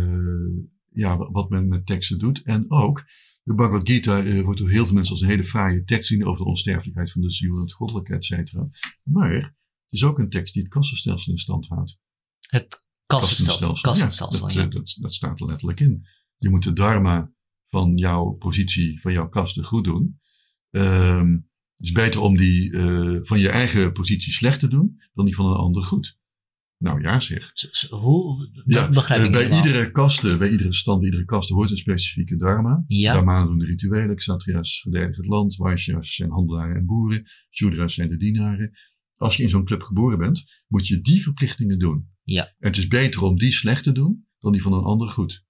[0.93, 2.41] ja, wa- wat men met teksten doet.
[2.43, 3.03] En ook,
[3.43, 6.25] de Bhagavad Gita eh, wordt door heel veel mensen als een hele fraaie tekst zien
[6.25, 8.69] over de onsterfelijkheid van de ziel en het goddelijke, et cetera.
[9.03, 9.53] Maar het
[9.89, 11.97] is ook een tekst die het kastenstelsel in stand houdt.
[12.39, 13.81] Het kastenstelsel.
[13.81, 14.61] kastenstelsel, ja, ja.
[14.61, 16.05] dat, dat, dat staat er letterlijk in.
[16.37, 17.31] Je moet de dharma
[17.67, 20.19] van jouw positie, van jouw kasten goed doen.
[20.69, 25.25] Ehm, het is beter om die eh, van je eigen positie slecht te doen, dan
[25.25, 26.19] die van een ander goed.
[26.81, 27.51] Nou ja, zeg.
[27.89, 28.49] Hoe?
[28.53, 29.65] Dat Ja, begrijp eh, ik bij helemaal.
[29.65, 32.83] iedere kaste, bij iedere stand, bij iedere kaste hoort een specifieke dharma.
[32.87, 33.11] Ja.
[33.11, 38.09] Brahmanen doen de rituelen, Kshatriyas verdedigen het land, Vaishyas zijn handelaren en boeren, Shudras zijn
[38.09, 38.71] de dienaren.
[39.15, 42.09] Als je in zo'n club geboren bent, moet je die verplichtingen doen.
[42.23, 42.43] Ja.
[42.45, 45.43] En het is beter om die slecht te doen, dan die van een ander goed.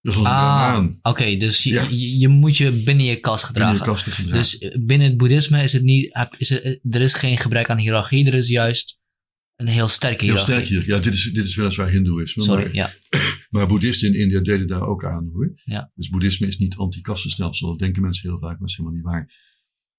[0.00, 1.82] Dus als een Ah, Brahmaan Oké, dus je, Ja.
[1.90, 3.92] je, je moet je binnen je kast binnen je gedragen.
[3.94, 4.38] kasten gedragen.
[4.38, 7.78] Dus eh, binnen het boeddhisme is het niet, is er, er is geen gebrek aan
[7.78, 8.98] hiërarchie, er is juist
[9.58, 10.64] een heel sterke Heel hiërarchie.
[10.64, 10.94] sterk hier.
[10.94, 12.42] Ja, dit is, dit is weliswaar hindoeïsme.
[12.42, 12.92] Sorry, maar, ja.
[13.50, 15.52] maar boeddhisten in India deden daar ook aan hoor.
[15.64, 15.92] Ja.
[15.94, 17.68] Dus boeddhisme is niet anti-kastenstelsel.
[17.68, 19.32] Dat denken mensen heel vaak, maar dat is helemaal niet waar.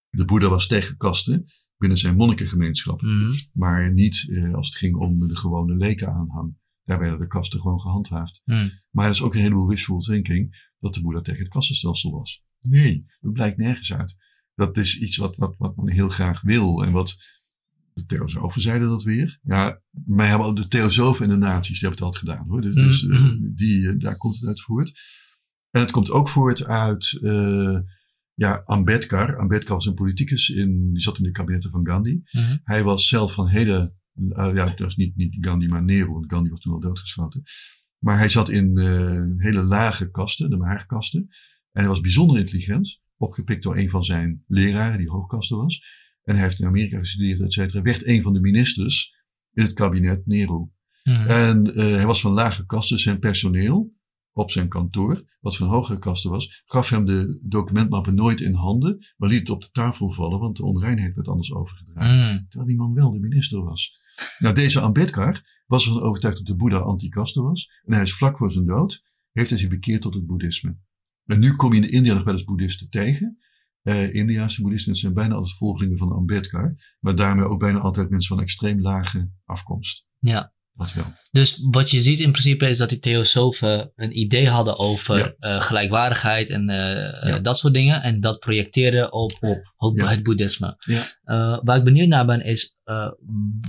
[0.10, 1.46] De boeddha was tegen kasten
[1.78, 3.02] binnen zijn monnikengemeenschap.
[3.02, 3.32] Mhm.
[3.54, 6.58] Maar niet eh, als het ging om de gewone lekenaanhang.
[6.84, 8.42] Daar werden de kasten gewoon gehandhaafd.
[8.46, 8.70] Mhm.
[8.90, 12.44] Maar er is ook een heleboel wishful thinking dat de boeddha tegen het kastenstelsel was.
[12.60, 14.16] Nee, dat blijkt nergens uit.
[14.56, 16.84] Dat is iets wat, wat, wat men heel graag wil.
[16.84, 17.16] En wat
[18.00, 19.40] de theosofen zeiden dat weer.
[19.42, 22.62] Ja, mij hebben al de theosofen en de naties, die hebben het altijd gedaan hoor.
[22.62, 23.46] Dus, dus, Mhm.
[23.46, 25.02] eh, die, eh, daar komt het uit voort.
[25.72, 27.78] En het komt ook voort uit eh,
[28.34, 29.38] ja, Ambedkar.
[29.38, 32.22] Ambedkar was een politicus, in, die zat in de kabinetten van Gandhi.
[32.32, 32.58] Mhm.
[32.64, 33.94] Hij was zelf van hele,
[34.36, 37.44] ja, dat was niet, niet Gandhi, maar Nehru, want Gandhi was toen al doodgeschoten.
[37.98, 38.78] Maar hij zat in
[39.38, 41.22] hele lage kasten, de maagkasten.
[41.72, 45.84] En hij was bijzonder intelligent, opgepikt door een van zijn leraren, die hoogkasten was.
[46.30, 47.82] En hij heeft in Amerika gestudeerd, et cetera.
[47.82, 49.16] Werd een van de ministers
[49.54, 50.70] in het kabinet Nehru.
[51.04, 51.28] Mhm.
[51.28, 53.00] En eh, hij was van lage kasten.
[53.00, 53.94] Zijn personeel
[54.32, 59.06] op zijn kantoor, wat van hogere kasten was, gaf hem de documentmappen nooit in handen,
[59.18, 62.34] maar liet het op de tafel vallen, want de onreinheid werd anders overgedragen.
[62.34, 62.46] Mhm.
[62.48, 64.00] Terwijl die man wel de minister was.
[64.40, 67.72] Nou, deze Ambedkar was ervan overtuigd dat de Boeddha anti-kaste was.
[67.84, 70.78] En hij is vlak voor zijn dood, heeft hij zich bekeerd tot het boeddhisme.
[71.26, 73.38] En nu kom je in India nog wel eens boeddhisten tegen.
[73.84, 76.76] Eh, Indiaanse boeddhisten zijn bijna altijd volgelingen van Ambedkar.
[77.00, 80.06] Maar daarmee ook bijna altijd mensen van extreem lage afkomst.
[80.20, 80.54] Ja.
[80.74, 81.06] Dat wel.
[81.32, 85.34] Dus wat je ziet in principe is dat die theosofen een idee hadden over Ja.
[85.40, 87.40] eh, gelijkwaardigheid en eh, Ja.
[87.40, 88.02] dat soort dingen.
[88.02, 89.74] En dat projecteerden op, Op.
[89.78, 90.08] op Ja.
[90.08, 90.76] het boeddhisme.
[90.86, 91.60] Ja.
[91.64, 93.08] Waar ik benieuwd naar ben is, eh,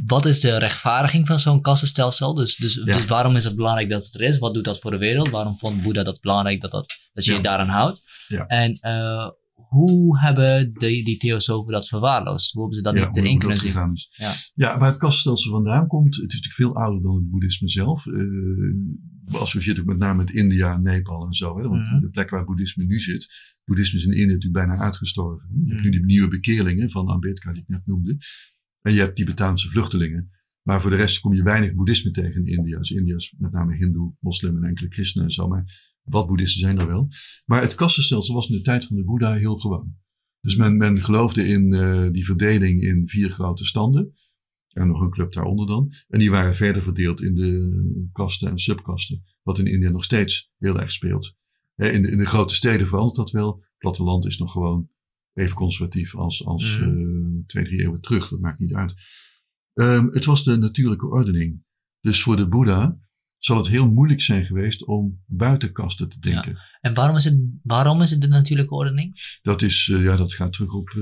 [0.07, 2.35] wat is de rechtvaardiging van zo'n kassenstelsel?
[2.35, 4.39] Dus, dus, dus waarom is het belangrijk dat het er is?
[4.39, 5.29] Wat doet dat voor de wereld?
[5.31, 8.03] Waarom vond Boeddha dat belangrijk dat, dat, dat je je daaraan houdt?
[8.29, 8.47] Ja.
[8.47, 9.29] En eh,
[9.71, 12.53] hoe hebben die, die theosofen dat verwaarloosd?
[12.53, 13.73] Hoe hebben ze dat Ja, niet erin kunnen zien?
[13.73, 14.33] Ja.
[14.55, 18.07] ja, waar het kastenstelsel vandaan komt, het is natuurlijk veel ouder dan het boeddhisme zelf.
[18.07, 18.75] Uh,
[19.33, 21.57] associeert ook met name met India, Nepal en zo.
[21.59, 21.63] Hè?
[21.69, 22.01] Want Mhm.
[22.01, 23.29] de plek waar het boeddhisme nu zit,
[23.65, 25.49] boeddhisme is in India natuurlijk bijna uitgestorven.
[25.65, 25.83] Je hebt Mhm.
[25.85, 28.17] nu die nieuwe bekeerlingen van Ambedkar die ik net noemde.
[28.83, 30.31] En je hebt Tibetaanse vluchtelingen.
[30.63, 32.79] Maar voor de rest kom je weinig boeddhisme tegen in India.
[32.79, 35.49] Dus India is met name hindoe, moslim en enkele christenen en zo.
[35.49, 37.09] Maar wat boeddhisten zijn er wel.
[37.45, 39.97] Maar het kastenstelsel was in de tijd van de Boeddha heel gewoon.
[40.41, 44.15] Dus men, men geloofde in eh, die verdeling in vier grote standen.
[44.71, 45.93] En nog een club daaronder dan.
[46.09, 49.25] En die waren verder verdeeld in de kasten en subkasten.
[49.43, 51.37] Wat in India nog steeds heel erg speelt.
[51.75, 53.55] Hè, In de, in de grote steden verandert dat wel.
[53.57, 54.89] Het platteland is nog gewoon
[55.33, 56.89] even conservatief als, als Mhm.
[56.89, 58.29] eh, twee, drie eeuwen terug.
[58.29, 58.95] Dat maakt niet uit.
[59.73, 61.63] Ehm, het was de natuurlijke ordening.
[62.01, 62.99] Dus voor de Boeddha
[63.41, 66.59] zal het heel moeilijk zijn geweest om buiten kasten te denken.
[66.81, 69.39] En waarom is, het, waarom is het de natuurlijke ordening?
[69.43, 70.97] Dat, is, eh, ja, dat gaat terug op, eh,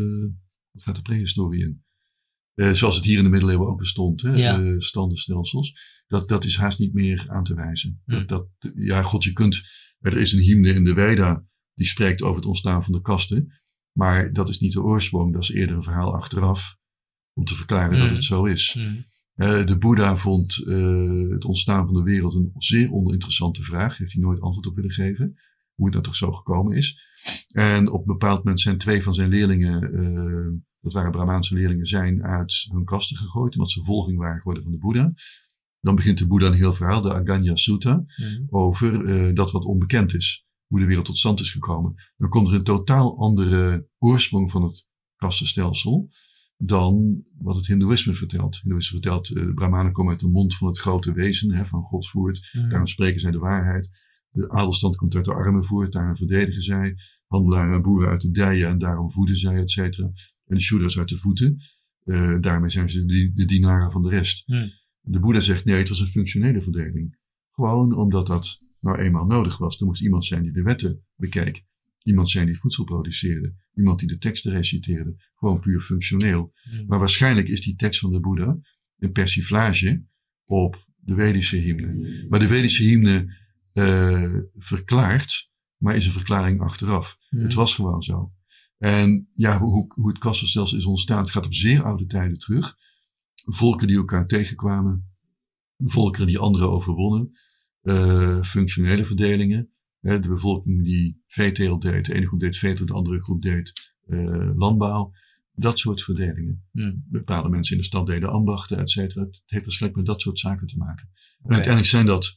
[0.72, 1.84] dat gaat de prehistorie in.
[2.54, 4.80] Eh, zoals het hier in de middeleeuwen ook bestond, hè, Ja.
[4.80, 5.96] standenstelsels.
[6.06, 8.02] Dat, dat is haast niet meer aan te wijzen.
[8.04, 8.10] Hm.
[8.12, 9.62] Dat, dat, ja, god, je kunt,
[9.98, 11.44] er is een hymne in de Veda
[11.74, 13.52] die spreekt over het ontstaan van de kasten.
[13.92, 16.76] Maar dat is niet de oorsprong, dat is eerder een verhaal achteraf.
[17.32, 18.14] Om te verklaren dat Hm.
[18.14, 18.72] het zo is.
[18.72, 19.04] Hmm.
[19.38, 23.98] Eh, de Boeddha vond eh, het ontstaan van de wereld een zeer oninteressante vraag.
[23.98, 25.34] Heeft hij nooit antwoord op willen geven.
[25.74, 27.00] Hoe het nou toch zo gekomen is.
[27.54, 31.86] En op een bepaald moment zijn twee van zijn leerlingen, eh, dat waren Brahmaanse leerlingen,
[31.86, 33.52] zijn uit hun kasten gegooid.
[33.54, 35.12] Omdat ze volging waren geworden van de Boeddha.
[35.80, 38.46] Dan begint de Boeddha een heel verhaal, de Aganya Sutta, Hmm.
[38.50, 40.46] over dat wat onbekend is.
[40.66, 41.94] Hoe de wereld tot stand is gekomen.
[42.16, 44.86] Dan komt er een totaal andere oorsprong van het
[45.16, 46.08] kastenstelsel
[46.58, 48.54] dan wat het Hindoeïsme vertelt.
[48.54, 51.66] Het Hindoeïsme vertelt, eh, de Brahmanen komen uit de mond van het grote wezen, hè,
[51.66, 52.48] van God voert.
[52.52, 52.68] Hmm.
[52.68, 53.88] Daarom spreken zij de waarheid.
[54.30, 56.96] De adelstand komt uit de armen voort, daarom verdedigen zij.
[57.26, 60.06] Handelaren en boeren uit de dijen en daarom voeden zij, et cetera.
[60.46, 61.56] En de Shudras uit de voeten.
[62.04, 64.42] Eh, daarmee zijn ze de, de dienaren van de rest.
[64.46, 64.70] Hmm.
[65.00, 67.18] De Boeddha zegt nee, het was een functionele verdeling.
[67.50, 69.80] Gewoon omdat dat nou eenmaal nodig was.
[69.80, 71.64] Er moest iemand zijn die de wetten bekeek.
[72.02, 73.54] Iemand zijn die voedsel produceerde.
[73.78, 75.16] Iemand die de teksten reciteerde.
[75.34, 76.52] Gewoon puur functioneel.
[76.62, 76.86] Hmm.
[76.86, 78.58] Maar waarschijnlijk is die tekst van de Boeddha
[78.98, 80.04] een persiflage
[80.44, 82.26] op de Vedische hymne.
[82.28, 83.36] Maar de Vedische hymne
[83.72, 87.18] eh, verklaart, maar is een verklaring achteraf.
[87.28, 87.42] Hmm.
[87.42, 88.32] Het was gewoon zo.
[88.78, 92.76] En ja, hoe, hoe het kastenstelsel is ontstaan, het gaat op zeer oude tijden terug.
[93.44, 95.16] Volken die elkaar tegenkwamen,
[95.76, 97.38] volkeren die anderen overwonnen,
[97.82, 99.72] uh, functionele verdelingen.
[100.00, 104.50] De bevolking die veeteelt deed, de ene groep deed veeteelt, de andere groep deed uh,
[104.54, 105.12] landbouw.
[105.52, 106.68] Dat soort verdelingen.
[106.72, 107.04] Hmm.
[107.08, 109.24] Bepaalde mensen in de stad deden ambachten, et cetera.
[109.24, 111.10] Het heeft waarschijnlijk met dat soort zaken te maken.
[111.42, 112.36] En uiteindelijk zijn dat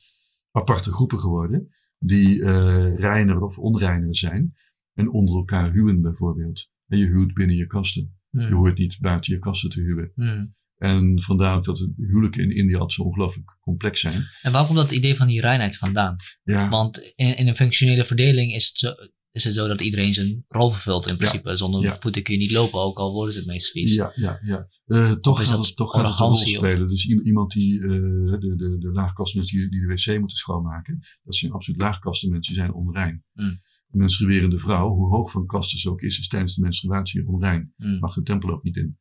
[0.51, 4.55] aparte groepen geworden, die uh, reiner of onreiner zijn.
[4.93, 6.71] En onder elkaar huwen bijvoorbeeld.
[6.88, 8.19] En je huwt binnen je kasten.
[8.29, 8.47] Hmm.
[8.47, 10.11] Je hoort niet buiten je kasten te huwen.
[10.15, 10.55] Hmm.
[10.81, 14.27] En vandaar ook dat de huwelijken in India zo ongelooflijk complex zijn.
[14.41, 16.15] En waar komt dat idee van die reinheid vandaan?
[16.43, 18.91] Ja, Want in, in een functionele verdeling is het, zo,
[19.31, 21.57] is het zo dat iedereen zijn rol vervult in principe.
[21.57, 21.95] Zonder Ja.
[21.99, 23.93] voeten kun je niet lopen, ook al worden ze het meest vies.
[23.93, 24.39] ja, ja.
[24.43, 24.67] ja.
[24.85, 26.87] Eh, toch is gaat dat het, toch gaat het een rol of- spelen.
[26.87, 31.35] Dus iemand die, eh, de, de, de laagkastenmensen die, die de wc moeten schoonmaken, dat
[31.35, 33.23] zijn absoluut laagkastenmensen, die zijn onrein.
[33.33, 33.45] Hmm.
[33.91, 37.73] Een menstruerende vrouw, hoe hoog van kasten ze ook is, is tijdens de menstruatie onrein.
[37.77, 37.99] Hmm.
[37.99, 38.99] Mag de tempel ook niet in.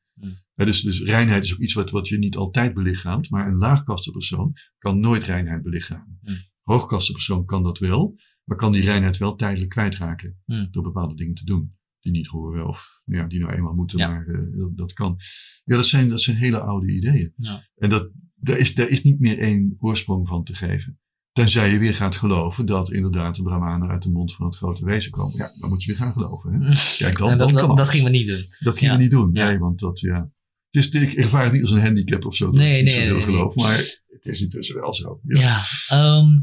[0.55, 3.57] Hè, dus, dus reinheid is ook iets wat, wat je niet altijd belichaamt, maar een
[3.57, 6.19] laagkastenpersoon kan nooit reinheid belichamen.
[6.23, 6.37] Hmm.
[6.63, 10.69] Hoogkastenpersoon kan dat wel, maar kan die reinheid wel tijdelijk kwijtraken Hmm.
[10.71, 14.09] door bepaalde dingen te doen die niet horen of ja, die nou eenmaal moeten, Ja.
[14.09, 15.17] maar eh, dat, dat kan.
[15.65, 17.33] Ja, dat zijn, dat zijn hele oude ideeën.
[17.37, 17.69] Ja.
[17.77, 21.01] En dat, daar, is, daar is niet meer één oorsprong van te geven.
[21.33, 24.85] Tenzij je weer gaat geloven dat inderdaad de Brahmanen uit de mond van het grote
[24.85, 25.37] wezen komen.
[25.37, 26.53] Ja, dan moet je weer gaan geloven.
[26.53, 26.59] Hè?
[27.13, 28.47] Dan, dat, dat, gingen we niet doen.
[28.59, 28.97] Dat gingen Ja.
[28.97, 29.31] we niet doen.
[29.33, 29.47] Ja.
[29.49, 30.31] Nee, want dat, ja.
[30.71, 32.45] Dus ik ervaar het niet als een handicap of zo.
[32.45, 33.23] dat Nee, nee, nee, nee.
[33.23, 33.63] geloven.
[33.63, 33.77] Maar
[34.07, 35.21] het is intussen wel zo.
[35.23, 35.63] Ja.
[35.89, 36.39] Ehm,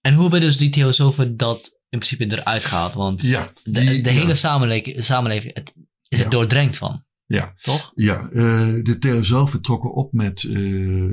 [0.00, 2.94] en hoe hebben dus die theosofen dat in principe eruit gehaald?
[2.94, 5.74] Want Ja, de, de hele samenleving, samenleving het,
[6.08, 7.04] is er doordrenkt van.
[7.26, 7.54] Ja.
[7.60, 7.92] Toch?
[7.94, 10.54] Ja, eh, de theosofen trokken op met eh,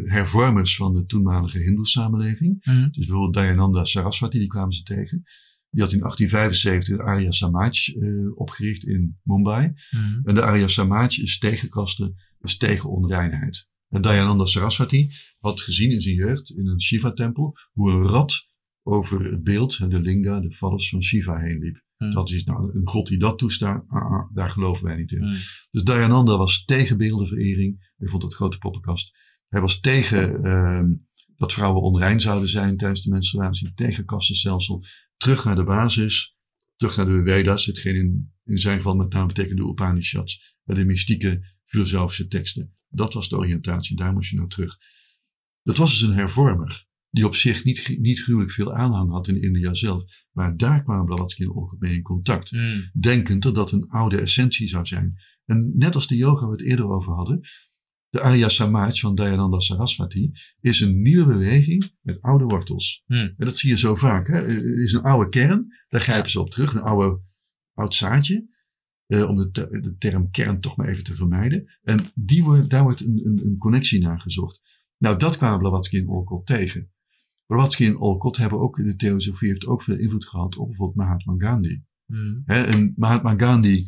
[0.03, 2.65] hervormers van de toenmalige hindoe-samenleving.
[2.65, 2.89] Mhm.
[2.91, 5.23] Dus bijvoorbeeld Dayananda Saraswati, die kwamen ze tegen.
[5.69, 9.73] Die had in 1875 de Arya Samaj eh, opgericht in Mumbai.
[9.89, 10.19] Mhm.
[10.23, 13.67] En de Arya Samaj is tegen kasten, is tegen onreinheid.
[13.89, 18.51] En Dayananda Saraswati had gezien in zijn jeugd in een Shiva-tempel hoe een rat
[18.83, 21.82] over het beeld, de linga, de vallers van Shiva heen liep.
[22.03, 22.13] Mhm.
[22.13, 25.23] Dat is nou een god die dat toestaat, ah, ah, daar geloven wij niet in.
[25.23, 25.37] Mhm.
[25.71, 27.91] Dus Dayananda was tegen beeldenverering.
[27.97, 29.17] Hij vond dat grote poppenkast.
[29.47, 30.93] Hij was tegen ehm,
[31.37, 33.73] dat vrouwen onrein zouden zijn tijdens de menstruatie.
[33.73, 34.83] Tegen kastenstelsel.
[35.17, 36.37] Terug naar de basis.
[36.75, 37.65] Terug naar de Veda's.
[37.65, 40.57] Hetgeen in, in zijn geval met name betekent de Upanishads.
[40.63, 42.75] De mystieke filosofische teksten.
[42.89, 43.95] Dat was de oriëntatie.
[43.95, 44.77] Daar moest je naar terug.
[45.63, 46.85] Dat was dus een hervormer.
[47.13, 50.03] Die op zich niet, niet gruwelijk veel aanhang had in India zelf.
[50.31, 52.79] Maar daar kwamen Blavatsky en Olcott mee in contact Mhm.
[52.99, 55.15] denkend dat dat een oude essentie zou zijn.
[55.45, 57.39] En net als de yoga we het eerder over hadden,
[58.09, 63.03] de Arya Samaj van Dayananda Saraswati is een nieuwe beweging met oude wortels.
[63.05, 63.17] Hmm.
[63.19, 64.27] En dat zie je zo vaak.
[64.27, 64.33] Hè?
[64.47, 67.21] Er is een oude kern, daar grijpen ze op terug, een oude,
[67.73, 68.51] oud zaadje.
[69.07, 71.79] eh, om de, te- de term kern toch maar even te vermijden.
[71.81, 74.61] En die wordt, daar wordt een, een, een connectie naar gezocht.
[74.97, 76.91] Nou, dat kwamen Blavatsky en Olcott tegen.
[77.53, 81.33] Blavatsky en Olcott hebben ook, de theosofie heeft ook veel invloed gehad op bijvoorbeeld Mahatma
[81.37, 81.83] Gandhi.
[82.45, 83.85] Hè, en Mahatma Gandhi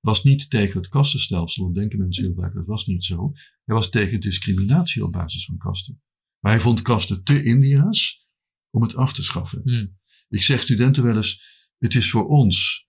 [0.00, 1.64] was niet tegen het kastenstelsel.
[1.64, 3.32] Dat denken mensen heel vaak, dat was niet zo.
[3.64, 6.02] Hij was tegen discriminatie op basis van kasten.
[6.38, 8.28] Maar hij vond kasten te India's
[8.70, 9.60] om het af te schaffen.
[9.64, 9.86] Mhm.
[10.28, 11.42] Ik zeg studenten wel eens,
[11.78, 12.88] het is voor ons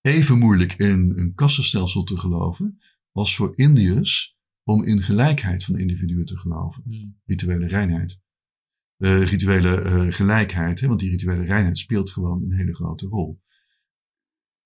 [0.00, 2.78] even moeilijk in een kastenstelsel te geloven
[3.12, 6.82] als voor Indiërs om in gelijkheid van individuen te geloven.
[6.86, 7.10] Mhm.
[7.24, 8.20] Rituele reinheid.
[9.00, 13.42] Eh, rituele eh, gelijkheid, hè, want die rituele reinheid speelt gewoon een hele grote rol.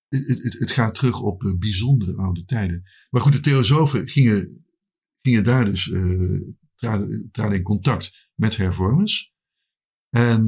[0.07, 2.83] Het, gaat terug op eh, bijzondere oude tijden.
[3.09, 4.65] Maar goed, de theosofen gingen,
[5.21, 5.83] gingen daar dus,
[6.75, 9.33] traden, traden in contact met hervormers.
[10.09, 10.47] En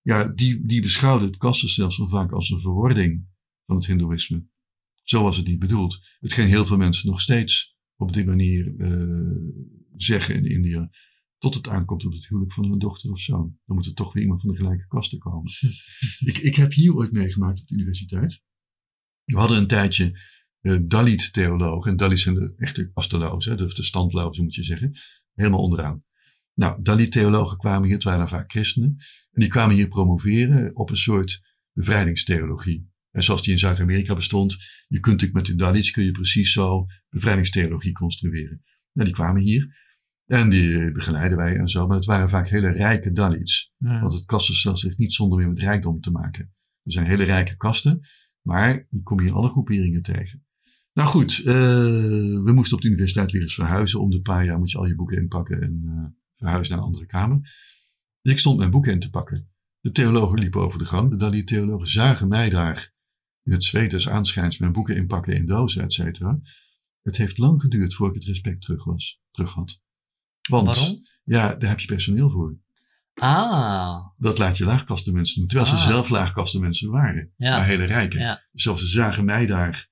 [0.00, 3.26] ja, die, die beschouwden het kastenstelsel vaak als een verwording
[3.66, 4.46] van het hindoeïsme.
[5.02, 5.98] Zo was het niet bedoeld.
[6.20, 8.74] Hetgeen heel veel mensen nog steeds op die manier
[9.96, 10.90] zeggen in India.
[11.38, 13.58] Tot het aankomt op het huwelijk van hun dochter of zoon.
[13.66, 15.52] Dan moet er toch weer iemand van de gelijke kasten komen.
[16.30, 18.42] ik, ik heb hier ooit meegemaakt op de universiteit.
[19.24, 20.20] We hadden een tijdje
[20.60, 21.90] eh, Dalit-theologen.
[21.90, 24.92] En Dalits zijn de echte kastelozen, of de standlozen moet je zeggen.
[25.34, 26.04] Helemaal onderaan.
[26.54, 28.96] Nou, Dalit-theologen kwamen hier, het waren vaak christenen.
[29.30, 31.40] En die kwamen hier promoveren op een soort
[31.72, 32.90] bevrijdingstheologie.
[33.10, 34.56] En zoals die in Zuid-Amerika bestond,
[34.88, 38.62] je kunt natuurlijk met de Dalits kun je precies zo bevrijdingstheologie construeren.
[38.92, 39.87] Nou, die kwamen hier.
[40.28, 41.86] En die begeleiden wij en zo.
[41.86, 43.72] Maar het waren vaak hele rijke Dalits.
[43.78, 46.52] Want het kastenstelsel heeft niet zonder meer met rijkdom te maken.
[46.82, 48.00] Er zijn hele rijke kasten,
[48.42, 50.46] maar die kom je in alle groeperingen tegen.
[50.92, 51.54] Nou goed, eh,
[52.44, 54.00] we moesten op de universiteit weer eens verhuizen.
[54.00, 56.04] Om de paar jaar moet je al je boeken inpakken en eh,
[56.36, 57.40] verhuizen naar een andere kamer.
[58.22, 59.50] Dus ik stond mijn boeken in te pakken.
[59.80, 61.10] De theologen liepen over de gang.
[61.10, 62.94] De Dalit-theologen zagen mij daar
[63.42, 66.40] in het zweet des aanschijns mijn boeken inpakken in dozen, et cetera.
[67.02, 69.80] Het heeft lang geduurd voordat ik het respect terug, was, terug had.
[70.48, 71.06] Want Waarom?
[71.24, 72.56] ja, daar heb je personeel voor.
[73.14, 75.48] Ah, Dat laat je laagkaste mensen doen.
[75.48, 75.86] Terwijl ze Ah.
[75.86, 77.32] zelf laagkaste mensen waren.
[77.36, 77.56] ja.
[77.56, 78.18] Maar hele rijke.
[78.18, 78.46] Ja.
[78.52, 79.88] Zelfs ze zagen mij daar.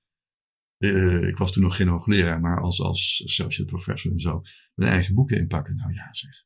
[0.77, 4.41] eh, ik was toen nog geen hoogleraar, maar als, als associate professor en zo.
[4.73, 5.75] Mijn eigen boeken inpakken.
[5.75, 6.45] Nou ja, zeg.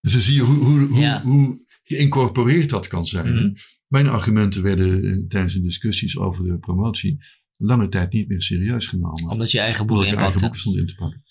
[0.00, 1.22] Dus dan zie je hoe, hoe, hoe, Ja.
[1.22, 3.34] hoe geïncorporeerd dat kan zijn.
[3.34, 3.54] Mhm.
[3.86, 7.24] Mijn argumenten werden eh, tijdens de discussies over de promotie
[7.56, 9.30] lange tijd niet meer serieus genomen.
[9.30, 11.22] Omdat je eigen Omdat boeken ik mijn eigen boeken stond in te pakken.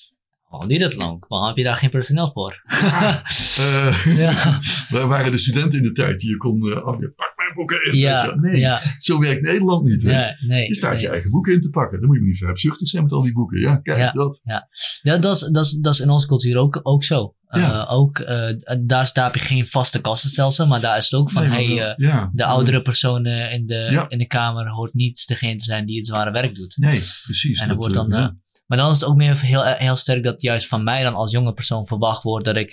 [0.50, 1.26] Waarom niet dat lang?
[1.28, 2.62] Waarom heb je daar geen personeel voor?
[3.58, 4.60] Eh, ja,
[4.90, 6.72] Wij waren de studenten in de tijd die je kon.
[6.72, 7.98] eh, oh, je pak mijn boeken in.
[7.98, 8.36] ja.
[8.36, 10.04] Nee, ja, zo werkt Nederland niet.
[10.04, 10.12] hè.
[10.12, 10.68] ja, nee.
[10.68, 11.02] Je staat nee.
[11.02, 12.00] je eigen boeken in te pakken.
[12.00, 13.60] Dan moet je niet zo hebzuchtig zijn met al die boeken.
[13.60, 14.12] Ja, kijk, Ja.
[14.12, 14.42] dat.
[14.44, 17.36] Ja, dat, is, dat, is, dat is in onze cultuur ook, ook zo.
[17.50, 17.72] Ja.
[17.86, 18.54] Eh, ook, eh,
[18.86, 21.88] daar, daar heb je geen vaste kassenstelsel, maar daar is het ook van, Nee, hey,
[21.90, 24.06] eh, ja, de oudere persoon in de, Ja.
[24.10, 26.78] in de kamer hoort niet degene te zijn die het zware werk doet.
[26.78, 27.62] Nee, precies.
[27.62, 28.26] En dat wordt eh, dan, ja.
[28.28, 28.30] eh,
[28.68, 31.32] Maar dan is het ook meer heel, heel sterk dat juist van mij dan als
[31.32, 32.70] jonge persoon verwacht wordt dat ik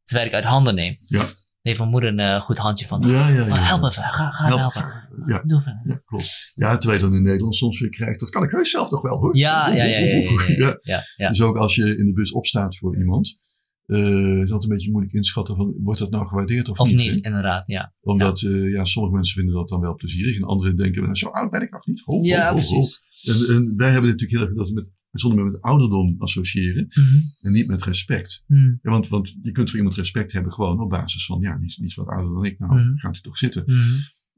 [0.00, 0.94] het werk uit handen neem.
[1.06, 1.24] Ja.
[1.62, 3.00] Heeft mijn moeder een eh, goed handje van.
[3.08, 3.46] ja, ja, ja.
[3.46, 4.58] Oh, help even, ga, ga Help.
[4.58, 5.08] helpen.
[5.26, 5.42] Ja.
[5.46, 5.80] Doe even.
[5.82, 6.52] Ja, klopt.
[6.54, 8.20] Ja, terwijl je dan in Nederland soms weer krijgt.
[8.20, 9.36] Dat kan ik heus zelf toch wel hoor.
[9.36, 10.78] Ja, ja, ja, ja, ja, ja, ja, Ja.
[10.82, 11.28] ja, ja.
[11.28, 13.38] Dus ook als je in de bus opstaat voor iemand.
[13.86, 16.96] eh is dat een beetje moeilijk inschatten van, wordt dat nou gewaardeerd of, Of niet?
[16.96, 17.20] niet, hè?
[17.22, 17.94] inderdaad, ja.
[18.00, 21.28] Omdat eh, ja, sommige mensen vinden dat dan wel plezierig en anderen denken, nou, zo
[21.28, 22.02] oud ben ik nog niet.
[22.04, 23.00] Ho, ho, Ja, ho, precies.
[23.22, 24.86] En, en wij hebben natuurlijk heel erg dat we met,
[25.20, 27.16] bijzonder met ouderdom associëren Mhm.
[27.40, 28.42] en niet met respect.
[28.46, 28.62] Mhm.
[28.82, 31.66] Ja, want, want je kunt voor iemand respect hebben gewoon op basis van, ja, die
[31.66, 32.58] is, die is wat ouder dan ik.
[32.58, 32.96] Nou, Mhm.
[32.96, 33.64] gaat u toch zitten.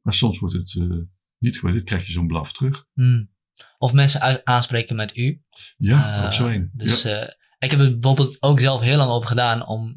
[0.02, 0.96] Maar soms wordt het eh,
[1.38, 2.84] niet gewaardeerd, krijg je zo'n blaf terug.
[3.78, 5.42] Of mensen aanspreken met u.
[5.76, 6.70] Ja, Eh, ook zo één.
[6.74, 7.10] Dus ja.
[7.10, 9.96] eh, ik heb er bijvoorbeeld ook zelf heel lang over gedaan om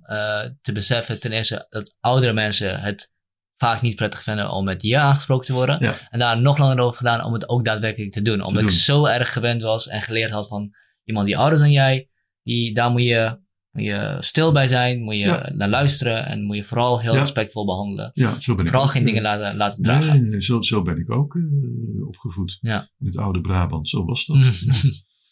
[0.62, 3.14] te beseffen ten eerste dat oudere mensen het
[3.62, 5.78] vaak niet prettig vinden om met je aangesproken te worden.
[5.80, 5.96] Ja.
[6.10, 8.42] En daar nog langer over gedaan om het ook daadwerkelijk te doen.
[8.42, 8.78] Omdat ik doen.
[8.78, 10.72] zo erg gewend was en geleerd had van
[11.04, 12.10] iemand die ouder is dan jij,
[12.44, 13.40] die, daar moet je,
[13.72, 15.50] moet je stil bij zijn, moet je Ja.
[15.54, 17.20] naar luisteren en moet je vooral heel Ja.
[17.20, 18.12] respectvol behandelen.
[18.14, 20.30] ja, zo ben Vooral geen eh, dingen laten, laten dragen.
[20.30, 22.58] Nee, zo, zo ben ik ook eh, opgevoed.
[22.62, 24.38] In het oude Brabant, zo was dat.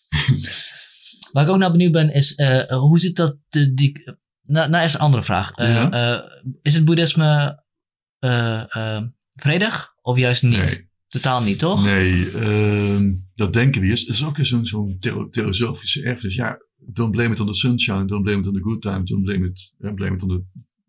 [1.32, 3.38] Waar ik ook naar benieuwd ben, is eh, hoe zit dat?
[3.50, 4.04] Die,
[4.46, 5.52] nou, nou, even een andere vraag.
[5.52, 5.92] Eh, Ja.
[5.92, 6.32] eh,
[6.62, 7.58] is het boeddhisme eh, eh,
[9.36, 10.58] vredig of juist niet?
[10.58, 10.88] Nee.
[11.08, 11.84] Totaal niet, toch?
[11.84, 14.08] Nee, ehm, dat denken we eerst.
[14.08, 16.36] Het is ook zo'n zo'n theo- theosofische erfenis.
[16.36, 16.58] Ja,
[16.94, 19.46] don't blame it on the sunshine, don't blame it on the good time, don't blame
[19.48, 20.44] it, eh, blame it on the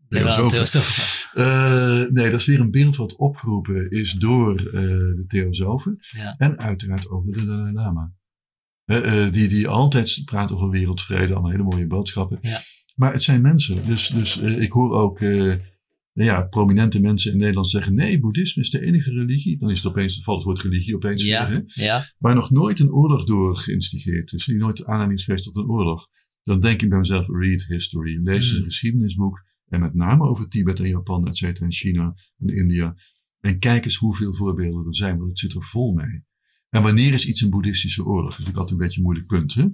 [0.09, 1.19] theosofen.
[1.35, 5.98] Eh, nee, dat is weer een beeld wat opgeroepen is door eh, de theosofen.
[6.11, 6.35] Ja.
[6.39, 8.12] En uiteraard ook door de Dalai Lama.
[8.85, 12.39] Eh, eh, die, die altijd praten over wereldvrede, allemaal hele mooie boodschappen.
[12.43, 12.61] Ja.
[12.97, 13.86] Maar het zijn mensen.
[13.86, 15.52] Dus, dus eh, ik hoor ook eh,
[16.25, 19.59] ja, prominente mensen in Nederland zeggen: nee, boeddhisme is de enige religie.
[19.59, 21.49] Dan is het opeens, valt het woord religie opeens Ja.
[21.49, 21.65] weer.
[21.75, 21.85] Hè?
[21.85, 24.45] Ja, Waar nog nooit een oorlog door geïnstigeerd is.
[24.45, 26.07] Die nooit aanleiding is geweest tot een oorlog.
[26.43, 28.21] Dan denk ik bij mezelf: read history.
[28.23, 28.59] Lees Hmm.
[28.59, 29.49] een geschiedenisboek.
[29.69, 32.95] En met name over Tibet en Japan, et cetera, en China en India.
[33.41, 36.25] En kijk eens hoeveel voorbeelden er zijn, want het zit er vol mee.
[36.69, 38.31] En wanneer is iets een boeddhistische oorlog?
[38.31, 39.55] Dat is natuurlijk altijd een beetje een moeilijk punt.
[39.55, 39.67] Hè?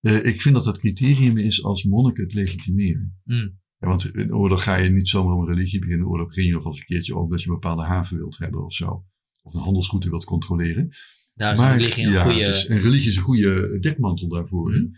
[0.00, 3.20] Eh, ik vind dat dat criterium is als monniken het legitimeren.
[3.24, 3.58] Mm.
[3.78, 6.06] Ja, want in oorlog ga je niet zomaar om een religie beginnen.
[6.06, 8.38] In oorlog begin je nog eens een keertje ook dat je een bepaalde haven wilt
[8.38, 9.04] hebben of zo.
[9.42, 10.88] Of een handelsroute wilt controleren.
[11.34, 12.40] daar is religie een ja, goede...
[12.40, 14.90] is- en religie is een goede dekmantel daarvoor.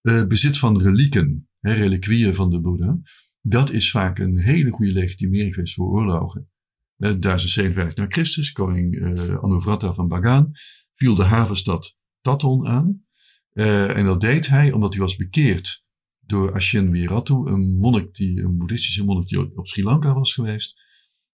[0.00, 3.00] Eh, bezit van relieken, hè, reliquieën van de Boeddha,
[3.40, 6.50] dat is vaak een hele goede legitimering geweest voor oorlogen.
[6.96, 9.02] Eh, 1057 na Christus, koning
[9.40, 10.50] Anuvrata van Bagan,
[10.94, 13.04] viel de havenstad Taton aan.
[13.52, 15.85] En dat deed hij omdat hij was bekeerd
[16.26, 20.84] door Ashen Viratu, een monnik die, een boeddhistische monnik die op Sri Lanka was geweest.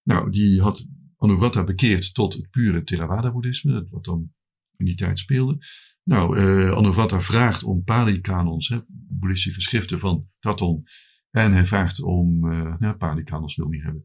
[0.03, 0.87] Nou, die had
[1.17, 4.33] Anuvrata bekeerd tot het pure Theravada-boeddhisme, wat dan
[4.77, 5.59] in die tijd speelde.
[6.05, 10.85] Nou, eh vraagt om Pali-kanons, boeddhistische geschriften van Taton.
[11.31, 14.05] En hij vraagt om, eh ja, Pali-kanons wil niet hebben.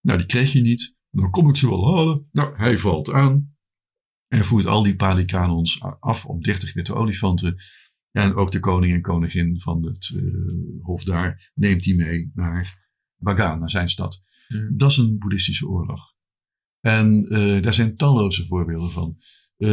[0.00, 0.96] Nou, die kreeg je niet.
[1.10, 2.28] Dan kom ik ze wel halen.
[2.32, 3.56] Nou, hij valt aan.
[4.28, 7.56] En voert al die Pali-kanons af op 30 witte olifanten.
[8.14, 10.22] En ook de koning en koningin van het eh,
[10.82, 14.22] hof daar neemt hij mee naar Bagan, naar zijn stad.
[14.48, 14.76] Mm.
[14.76, 16.14] Dat is een boeddhistische oorlog.
[16.80, 19.16] En eh, daar zijn talloze voorbeelden van.
[19.56, 19.68] Eh,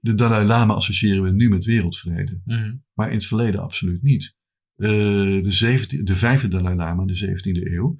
[0.00, 2.40] de Dalai Lama associëren we nu met wereldvrede.
[2.44, 2.76] Mhm.
[2.92, 4.36] Maar in het verleden absoluut niet.
[4.74, 7.96] De, 17, de vijfde Dalai Lama, de 17e eeuw,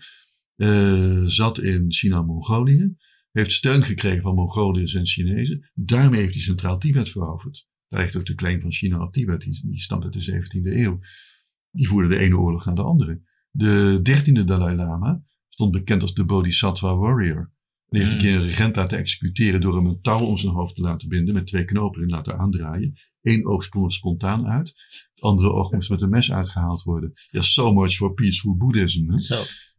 [1.28, 2.96] zat in China-Mongolië.
[3.30, 5.70] Heeft steun gekregen van Mongoliërs en Chinezen.
[5.74, 7.70] Daarmee heeft hij Centraal Tibet veroverd.
[7.92, 9.40] Daar ligt ook de claim van China op Tibet.
[9.40, 10.98] Die, die stamt uit de 17e eeuw.
[11.70, 13.22] Die voerde de ene oorlog naar de andere.
[13.50, 17.52] De 13e Dalai Lama stond bekend als de Bodhisattva Warrior.
[17.88, 18.24] Die heeft een Mm.
[18.24, 21.34] keer een regent laten executeren door hem een touw om zijn hoofd te laten binden
[21.34, 22.92] met twee knopen in laten aandraaien.
[23.22, 24.68] Eén oog sprong spontaan uit.
[25.14, 27.10] Het andere oog moest met een mes uitgehaald worden.
[27.30, 29.10] Ja, so much for peaceful Buddhism.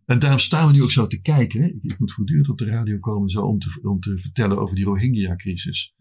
[0.06, 1.64] En daarom staan we nu ook zo te kijken.
[1.64, 4.76] Ik, ik moet voortdurend op de radio komen zo om te, om te vertellen over
[4.76, 5.94] die Rohingya-crisis.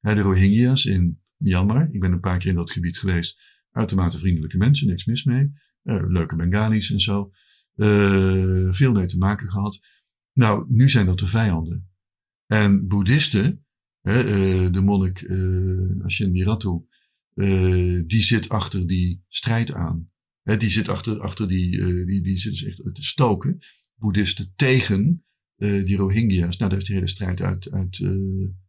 [0.00, 1.88] Hè, de Rohingya's in Myanmar.
[1.92, 3.40] Ik ben een paar keer in dat gebied geweest.
[3.70, 5.52] Uitermate vriendelijke mensen, niks mis mee.
[5.82, 7.32] Eh, leuke Bengalis en zo.
[7.78, 9.80] Eh, veel mee te maken gehad.
[10.32, 11.90] Nou, nu zijn dat de vijanden.
[12.46, 13.66] En boeddhisten,
[14.00, 16.86] hè, eh, de monnik eh Ashen Viratu,
[17.34, 20.10] eh, die zit achter die strijd aan.
[20.42, 23.58] Die zit achter, achter die, die, die zit dus echt te stoken.
[23.94, 25.24] Boeddhisten tegen
[25.58, 26.56] die Rohingya's.
[26.56, 28.06] Nou, daar is die hele strijd uit, uit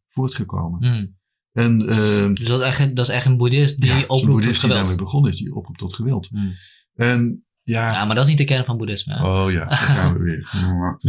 [0.07, 0.79] voortgekomen.
[0.79, 1.07] Mhm.
[1.51, 4.29] En eh, Dus dat is, echt, dat is echt een boeddhist die ja, oproept tot
[4.31, 4.79] boeddhist die geweld.
[4.79, 6.31] daarmee begonnen is, die oproept tot geweld.
[6.31, 6.49] Mhm.
[6.95, 9.13] En ja, Ja, maar dat is niet de kern van boeddhisme.
[9.13, 9.23] hè?
[9.23, 10.49] oh ja, daar gaan we weer.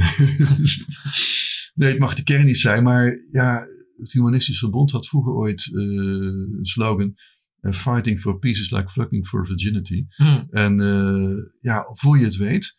[1.74, 3.62] nee, het mag de kern niet zijn, maar ja,
[3.98, 7.14] het Humanistisch Verbond had vroeger ooit eh, een slogan.
[7.60, 10.06] eh, fighting for peace is like fucking for virginity.
[10.16, 10.44] Mhm.
[10.50, 12.76] En eh, ja, voor je het weet,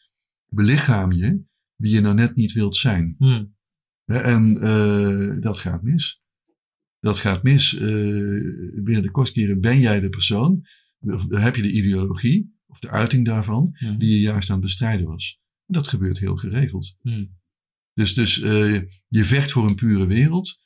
[0.47, 1.43] belichaam je
[1.75, 3.15] wie je nou net niet wilt zijn.
[4.05, 4.53] Hè, En
[5.41, 6.21] dat gaat mis.
[7.01, 7.75] Dat gaat mis.
[7.75, 7.81] eh,
[8.83, 10.65] binnen de kostkeren ben jij de persoon,
[10.99, 13.97] of heb je de ideologie, of de uiting daarvan, Mhm.
[13.97, 15.39] die je juist aan het bestrijden was.
[15.65, 16.95] Dat gebeurt heel geregeld.
[17.01, 17.25] Mhm.
[17.93, 20.59] Dus, dus eh, je vecht voor een pure wereld,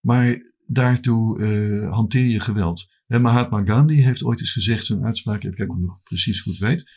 [0.00, 2.90] maar daartoe eh, hanteer je geweld.
[3.06, 6.40] En Mahatma Gandhi heeft ooit eens gezegd, zo'n uitspraak, even kijken of ik nog precies
[6.40, 6.90] goed weet.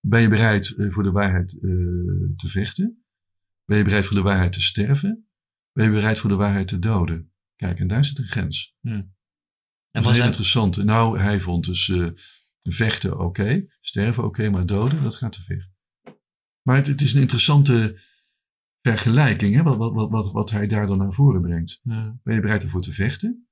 [0.00, 1.48] Ben je bereid voor de waarheid
[2.36, 3.04] te vechten?
[3.64, 5.26] Ben je bereid voor de waarheid te sterven?
[5.72, 7.32] Ben je bereid voor de waarheid te doden?
[7.56, 8.76] Kijk, en daar zit een grens.
[8.82, 9.14] En
[9.90, 10.84] Dat was is heel interessant.
[10.84, 12.06] Nou, hij vond dus eh,
[12.60, 15.72] vechten oké, sterven oké, maar doden, dat gaat te ver.
[16.62, 18.00] Maar het, het is een interessante
[18.80, 21.80] vergelijking, hè, wat, wat, wat, wat, hij daar dan naar voren brengt.
[21.82, 22.12] Mhm.
[22.22, 23.48] Ben je bereid ervoor te vechten?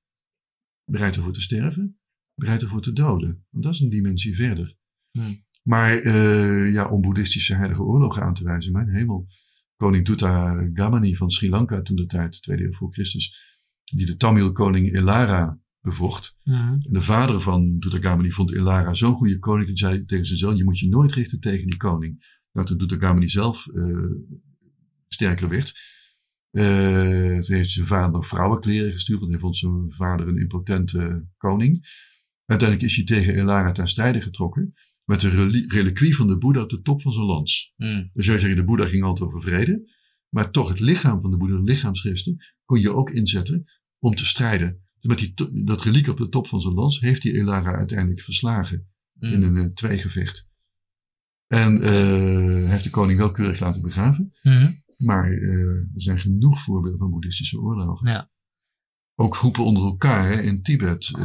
[0.85, 2.01] Bereid ervoor te sterven?
[2.35, 3.47] Bereid ervoor te doden?
[3.51, 4.77] Want dat is een dimensie verder.
[5.11, 5.45] Hmm.
[5.63, 9.27] Maar eh, ja, om boeddhistische heilige oorlogen aan te wijzen, mijn hemel.
[9.77, 13.52] Koning Tutta Gamani van Sri Lanka toen de tijd, tweede eeuw voor Christus,
[13.97, 16.37] die de Tamil koning Elara bevocht.
[16.45, 16.57] Mhm.
[16.57, 19.67] En de vader van Tutagamani vond Elara zo'n goede koning.
[19.67, 22.41] Die zei tegen zijn zoon, je moet je nooit richten tegen die koning.
[22.53, 24.11] Nou, toen Tutagamani zelf eh,
[25.09, 25.73] sterker werd,
[26.51, 29.21] toen heeft zijn vader vrouwenkleren gestuurd.
[29.21, 32.01] Want hij vond zijn vader een impotente koning.
[32.45, 34.75] Uiteindelijk is hij tegen Elara ten strijde getrokken.
[35.05, 37.73] Met de reli- reliquie van de Boeddha op de top van zijn lans.
[37.77, 38.07] Mhm.
[38.13, 39.91] Dus zou je zeggen, de Boeddha ging altijd over vrede.
[40.29, 43.65] Maar toch het lichaam van de Boeddha, de lichaamsresten, kon je ook inzetten
[44.03, 44.81] om te strijden.
[45.01, 48.89] Met die, dat reliek op de top van zijn lans heeft hij Elara uiteindelijk verslagen
[49.19, 49.43] in Mhm.
[49.57, 50.49] een eh, tweegevecht.
[51.47, 51.91] En eh,
[52.63, 54.33] hij heeft de koning wel keurig laten begraven.
[54.43, 54.73] Mhm.
[54.97, 58.09] Maar eh, er zijn genoeg voorbeelden van boeddhistische oorlogen.
[58.11, 58.31] Ja.
[59.15, 61.11] Ook groepen onder elkaar hè, in Tibet.
[61.19, 61.25] eh,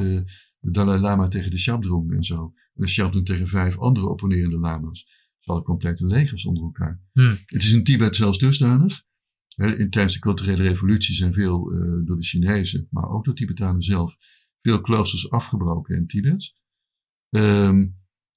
[0.60, 2.44] de Dalai Lama tegen de Shabdrung en zo.
[2.74, 5.00] En de Shabdrung tegen vijf andere opponerende lama's.
[5.40, 7.02] Ze hadden complete legers onder elkaar.
[7.12, 7.32] Hmm.
[7.46, 9.04] Het is in Tibet zelfs dusdanig.
[9.58, 13.82] In, tijdens de culturele revolutie zijn veel eh, door de Chinezen, maar ook door Tibetanen
[13.82, 14.18] zelf,
[14.62, 16.54] veel kloosters afgebroken in Tibet.
[17.30, 17.88] Ehm,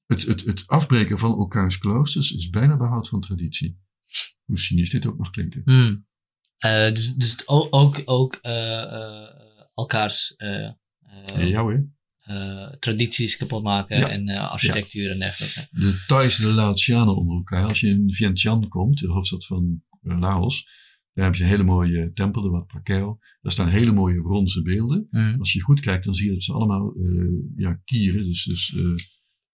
[0.06, 3.78] het, het, het afbreken van elkaars kloosters is bijna behoud van traditie.
[4.44, 5.62] Hoe cynisch dit ook mag klinken.
[5.64, 6.06] Hmm.
[6.56, 9.28] Eh, dus dus ook, ook eh,
[9.74, 11.66] elkaars Ja,
[12.78, 14.08] tradities kapot maken Ja.
[14.08, 15.68] en architectuur en dergelijke.
[15.70, 17.64] De Thais en de Laotianen onder elkaar.
[17.64, 20.68] Als je in Vientiane komt, de hoofdstad van Laos,
[21.12, 23.18] daar heb je een hele mooie tempel, de Wat Prakeo.
[23.40, 25.06] Daar staan hele mooie bronzen beelden.
[25.10, 25.38] Hmm.
[25.38, 28.76] Als je goed kijkt, dan zie je dat ze allemaal eh, ja, kieren, dus, dus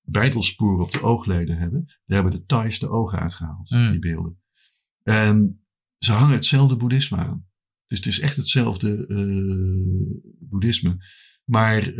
[0.02, 1.84] bijtelsporen op de oogleden hebben.
[1.86, 3.90] Daar hebben de Thais de ogen uitgehaald, Mm.
[3.90, 4.40] die beelden.
[5.02, 5.66] En
[5.98, 7.46] ze hangen hetzelfde boeddhisme aan.
[7.86, 10.96] Dus het is echt hetzelfde eh, boeddhisme.
[11.44, 11.94] Maar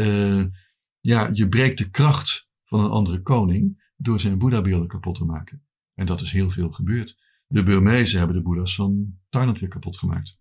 [1.01, 5.65] ja, je breekt de kracht van een andere koning door zijn boeddhabeelden kapot te maken.
[5.95, 7.17] En dat is heel veel gebeurd.
[7.47, 10.39] De Burmezen hebben de boeddha's van Thailand weer kapot gemaakt.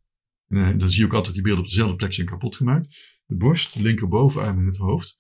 [0.47, 2.95] En eh, dan zie je ook altijd die beelden op dezelfde plek zijn kapot gemaakt.
[3.25, 5.19] De borst, de linkerbovenarm en het hoofd.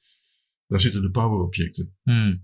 [0.67, 1.95] Daar zitten de powerobjecten.
[2.03, 2.43] Hmm.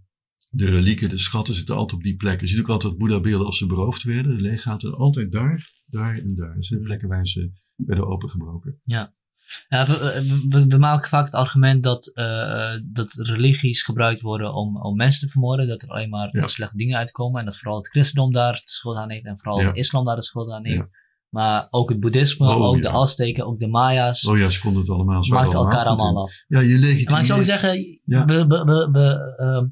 [0.49, 2.47] De relieken, de schatten zitten altijd op die plekken.
[2.47, 4.35] Je ziet ook altijd Boeddha-beelden als ze beroofd werden.
[4.35, 6.55] De leeggaten altijd daar, daar en daar.
[6.55, 8.80] Dat zijn de plekken waar ze werden opengebroken.
[8.84, 9.15] Ja,
[9.69, 14.95] we, we, we maken vaak het argument dat, eh, dat religies gebruikt worden om, om
[14.95, 15.68] mensen te vermoorden.
[15.68, 16.48] Dat er alleen maar Ja.
[16.48, 17.40] slechte dingen uitkomen.
[17.40, 19.26] En dat vooral het christendom daar de schuld aan heeft.
[19.26, 19.72] En vooral Ja.
[19.72, 20.78] de islam daar de schuld aan heeft.
[20.78, 20.90] Ja.
[21.30, 22.82] Maar ook het boeddhisme, Oh, ook ja.
[22.82, 24.26] de Azteken, ook de Maya's.
[24.28, 25.23] Oh ja, ze konden het allemaal.
[25.23, 26.44] Ze waren maakt er elkaar allemaal af.
[26.48, 27.10] Ja, je legitimeert.
[27.10, 28.26] Maar ik zou zeggen, Ja.
[28.26, 29.65] we, we, we, we, ehm,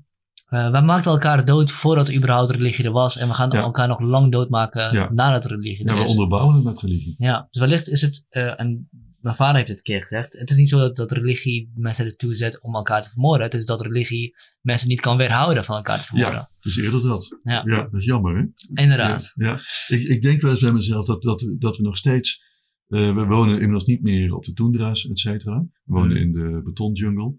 [0.65, 3.17] eh, wij maakten elkaar dood voordat er überhaupt religie er was.
[3.17, 3.59] En we gaan Ja.
[3.61, 5.09] elkaar nog lang doodmaken Ja.
[5.11, 6.09] nadat religie Ja, er we is.
[6.11, 7.15] onderbouwen het met religie.
[7.17, 8.89] Ja, dus wellicht is het, en
[9.21, 10.33] mijn vader heeft het een keer gezegd.
[10.39, 13.45] Het is niet zo dat, dat religie mensen ertoe zet om elkaar te vermoorden.
[13.45, 16.33] Het is dat religie mensen niet kan weerhouden van elkaar te vermoorden.
[16.35, 17.37] Ja, dus eerder dat.
[17.43, 17.63] Ja.
[17.65, 18.43] Ja, dat is jammer hè.
[18.81, 19.31] Inderdaad.
[19.35, 19.59] Ja, ja.
[19.97, 22.47] Ik, ik denk wel eens bij mezelf dat, dat, we- dat we nog steeds.
[22.87, 25.59] eh, we wonen inmiddels niet meer op de toendra's, et cetera.
[25.59, 26.21] We wonen Mhm.
[26.21, 27.35] in de betonjungle.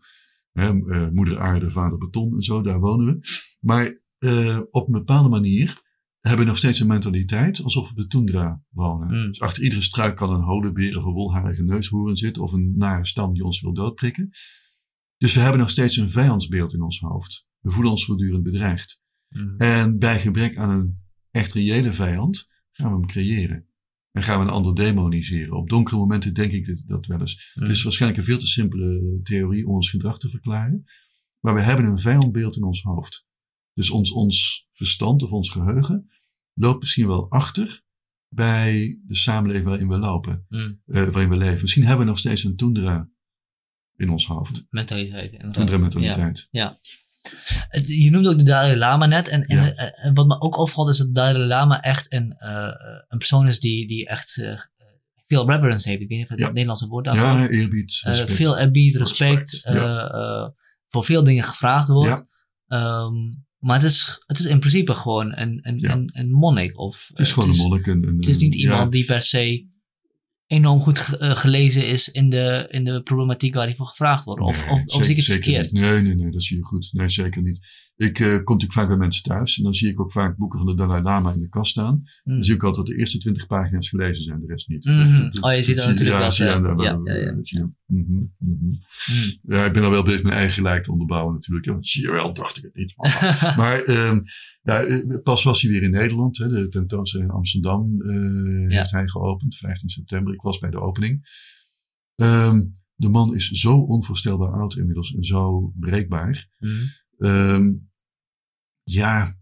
[0.53, 3.29] Hè, eh, moeder aarde, vader beton en zo, daar wonen we.
[3.61, 5.81] Maar eh, op een bepaalde manier
[6.21, 9.07] hebben nog steeds een mentaliteit alsof we op de toendra wonen.
[9.19, 9.27] Mhm.
[9.27, 12.43] Dus achter iedere struik kan een holenbeer of een wolharige neushoorn zitten.
[12.43, 14.31] Of een nare stam die ons wil doodprikken.
[15.17, 17.47] Dus we hebben nog steeds een vijandsbeeld in ons hoofd.
[17.61, 19.01] We voelen ons voortdurend bedreigd.
[19.29, 19.55] Mm.
[19.57, 23.69] En bij gebrek aan een echt reële vijand gaan we hem creëren.
[24.11, 25.57] En gaan we een ander demoniseren.
[25.57, 27.53] Op donkere momenten denk ik dat- dat wel eens.
[27.55, 27.63] Mm.
[27.63, 30.85] Het is waarschijnlijk een veel te simpele theorie om ons gedrag te verklaren.
[31.41, 33.27] Maar we hebben een vijandbeeld in ons hoofd.
[33.75, 36.11] Dus ons, ons verstand of ons geheugen
[36.55, 37.83] loopt misschien wel achter
[38.29, 40.47] bij de samenleving waarin we lopen.
[40.49, 40.81] Mm.
[40.87, 41.61] eh, waarin we leven.
[41.61, 43.09] Misschien hebben we nog steeds een toendra
[43.97, 44.65] in ons hoofd.
[44.71, 45.31] Mentaliteit.
[45.33, 45.55] inderdaad.
[45.55, 45.81] Toendra Ja.
[45.83, 46.49] mentaliteit.
[47.69, 49.29] Het- Je noemde ook de Dalai Lama net.
[49.29, 49.73] En, en, Ja.
[49.75, 52.69] eh, en wat me ook opvalt is dat de Dalai Lama echt een, eh,
[53.09, 54.33] een persoon is die, die echt
[55.27, 56.01] veel reverence heeft.
[56.01, 56.45] Ik weet niet of het Ja.
[56.45, 58.01] het Nederlandse woord daarvoor Ja, eerbied.
[58.05, 58.33] Respect.
[58.33, 60.55] veel eerbied, respect, Respect, ja.
[60.89, 62.25] voor veel dingen gevraagd wordt.
[62.67, 63.09] Ja.
[63.61, 65.93] Maar het is, het is in principe gewoon een, een, Ja.
[65.93, 66.79] een, een monnik.
[66.79, 67.87] Of, Het is eh, gewoon een monnik.
[67.87, 69.69] Een, een, Het is niet ja, iemand die per se
[70.47, 74.43] enorm goed eh, gelezen is in de, in de problematiek waar hij voor gevraagd wordt.
[74.43, 75.73] Of, Nee, of, of zie ik het verkeerd?
[75.73, 75.83] niet.
[75.83, 76.89] Nee, nee, nee, dat zie je goed.
[76.93, 77.59] Nee, zeker niet.
[78.01, 80.59] Ik eh, kom natuurlijk vaak bij mensen thuis en dan zie ik ook vaak boeken
[80.59, 81.95] van de Dalai Lama in de kast staan.
[82.25, 82.35] Mm.
[82.35, 84.83] Dan zie ik altijd dat de eerste twintig pagina's gelezen zijn, de rest niet.
[84.83, 87.21] Dat- dat- Oh, je ziet dat dan natuurlijk ja, dat, zie je eh, ja, ja,
[87.43, 87.71] ja.
[87.87, 88.65] Mhm, mhm.
[88.65, 89.39] Mm.
[89.43, 91.67] Ja, ik ben al wel bezig mijn eigen gelijk te onderbouwen natuurlijk.
[91.67, 92.93] Ja, zie je wel, dacht ik het niet.
[92.97, 94.21] Maar, maar ehm,
[94.63, 96.39] ja, eh, pas was hij weer in Nederland.
[96.39, 98.79] Hè, de tentoonstelling in Amsterdam eh, Ja.
[98.79, 100.35] heeft hij geopend, 15 september.
[100.35, 101.29] Ik was bij de opening.
[102.17, 102.63] Ehm,
[102.95, 106.49] de man is zo onvoorstelbaar oud inmiddels en zo breekbaar.
[106.59, 107.89] Mm.
[108.93, 109.39] Ja,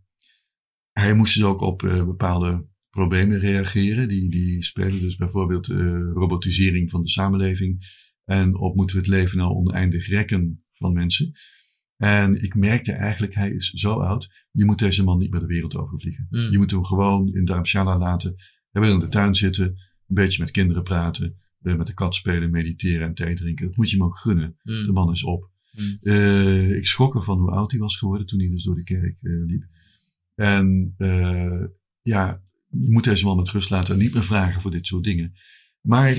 [0.92, 4.08] hij moest dus ook op eh, bepaalde problemen reageren.
[4.08, 5.76] Die, die spelen dus bijvoorbeeld eh,
[6.12, 7.96] robotisering van de samenleving.
[8.24, 11.32] En op moeten we het leven nou oneindig rekken van mensen.
[11.96, 14.46] En ik merkte eigenlijk, hij is zo oud.
[14.50, 16.26] Je moet deze man niet meer de wereld overvliegen.
[16.30, 16.50] Mm.
[16.50, 18.34] Je moet hem gewoon in Dharamshala laten.
[18.70, 19.66] Hij wil in de tuin zitten.
[19.66, 21.38] Een beetje met kinderen praten.
[21.62, 23.66] eh, Met de kat spelen, mediteren en thee drinken.
[23.66, 24.56] Dat moet je hem ook gunnen.
[24.62, 24.92] De Mm.
[24.92, 25.50] man is op.
[25.80, 25.98] Mm.
[26.02, 29.16] Eh, ik schrok ervan hoe oud hij was geworden toen hij dus door de kerk
[29.22, 29.64] eh, liep.
[30.34, 31.64] En eh,
[32.02, 35.04] ja, je moet deze man met rust laten en niet meer vragen voor dit soort
[35.04, 35.32] dingen.
[35.80, 36.14] Maar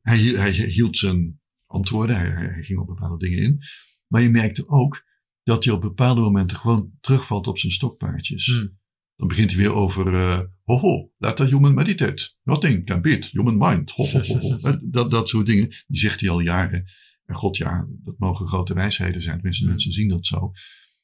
[0.00, 3.60] hij, hij hield zijn antwoorden, hij, ging op bepaalde dingen in.
[4.06, 5.04] Maar je merkte ook
[5.42, 8.46] dat hij op bepaalde momenten gewoon terugvalt op zijn stokpaardjes.
[8.46, 8.78] Mm.
[9.16, 12.30] Dan begint hij weer over, eh ho ho, let the human meditate.
[12.44, 13.90] Nothing can beat human mind.
[13.90, 14.78] Ho, ho, ho, ho.
[14.90, 16.84] Dat, dat soort dingen, die zegt hij al jaren.
[17.28, 19.34] En god ja, dat mogen grote wijsheden zijn.
[19.34, 19.70] Tenminste, Mm.
[19.70, 20.50] mensen zien dat zo.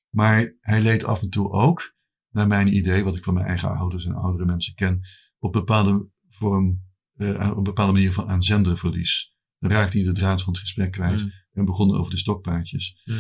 [0.09, 1.95] Maar hij leed af en toe ook,
[2.31, 5.01] naar mijn idee, wat ik van mijn eigen ouders en oudere mensen ken,
[5.39, 6.83] op bepaalde vorm,
[7.15, 9.35] eh, op bepaalde manier van aan zenderverlies.
[9.59, 11.31] Dan raakte hij de draad van het gesprek kwijt Mm.
[11.53, 13.03] en begon over de stokpaardjes.
[13.05, 13.17] Mm.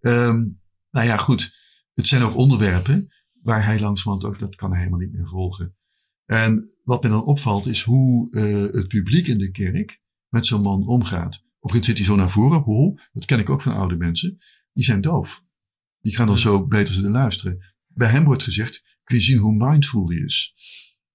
[0.00, 0.44] Ehm,
[0.90, 1.54] nou ja, goed.
[1.94, 3.08] Het zijn ook onderwerpen
[3.42, 5.76] waar hij langzamerhand ook, dat kan hij helemaal niet meer volgen.
[6.24, 10.62] En wat me dan opvalt is hoe eh, het publiek in de kerk met zo'n
[10.62, 11.42] man omgaat.
[11.64, 14.38] Moment zit hij zo naar voren, ho, dat ken ik ook van oude mensen,
[14.72, 15.44] die zijn doof.
[16.00, 17.74] Die gaan dan zo beter zitten luisteren.
[17.86, 20.52] Bij hem wordt gezegd, kun je zien hoe mindful hij is.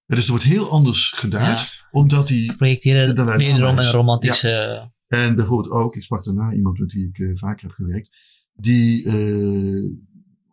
[0.05, 4.91] Ja, dus er wordt heel anders geduid, omdat hij Projecteren wederom een romantische...
[5.07, 8.09] en bijvoorbeeld ook, ik sprak daarna iemand met wie ik eh, vaker heb gewerkt,
[8.53, 9.91] die eh,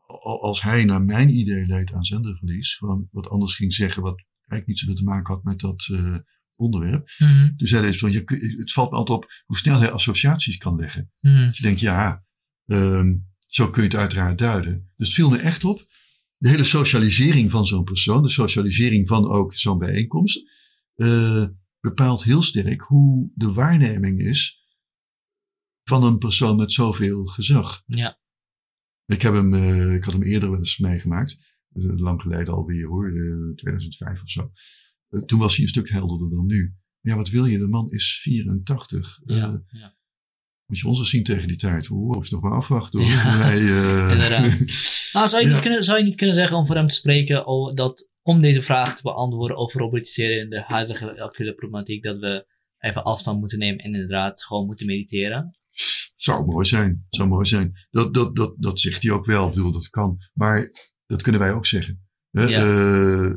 [0.06, 4.24] al- als hij naar mijn idee leed aan zenderverlies, gewoon wat anders ging zeggen, wat
[4.38, 6.16] eigenlijk niet zoveel te maken had met dat eh,
[6.56, 7.10] onderwerp.
[7.18, 7.50] Mhm.
[7.56, 8.22] Dus hij zei van, je,
[8.58, 11.10] het valt me altijd op hoe snel hij associaties kan leggen.
[11.20, 12.24] Dat je denkt, ja,
[12.66, 13.14] ehm,
[13.48, 14.92] zo kun je het uiteraard duiden.
[14.96, 15.86] Dus het viel me echt op.
[16.36, 20.50] De hele socialisering van zo'n persoon, de socialisering van ook zo'n bijeenkomst,
[20.94, 21.44] eh,
[21.80, 24.64] bepaalt heel sterk hoe de waarneming is
[25.84, 27.82] van een persoon met zoveel gezag.
[27.86, 28.18] Ja.
[29.06, 31.38] Ik, heb hem, eh, ik had hem eerder wel eens meegemaakt,
[31.72, 34.50] eh, lang geleden alweer hoor, eh, 2005 of zo.
[35.26, 36.74] Toen was hij een stuk helderder dan nu.
[37.00, 37.58] Ja, wat wil je?
[37.58, 39.18] De man is 84.
[39.22, 39.96] Eh, Ja, ja.
[40.66, 41.90] moet je ons eens zien tegen die tijd.
[41.90, 43.08] Oeh, is nog maar afwachten hoor.
[43.08, 44.58] Ja, eh, inderdaad.
[45.12, 45.54] Nou, zou, je Ja.
[45.54, 48.40] niet kunnen, zou je niet kunnen zeggen om voor hem te spreken oh, dat om
[48.40, 52.46] deze vraag te beantwoorden over robotiseren in de huidige actuele problematiek, dat we
[52.78, 55.58] even afstand moeten nemen en inderdaad gewoon moeten mediteren?
[56.16, 57.06] Zou mooi zijn.
[57.08, 57.72] Zou mooi zijn.
[57.90, 59.48] Dat, dat, dat, dat zegt hij ook wel.
[59.48, 60.16] Ik bedoel, dat kan.
[60.32, 60.70] Maar
[61.06, 62.08] dat kunnen wij ook zeggen.
[62.30, 62.44] Hè?
[62.44, 62.60] Ja.
[62.60, 63.34] Eh,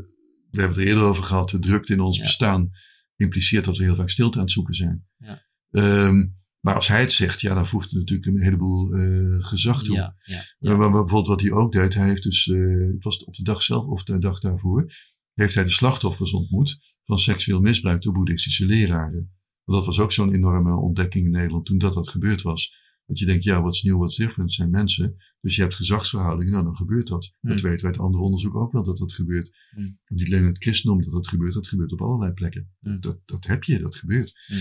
[0.49, 1.49] we hebben het er eerder over gehad.
[1.49, 2.23] De drukte in ons Ja.
[2.23, 2.69] bestaan
[3.15, 5.05] impliceert dat we heel vaak stilte aan het zoeken zijn.
[5.17, 5.45] Ja.
[5.71, 6.27] Ehm,
[6.59, 9.95] maar als hij het zegt, ja, dan voegt het natuurlijk een heleboel eh, gezag toe.
[9.95, 10.41] Ja, ja, Ja.
[10.59, 10.77] ja.
[10.77, 12.57] Maar bijvoorbeeld wat hij ook deed, hij heeft dus, eh,
[12.93, 14.93] het was op de dag zelf of de dag daarvoor,
[15.34, 19.31] heeft hij de slachtoffers ontmoet van seksueel misbruik door boeddhistische leraren.
[19.63, 22.73] Want dat was ook zo'n enorme ontdekking in Nederland toen dat dat gebeurd was.
[23.10, 25.15] Dat je denkt, ja, what's new, what's different zijn mensen.
[25.41, 27.36] Dus je hebt gezagsverhoudingen, nou dan gebeurt dat.
[27.40, 27.49] Hmm.
[27.49, 29.57] Dat weten we uit ander onderzoek ook wel dat dat gebeurt.
[29.76, 29.98] Hmm.
[30.07, 32.72] Niet alleen het christendom dat dat gebeurt, dat gebeurt op allerlei plekken.
[32.80, 32.99] Hmm.
[32.99, 34.44] Dat, dat heb je, dat gebeurt.
[34.45, 34.57] Hmm.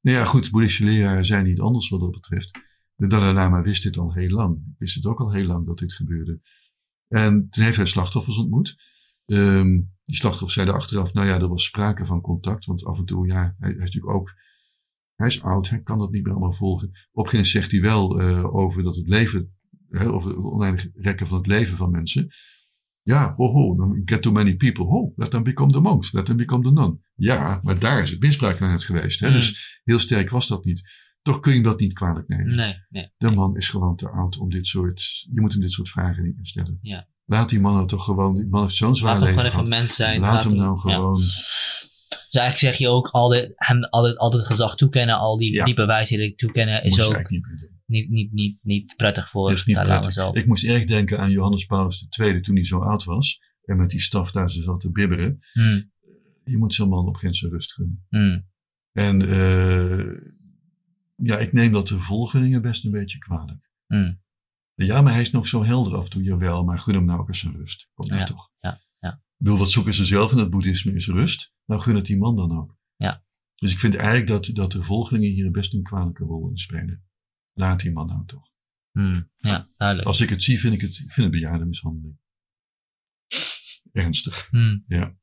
[0.00, 2.58] Nou ja, goed, boeddhistische leraren zijn niet anders wat dat betreft.
[2.94, 4.74] De Dalai Lama wist dit al heel lang.
[4.78, 6.40] Wist het ook al heel lang dat dit gebeurde.
[7.08, 8.76] En toen heeft hij slachtoffers ontmoet.
[9.26, 12.64] Ehm, die slachtoffers zeiden achteraf, nou ja, er was sprake van contact.
[12.64, 14.34] Want af en toe, ja, hij, hij is natuurlijk ook,
[15.20, 16.88] hij is oud, hij kan dat niet meer allemaal volgen.
[16.88, 19.56] Op een gegeven moment zegt hij wel eh, over dat het leven,
[19.88, 22.28] hè, over het oneindig rekken van het leven van mensen.
[23.02, 24.84] Ja, ho ho, get too many people.
[24.84, 27.00] Ho, let them become the monks, let them become the nun.
[27.14, 29.20] Ja, maar daar is het misbruik aan het geweest.
[29.20, 29.28] Hè?
[29.28, 29.34] Mm.
[29.34, 30.82] Dus heel sterk was dat niet.
[31.22, 32.54] Toch kun je hem dat niet kwalijk nemen.
[32.54, 33.12] Nee, nee.
[33.16, 35.26] De man is gewoon te oud om dit soort.
[35.30, 36.78] Je moet hem dit soort vragen niet meer stellen.
[36.82, 37.08] Ja.
[37.24, 38.34] Laat die man nou toch gewoon.
[38.34, 40.20] Die man heeft zo'n zwaar Laat hem leven gewoon even mens zijn.
[40.20, 41.24] Laat hem nou ja.
[42.10, 45.64] Dus eigenlijk zeg je ook altijd, hem altijd, altijd gezag toekennen, al die Ja.
[45.64, 47.46] diepe wijsheden toekennen, is ook niet
[47.86, 50.12] niet, niet, niet, niet prettig voor is niet Lama prettig.
[50.12, 50.36] zelf.
[50.36, 53.40] Ik moest erg denken aan Johannes Paulus II toen hij zo oud was.
[53.64, 55.38] En met die staf daar zo zat te bibberen.
[55.52, 55.90] Hmm,
[56.44, 58.06] Je moet zo'n man op geen zijn rust gunnen.
[58.08, 58.46] hmm,
[58.92, 60.30] En eh,
[61.16, 63.70] ja, ik neem dat de volgelingen best een beetje kwalijk.
[63.86, 64.20] hmm.
[64.74, 66.22] Ja, maar hij is nog zo helder af en toe.
[66.22, 67.88] Jawel, maar gun hem nou ook eens zijn rust.
[67.94, 68.50] Kom nou Ja, toch.
[68.60, 68.72] ja.
[68.72, 68.78] Ik
[69.40, 71.52] bedoel, wat zoeken ze zelf in het boeddhisme is rust.
[71.64, 72.76] Nou gun het die man dan ook.
[72.96, 73.24] Ja.
[73.54, 77.04] Dus ik vind eigenlijk dat, dat de volgelingen hier best een kwalijke rol in spelen.
[77.52, 78.48] Laat die man nou toch.
[78.90, 80.08] Hmm, ja, duidelijk.
[80.08, 82.18] Als ik het zie, vind ik het, ik vind het bejaardenmishandeling.
[83.92, 84.48] Ernstig.
[84.50, 84.84] Hmm.
[84.86, 85.18] Ja.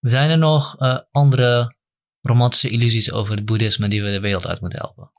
[0.00, 1.76] Zijn er nog eh, andere
[2.20, 5.12] romantische illusies over het boeddhisme die we de wereld uit moeten helpen?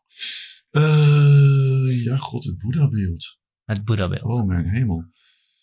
[0.69, 3.38] Eh, ja, god, het Boeddha-beeld.
[3.64, 4.23] Het boeddhabeeld.
[4.23, 5.06] Oh, mijn hemel.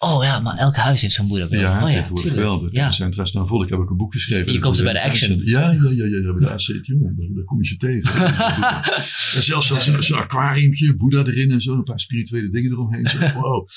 [0.05, 1.63] Oh ja, maar elk huis heeft zo'n boeddhabeeld.
[1.63, 2.61] Ja, oh, ja, tegenwoordig wel.
[2.61, 2.91] De Ja.
[2.91, 3.63] centra staan vol.
[3.65, 4.53] Ik heb ook een boek geschreven.
[4.53, 5.41] Je koopt ze bij de Action.
[5.45, 6.61] Ja, ja, ja, ja, ja bij de AC.
[6.83, 8.25] Jongen, daar, kom je ze tegen.
[9.37, 11.73] en zelfs zo'n zo'n aquariumpje, Boeddha erin en zo.
[11.75, 13.07] Een paar spirituele dingen eromheen.
[13.09, 13.69] Zo, wow.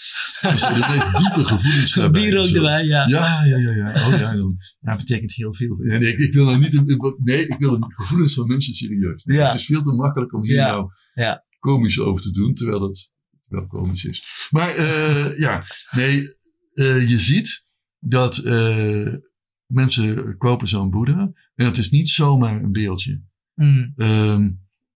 [0.41, 2.21] Dat zijn de meest diepe gevoelens daarbij.
[2.21, 2.55] Bier ook Zo.
[2.55, 3.07] erbij, ja.
[3.07, 4.07] Ja, ja, ja, ja.
[4.07, 5.75] Oh ja, dan, ja, betekent heel veel.
[5.79, 9.23] Nee, nee, ik, ik wil nou niet, nee, ik wil de gevoelens van mensen serieus.
[9.25, 9.45] Ja.
[9.45, 11.43] Het is veel te makkelijk om hier nou Ja.
[11.59, 13.13] komisch over te doen, terwijl dat
[13.47, 14.47] wel komisch is.
[14.49, 16.21] Maar eh, ja, nee,
[16.73, 17.65] eh, je ziet
[17.99, 19.13] dat eh,
[19.65, 21.31] mensen kopen zo'n boeddha.
[21.55, 23.23] En dat is niet zomaar een beeldje.
[23.53, 24.51] Hmm, Ehm,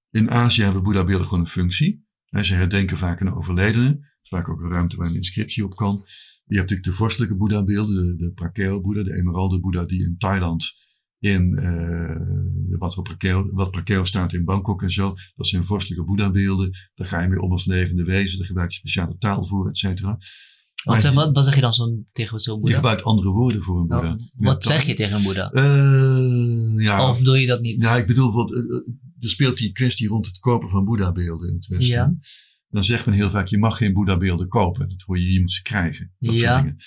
[0.09, 2.07] in Azië hebben boeddha-beelden gewoon een functie.
[2.25, 3.87] Hè, ze herdenken vaak een overledene.
[3.87, 6.03] Er is vaak ook een ruimte waar een inscriptie op kan.
[6.45, 10.75] Je hebt natuurlijk de vorstelijke boeddha-beelden, de, de Prakeo-boeddha, de emeralden-boeddha die in Thailand
[11.19, 12.15] in eh,
[12.77, 13.07] wat, op
[13.51, 15.13] wat staat in Bangkok en zo.
[15.35, 16.69] Dat zijn vorstelijke boeddha-beelden.
[16.95, 18.37] Daar ga je mee om als levende wezen.
[18.37, 20.09] Daar gebruik je speciale taal voor, et cetera.
[20.09, 20.19] Wat,
[20.93, 22.75] Maar zeg- die- wat, wat zeg je dan zo'n, tegen zo'n Je boeddha?
[22.77, 24.07] gebruikt andere woorden voor een boeddha.
[24.07, 25.51] Nou, Ja, wat zeg je tegen een boeddha?
[25.51, 27.81] Eh, ja, Of doe je dat niet?
[27.81, 28.75] Ja, ik bedoel, eh, eh,
[29.19, 31.93] er speelt die kwestie rond het kopen van Boeddha-beelden in het Westen.
[31.95, 32.13] Ja.
[32.69, 34.89] Dan zegt men heel vaak, je mag geen Boeddha-beelden kopen.
[34.89, 36.11] Dat hoor je, je moet ze krijgen.
[36.19, 36.61] Dat soort Ja.
[36.61, 36.77] dingen.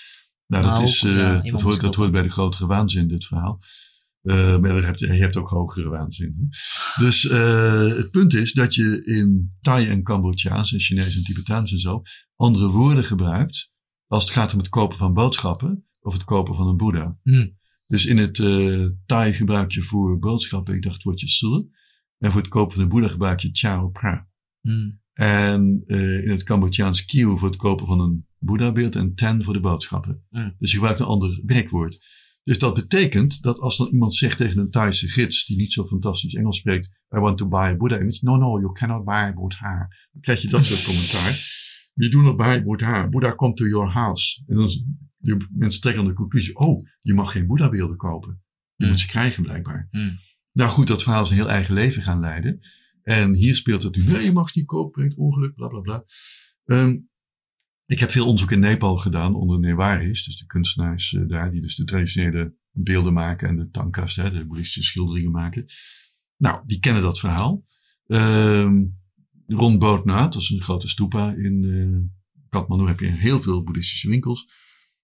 [0.46, 3.60] Nou, dat, Nou, is, eh, dat, hoort, dat hoort bij de grotere waanzin, dit verhaal.
[4.22, 6.48] Eh, maar je hebt, je hebt ook hogere waanzin.
[6.98, 11.72] Dus eh, het punt is dat je in Thai en Cambodjaans en Chinees en Tibetaans
[11.72, 12.02] en zo
[12.36, 13.70] andere woorden gebruikt
[14.06, 17.18] als het gaat om het kopen van boodschappen of het kopen van een Boeddha.
[17.22, 17.58] Hmm.
[17.86, 21.70] Dus in het eh Thai gebruik je voor boodschappen, ik dacht het woordje sul.
[22.18, 24.28] En voor het kopen van een Boeddha gebruik je chao pra.
[24.60, 25.00] Hmm.
[25.12, 25.84] En
[26.24, 30.24] in het Cambodjaans kieu voor het kopen van een Boeddha-beeld en ten voor de boodschappen.
[30.30, 30.54] Mm.
[30.58, 32.00] Dus je gebruikt een ander werkwoord.
[32.44, 35.84] Dus dat betekent dat als dan iemand zegt tegen een Thaise gids die niet zo
[35.84, 36.86] fantastisch Engels spreekt,
[37.16, 38.18] I want to buy a Buddha image.
[38.20, 39.88] No, no, you cannot buy a Buddha.
[40.12, 41.34] Dan krijg je dat soort commentaar.
[41.94, 43.08] You do not buy a Buddha.
[43.08, 44.42] Buddha come to your house.
[44.46, 44.68] En dan
[45.18, 48.42] die mensen trekken de conclusie, oh, je mag geen Boeddha-beelden kopen.
[48.76, 48.90] Je Mm.
[48.90, 49.88] moet ze krijgen blijkbaar.
[49.90, 50.18] Mm.
[50.52, 52.60] Nou goed, dat verhaal is een heel eigen leven gaan leiden.
[53.02, 55.80] En hier speelt het nu, nee, je mag ze niet kopen, brengt ongeluk, bla bla
[55.80, 56.04] bla.
[56.64, 56.96] Ehm,
[57.86, 61.60] ik heb veel onderzoek in Nepal gedaan onder Newaris, dus de kunstenaars eh, daar, die
[61.60, 65.66] dus de traditionele beelden maken en de tankas, de boeddhistische schilderingen maken.
[66.36, 67.64] Nou, die kennen dat verhaal.
[68.06, 68.84] Ehm
[69.46, 74.08] rond Bodhnath, dat is een grote stupa in eh Kathmandu, heb je heel veel boeddhistische
[74.08, 74.48] winkels.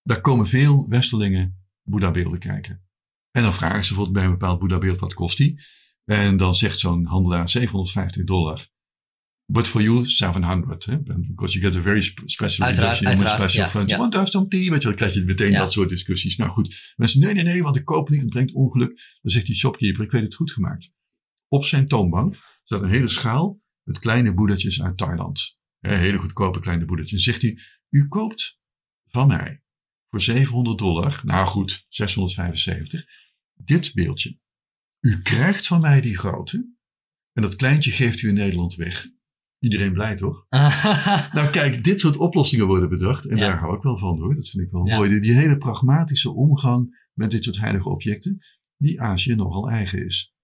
[0.03, 2.83] Daar komen veel westerlingen Boeddha-beelden kijken.
[3.31, 5.61] En dan vragen ze bijvoorbeeld bij een bepaald Boeddha-beeld, wat kost die?
[6.05, 8.69] En dan zegt zo'n handelaar 750 dollar.
[9.51, 10.85] But for you, 700.
[10.85, 10.99] Hè?
[11.03, 13.99] Because you get a very special Uiteraard, uiteraard, special ja, ja.
[13.99, 14.71] Want daar zo'n tea.
[14.71, 15.59] Weet je, dan krijg je meteen Ja.
[15.59, 16.37] dat soort discussies.
[16.37, 16.93] Nou goed.
[16.97, 18.21] Mensen, nee, nee, nee, want ik koop niet.
[18.21, 18.89] Het brengt ongeluk.
[19.23, 20.93] Dan zegt die shopkeeper, ik weet het goed gemaakt.
[21.49, 22.35] Op zijn toonbank
[22.65, 25.59] staat een hele schaal met kleine boeddhatjes uit Thailand.
[25.79, 27.19] Hè, hele goedkope kleine boeddhatjes.
[27.19, 27.59] En zegt hij,
[27.89, 28.59] u koopt
[29.07, 29.63] van mij
[30.11, 31.21] voor 700 dollar.
[31.25, 33.05] Nou goed, 675.
[33.55, 34.39] Dit beeldje.
[35.01, 36.77] U krijgt van mij die grote.
[37.33, 39.07] En dat kleintje geeft u in Nederland weg.
[39.59, 40.47] Iedereen blij toch?
[41.33, 43.27] Nou kijk, dit soort oplossingen worden bedacht.
[43.27, 43.47] En Ja.
[43.47, 44.35] daar hou ik wel van hoor.
[44.35, 44.97] Dat vind ik wel Ja.
[44.97, 45.11] mooi.
[45.11, 48.39] Die, die hele pragmatische omgang met dit soort heilige objecten.
[48.77, 50.35] Die Azië nogal eigen is.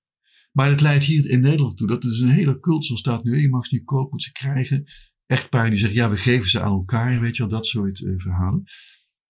[0.52, 1.86] Maar het leidt hier in Nederland toe.
[1.88, 3.24] Dat er dus een hele cult zo staat.
[3.24, 4.84] Nu, je mag ze niet kopen, moet ze krijgen.
[5.26, 7.20] Echtparen die zeggen, ja we geven ze aan elkaar.
[7.20, 8.62] Weet je wel, dat soort eh, verhalen.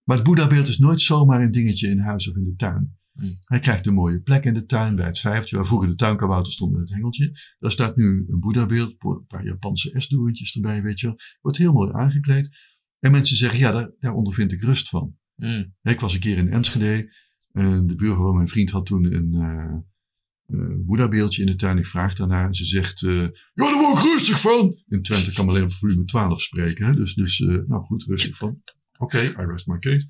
[0.04, 2.98] Maar het Boeddha-beeld is nooit zomaar een dingetje in huis of in de tuin.
[3.14, 3.34] Hmm.
[3.44, 5.56] Hij krijgt een mooie plek in de tuin bij het vijvertje.
[5.56, 7.32] Waar vroeger de tuinkabouter stond met het hengeltje.
[7.58, 8.94] Daar staat nu een Boeddha-beeld.
[8.98, 11.16] Een paar Japanse esdoorntjes erbij, weet je wel.
[11.40, 12.48] Wordt heel mooi aangekleed.
[12.98, 15.16] En mensen zeggen, ja, daar, daar ondervind ik rust van.
[15.34, 15.74] Mm.
[15.82, 17.12] Ik was een keer in Enschede.
[17.52, 21.78] En de buurvrouw van mijn vriend had toen een Boeddha-beeldje in de tuin.
[21.78, 22.46] Ik vraag daarnaar.
[22.46, 24.82] En ze zegt, eh, ja, daar word ik rustig van.
[24.88, 26.86] In Twente kan men alleen op volume 12 spreken.
[26.86, 26.92] Hè?
[26.92, 28.62] Dus, dus nou goed, rustig van.
[28.98, 30.06] Oké, I rest my case.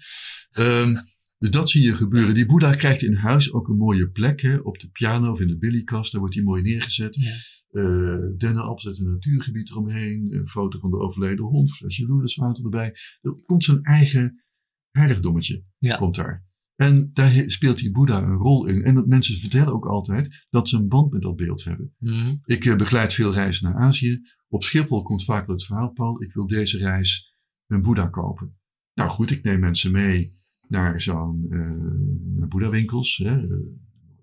[0.51, 0.97] Ehm,
[1.44, 2.34] dus dat zie je gebeuren.
[2.34, 4.40] Die Boeddha krijgt in huis ook een mooie plek.
[4.40, 4.56] Hè?
[4.56, 6.12] Op de piano of in de billykast.
[6.12, 7.14] Daar wordt hij mooi neergezet.
[7.14, 7.32] Ja.
[7.70, 10.34] Eh dennenappels uit een natuurgebied eromheen.
[10.34, 11.72] Een foto van de overleden hond.
[11.72, 12.94] Flesje loederswater erbij.
[13.20, 14.44] Er komt zijn eigen
[14.90, 15.64] heiligdommetje.
[15.78, 15.96] Ja.
[15.96, 16.46] Komt daar.
[16.76, 18.82] En daar speelt die Boeddha een rol in.
[18.82, 21.94] En dat mensen vertellen ook altijd dat ze een band met dat beeld hebben.
[21.98, 22.40] Mm.
[22.44, 24.20] Ik eh, begeleid veel reizen naar Azië.
[24.48, 27.34] Op Schiphol komt vaak het verhaal, Paul, ik wil deze reis
[27.66, 28.58] een Boeddha kopen.
[28.94, 33.42] Nou goed, ik neem mensen mee naar zo'n eh Boeddha-winkels, eh,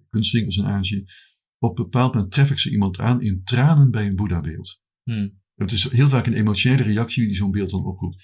[0.09, 1.03] kunstwinkels in Azië.
[1.57, 4.81] Op een bepaald moment tref ik ze iemand aan in tranen bij een Boeddha-beeld.
[5.03, 5.39] Mm.
[5.55, 8.23] Het is heel vaak een emotionele reactie die zo'n beeld dan oproept.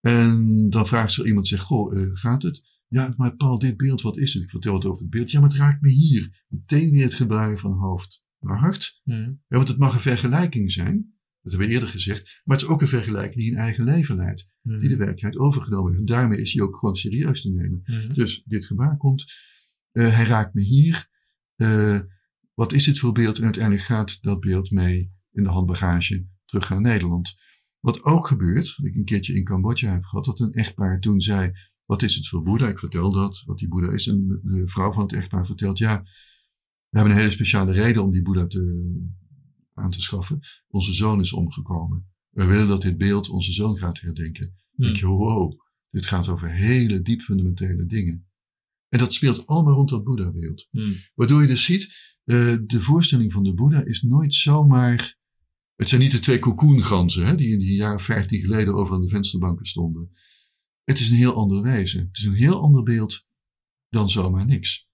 [0.00, 2.62] En dan vraagt ze iemand, zegt, goh, eh, gaat het?
[2.88, 4.42] Ja, maar Paul, dit beeld, wat is het?
[4.42, 5.30] Ik vertel het over het beeld.
[5.30, 6.44] Ja, maar het raakt me hier.
[6.48, 9.00] Meteen weer het gedraaien van hoofd naar hart.
[9.04, 9.40] Mm.
[9.48, 11.13] Ja, want het mag een vergelijking zijn.
[11.44, 12.40] Dat hebben we eerder gezegd.
[12.44, 14.50] Maar het is ook een vergelijking die een eigen leven leidt.
[14.62, 14.78] Mm.
[14.78, 16.00] Die de werkelijkheid overgenomen heeft.
[16.00, 17.82] En daarmee is hij ook gewoon serieus te nemen.
[17.84, 18.14] Mm.
[18.14, 19.24] Dus dit gebaar komt.
[19.92, 21.06] eh, hij raakt me hier.
[21.56, 21.98] Eh,
[22.54, 23.38] wat is dit voor beeld?
[23.38, 27.34] En uiteindelijk gaat dat beeld mee in de handbagage terug naar Nederland.
[27.80, 31.20] Wat ook gebeurt, wat ik een keertje in Cambodja heb gehad, dat een echtpaar toen
[31.20, 31.52] zei,
[31.86, 32.68] wat is het voor Boeddha?
[32.68, 34.06] Ik vertel dat, wat die Boeddha is.
[34.06, 36.02] En de vrouw van het echtpaar vertelt, ja,
[36.88, 38.92] we hebben een hele speciale reden om die Boeddha te,
[39.74, 40.40] aan te schaffen.
[40.68, 42.12] Onze zoon is omgekomen.
[42.30, 44.54] We willen dat dit beeld onze zoon gaat herdenken.
[44.72, 44.88] Mm.
[44.88, 45.60] Ik wow,
[45.90, 48.28] dit gaat over hele diep fundamentele dingen.
[48.88, 50.68] En dat speelt allemaal rond dat Boeddha-beeld.
[50.70, 50.96] Mm.
[51.14, 55.22] Waardoor je dus ziet, eh, de voorstelling van de Boeddha is nooit zomaar...
[55.74, 59.02] Het zijn niet de twee cocoonganzen hè, die in die jaren 15 geleden over aan
[59.02, 60.10] de vensterbanken stonden.
[60.84, 62.06] Het is een heel ander wezen.
[62.06, 63.26] Het is een heel ander beeld
[63.88, 64.88] dan zomaar niks.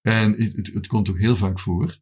[0.00, 2.00] En het, het, het komt ook heel vaak voor.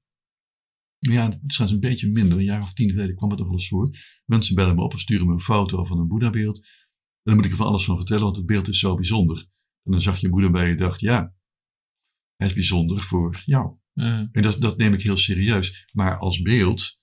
[0.99, 2.39] Ja, het is een beetje minder.
[2.39, 3.97] Een jaar of tien geleden kwam het nog wel eens voor.
[4.25, 6.57] Mensen bellen me op of sturen me een foto van een Boeddha-beeld.
[6.59, 6.65] En
[7.23, 9.39] dan moet ik er van alles van vertellen, want het beeld is zo bijzonder.
[9.83, 11.35] En dan zag je een Boeddha bij je en dacht, ja,
[12.37, 13.77] hij is bijzonder voor jou.
[13.95, 14.29] Mm.
[14.33, 15.89] En dat, dat neem ik heel serieus.
[15.93, 16.99] Maar als beeld,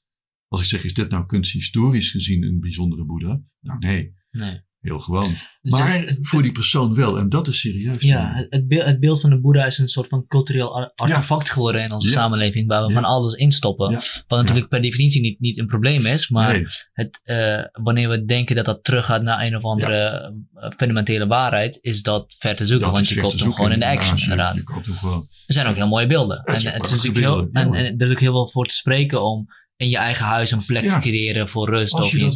[0.48, 3.42] als ik zeg, is dit nou kunsthistorisch gezien een bijzondere Boeddha?
[3.60, 4.62] Nou nee, Nee.
[4.86, 5.36] Heel gewoon.
[5.62, 8.02] Dus Maar het- voor die persoon wel, en dat is serieus.
[8.04, 11.50] Ja, het, beeld, het beeld van de Boeddha is een soort van cultureel ar- artefact
[11.52, 12.14] geworden in onze Ja.
[12.14, 12.94] samenleving, waar we Ja.
[12.94, 13.94] van alles instoppen.
[14.28, 18.26] Wat natuurlijk per definitie niet, niet een probleem is, maar Nee, het, eh, wanneer we
[18.26, 22.66] denken dat dat teruggaat naar een of andere eh, fundamentele waarheid, is dat ver te
[22.66, 24.58] zoeken, dat want je koopt hem gewoon in de action, inderdaad.
[24.58, 26.44] Er zijn ook heel mooie beelden.
[26.44, 29.24] En het is natuurlijk heel, en, en er is ook heel veel voor te spreken
[29.24, 29.46] om
[29.76, 32.34] in je eigen huis een plek te creëren voor rust of je in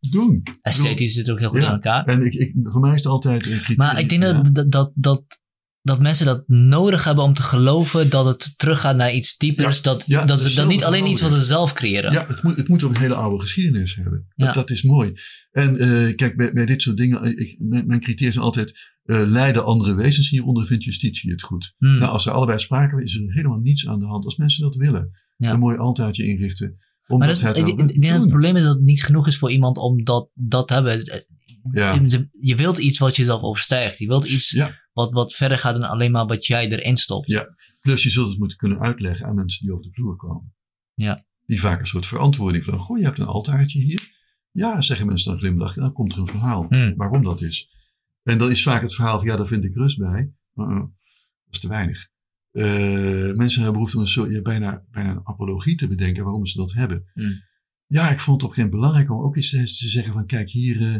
[0.00, 0.42] doen.
[0.62, 1.66] Esthetisch zit ook heel goed Ja.
[1.66, 2.04] aan elkaar.
[2.04, 3.76] En ik, ik, voor mij is het altijd een criterium.
[3.76, 4.32] Maar ik denk ja.
[4.32, 5.24] dat, dat, dat,
[5.82, 9.76] dat, mensen dat nodig hebben om te geloven dat het teruggaat naar iets diepers.
[9.76, 12.12] Ja, dat ja, dat dat ze is dat niet alleen iets wat ze zelf creëren.
[12.12, 14.26] Ja, het moet, het moet ook een hele oude geschiedenis hebben.
[14.34, 14.52] Dat, Ja.
[14.52, 15.12] dat is mooi.
[15.50, 18.96] En eh, kijk, bij, bij dit soort dingen, eh, ik, mijn, mijn criteria zijn altijd,
[19.04, 21.74] eh leiden andere wezens hieronder, vindt justitie het goed.
[21.78, 21.98] Hmm.
[21.98, 24.24] Nou, als er allebei sprake is, is er helemaal niets aan de hand.
[24.24, 26.78] Als mensen dat willen, een mooi altaartje inrichten.
[27.08, 29.38] Maar Omdat dat, het ik, denk dat het probleem is dat het niet genoeg is
[29.38, 31.24] voor iemand om dat, dat te hebben.
[31.72, 32.00] Ja.
[32.40, 33.98] Je- wilt iets wat jezelf overstijgt.
[33.98, 34.74] Je wilt iets Ja.
[34.92, 37.30] wat, wat verder gaat dan alleen maar wat jij erin stopt.
[37.30, 37.54] Ja.
[37.80, 40.54] Plus je zult het moeten kunnen uitleggen aan mensen die over de vloer komen.
[40.94, 41.24] Ja.
[41.46, 44.16] Die vaak een soort verantwoording van, goh, je hebt een altaartje hier.
[44.52, 45.82] Ja, zeggen mensen dan glimlachen.
[45.82, 46.94] Dan komt er een verhaal Hmm.
[46.96, 47.70] waarom dat is.
[48.22, 50.32] En dan is vaak het verhaal van, ja, daar vind ik rust bij.
[50.52, 50.90] Maar uh, dat
[51.50, 52.08] is te weinig.
[52.50, 56.46] Eh, mensen hebben behoefte om een soort, ja, bijna, bijna een apologie te bedenken waarom
[56.46, 57.04] ze dat hebben.
[57.14, 57.42] Hmm.
[57.86, 60.12] ja, ik vond het op een gegeven moment belangrijk om ook eens te, te zeggen
[60.12, 60.98] van kijk, hier, eh,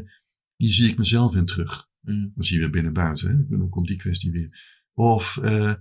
[0.57, 1.87] hier zie ik mezelf in terug.
[2.01, 2.33] Mm.
[2.35, 3.57] Dan zie je weer binnen-buiten, hè?
[3.57, 4.83] dan komt die kwestie weer.
[4.95, 5.75] Of eh,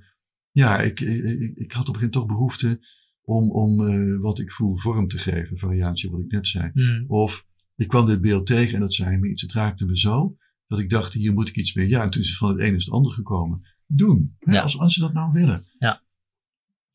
[0.52, 2.80] ja, ik, ik, ik, had op een gegeven moment toch behoefte
[3.22, 3.78] om, om
[4.22, 6.72] wat ik voel vorm te geven, variatie wat ik net zei.
[6.74, 7.06] Mm.
[7.08, 10.38] Of ik kwam dit beeld tegen en dat zei me iets, het raakte me zo,
[10.68, 11.90] dat ik dacht, hier moet ik iets mee.
[11.90, 13.62] Ja, en toen is het van het een is het ander gekomen.
[13.88, 14.38] Doen.
[14.40, 14.62] Ja.
[14.62, 15.66] Als, als ze dat nou willen.
[15.80, 16.02] Ja.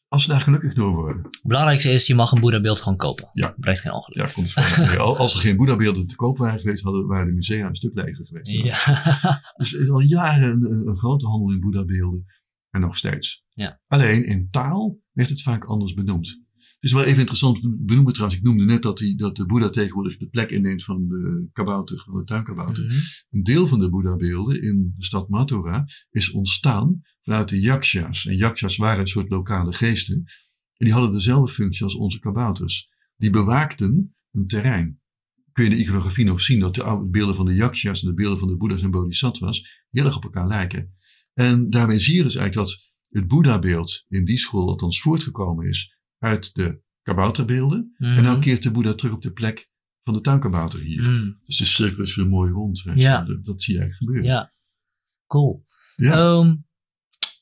[0.09, 1.23] Als ze daar gelukkig door worden.
[1.23, 3.31] Het belangrijkste is, je mag een Boeddha-beeld gewoon kopen.
[3.33, 3.55] Ja.
[3.57, 4.27] Brengt geen ongeluk.
[4.27, 7.67] Ja, komt het Als er geen Boeddha-beelden te koop waren geweest, hadden, waren de musea
[7.67, 8.51] een stuk leger geweest.
[8.51, 9.43] Ja.
[9.57, 12.25] Dus er is al jaren een, een, een grote handel in Boeddha-beelden.
[12.71, 13.45] En nog steeds.
[13.49, 13.81] Ja.
[13.87, 16.43] Alleen in taal werd het vaak anders benoemd.
[16.83, 18.41] Het is wel even interessant te benoemen trouwens.
[18.41, 22.03] Ik noemde net dat, die, dat de Boeddha tegenwoordig de plek inneemt van de kabouter,
[22.05, 22.85] van de tuinkabouter.
[22.85, 22.95] Mhm.
[23.31, 28.27] Een deel van de Boeddha-beelden in de stad Mathura is ontstaan vanuit de yakshas.
[28.27, 30.17] En yakshas waren een soort lokale geesten.
[30.77, 32.91] En die hadden dezelfde functie als onze kabouters.
[33.17, 35.01] Die bewaakten een terrein.
[35.53, 38.15] Kun je in de iconografie nog zien dat de beelden van de yakshas en de
[38.15, 40.95] beelden van de boeddha's en bodhisattvas heel erg op elkaar lijken.
[41.33, 46.01] En daarmee zie je dus eigenlijk dat het boeddha-beeld in die school althans voortgekomen is
[46.23, 47.95] uit de kabouterbeelden.
[47.99, 48.17] Mhm.
[48.17, 49.71] En nou keert de boeddha terug op de plek
[50.05, 51.03] van de tuinkabouter hier.
[51.03, 51.39] Mm.
[51.47, 52.83] Dus de cirkel is weer mooi rond.
[52.95, 53.23] Ja.
[53.23, 54.39] Dat, dat zie je eigenlijk gebeuren.
[54.39, 54.53] Ja,
[55.27, 55.67] cool.
[55.97, 56.13] Ja.
[56.13, 56.57] Ehm,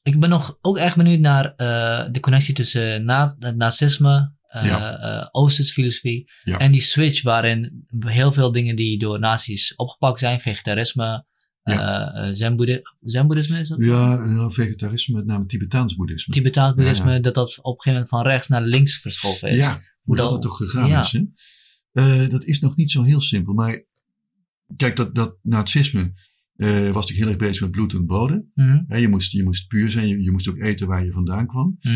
[0.02, 4.64] ik ben nog ook erg benieuwd naar eh, de connectie tussen na het nazisme, eh
[4.64, 4.98] Ja.
[4.98, 6.58] eh, Oosterse filosofie Ja.
[6.58, 11.26] en die switch waarin heel veel dingen die door nazi's opgepakt zijn, vegetarisme,
[11.62, 12.12] Ja.
[12.14, 13.78] eh, eh, zenboeddhi- zenboeddhisme is dat?
[13.84, 16.34] Ja, ja, vegetarisme, met name Tibetaans boeddhisme.
[16.34, 17.20] Tibetaans boeddhisme, Ja, ja.
[17.20, 19.56] dat dat op een gegeven moment van rechts naar links verschoven is.
[19.56, 21.12] Ja, hoe dat, toch gegaan is.
[21.12, 21.22] Hè?
[21.92, 23.54] Eh, dat is nog niet zo heel simpel.
[23.54, 23.84] Maar
[24.76, 26.12] kijk, dat, dat nazisme
[26.56, 28.50] eh, was natuurlijk heel erg bezig met bloed en bodem.
[28.54, 30.08] Mhm, je, moest, je moest puur zijn.
[30.08, 31.78] Je, je moest ook eten waar je vandaan kwam.
[31.80, 31.94] mhm.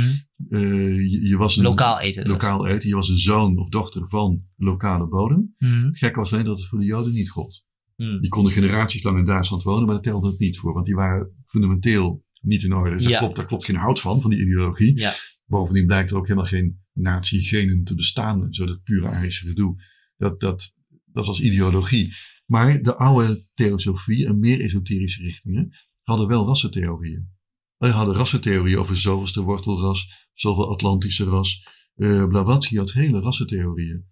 [0.49, 2.23] Eh, je, je was een, Lokaal eten.
[2.23, 2.33] dus.
[2.33, 2.89] Lokaal eten.
[2.89, 5.55] Je was een zoon of dochter van lokale bodem.
[5.59, 7.65] Mhm, Het gekke was alleen dat het voor de Joden niet gold.
[7.97, 8.21] Mhm.
[8.21, 10.73] Die konden generaties lang in Duitsland wonen, maar dat telde het niet voor.
[10.73, 12.97] Want die waren fundamenteel niet in orde.
[12.97, 14.99] Dus daar, klopt, daar klopt geen hout van, van die ideologie.
[14.99, 15.15] Ja.
[15.47, 18.55] Bovendien blijkt er ook helemaal geen nazi-genen te bestaan.
[18.55, 19.83] Zo dat pure Arische gedoe.
[20.17, 20.73] Dat, dat,
[21.05, 22.15] dat was ideologie.
[22.47, 25.71] Maar de oude theosofie en meer esoterische richtingen
[26.03, 27.33] hadden wel rassentheorieën.
[27.77, 31.69] Wij hadden rassentheorieën over zoveelste wortelras, zoveel Atlantische ras.
[31.95, 34.07] Eh Blavatsky had hele rassentheorieën.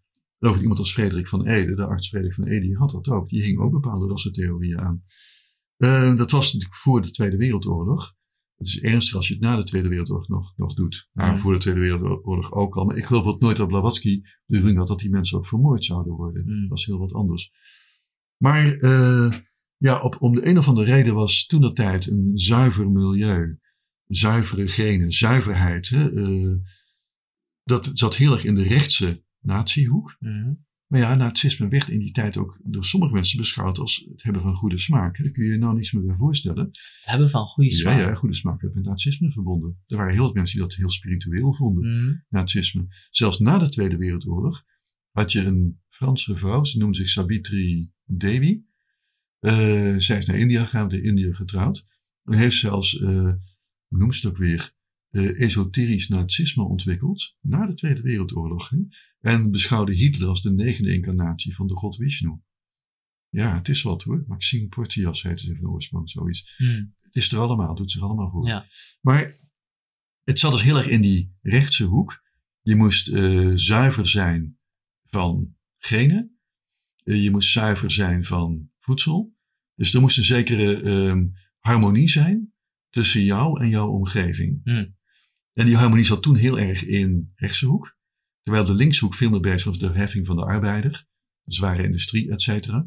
[0.44, 3.28] Over iemand als Frederik van Ede, de arts Frederik van Ede, die had dat ook.
[3.28, 5.04] Die hing ook bepaalde rassentheorieën aan.
[5.76, 8.14] Eh, dat was natuurlijk voor de Tweede Wereldoorlog.
[8.56, 11.08] Het is ernstig als je het na de Tweede Wereldoorlog nog, nog doet.
[11.12, 11.40] Nou, Mm.
[11.40, 12.84] voor de Tweede Wereldoorlog ook al.
[12.84, 15.84] Maar ik geloof ook nooit dat Blavatsky de bedoeling had dat die mensen ook vermoord
[15.84, 16.42] zouden worden.
[16.46, 16.60] Mm.
[16.60, 17.52] Dat was heel wat anders.
[18.36, 19.32] Maar eh,
[19.76, 23.58] ja, op, om de een of andere reden was toen de tijd een zuiver milieu,
[24.06, 25.88] zuivere genen, zuiverheid.
[25.88, 26.58] Hè, eh,
[27.62, 30.16] dat zat heel erg in de rechtse natiehoek.
[30.20, 30.52] Mhm.
[30.86, 34.42] Maar ja, nazisme werd in die tijd ook door sommige mensen beschouwd als het hebben
[34.42, 35.18] van goede smaak.
[35.22, 36.64] Daar kun je je nou niets meer bij voorstellen.
[36.66, 37.98] Het hebben van goede Ja, smaak.
[38.00, 39.82] ja, goede smaak werd met nazisme verbonden.
[39.86, 42.14] Er waren heel wat mensen die dat heel spiritueel vonden, Mhm.
[42.28, 42.86] nazisme.
[43.10, 44.64] Zelfs na de Tweede Wereldoorlog
[45.10, 48.64] had je een Franse vrouw, ze noemde zich Sabitri Devi.
[49.38, 51.86] Eh, zij is naar India gegaan, in India getrouwd.
[52.24, 53.38] En heeft zelfs, hoe
[53.88, 54.74] noemt ze het ook weer,
[55.10, 57.36] eh, esoterisch nazisme ontwikkeld.
[57.40, 58.68] Na de Tweede Wereldoorlog.
[58.70, 58.78] Hè?
[59.22, 62.40] En beschouwde Hitler als de negende incarnatie van de god Vishnu.
[63.28, 64.24] Ja, het is wat hoor.
[64.26, 66.54] Maxime Portias heette ze van oorsprong, zoiets.
[66.58, 66.84] Mhm.
[67.00, 68.46] Het is er allemaal, doet zich allemaal voor.
[68.46, 68.66] Ja.
[69.00, 69.36] Maar
[70.24, 72.22] het zat dus heel erg in die rechtse hoek.
[72.60, 74.58] Je moest eh, zuiver zijn
[75.04, 76.40] van genen.
[77.04, 79.36] Eh, je moest zuiver zijn van voedsel.
[79.74, 81.26] Dus er moest een zekere ehm,
[81.58, 82.52] harmonie zijn
[82.90, 84.60] tussen jou en jouw omgeving.
[84.64, 84.96] Hmm.
[85.52, 88.00] En die harmonie zat toen heel erg in rechtse hoek.
[88.42, 91.06] Terwijl de linkse hoek veel meer bezig was met de heffing van de arbeider.
[91.42, 92.86] De zware industrie, et cetera.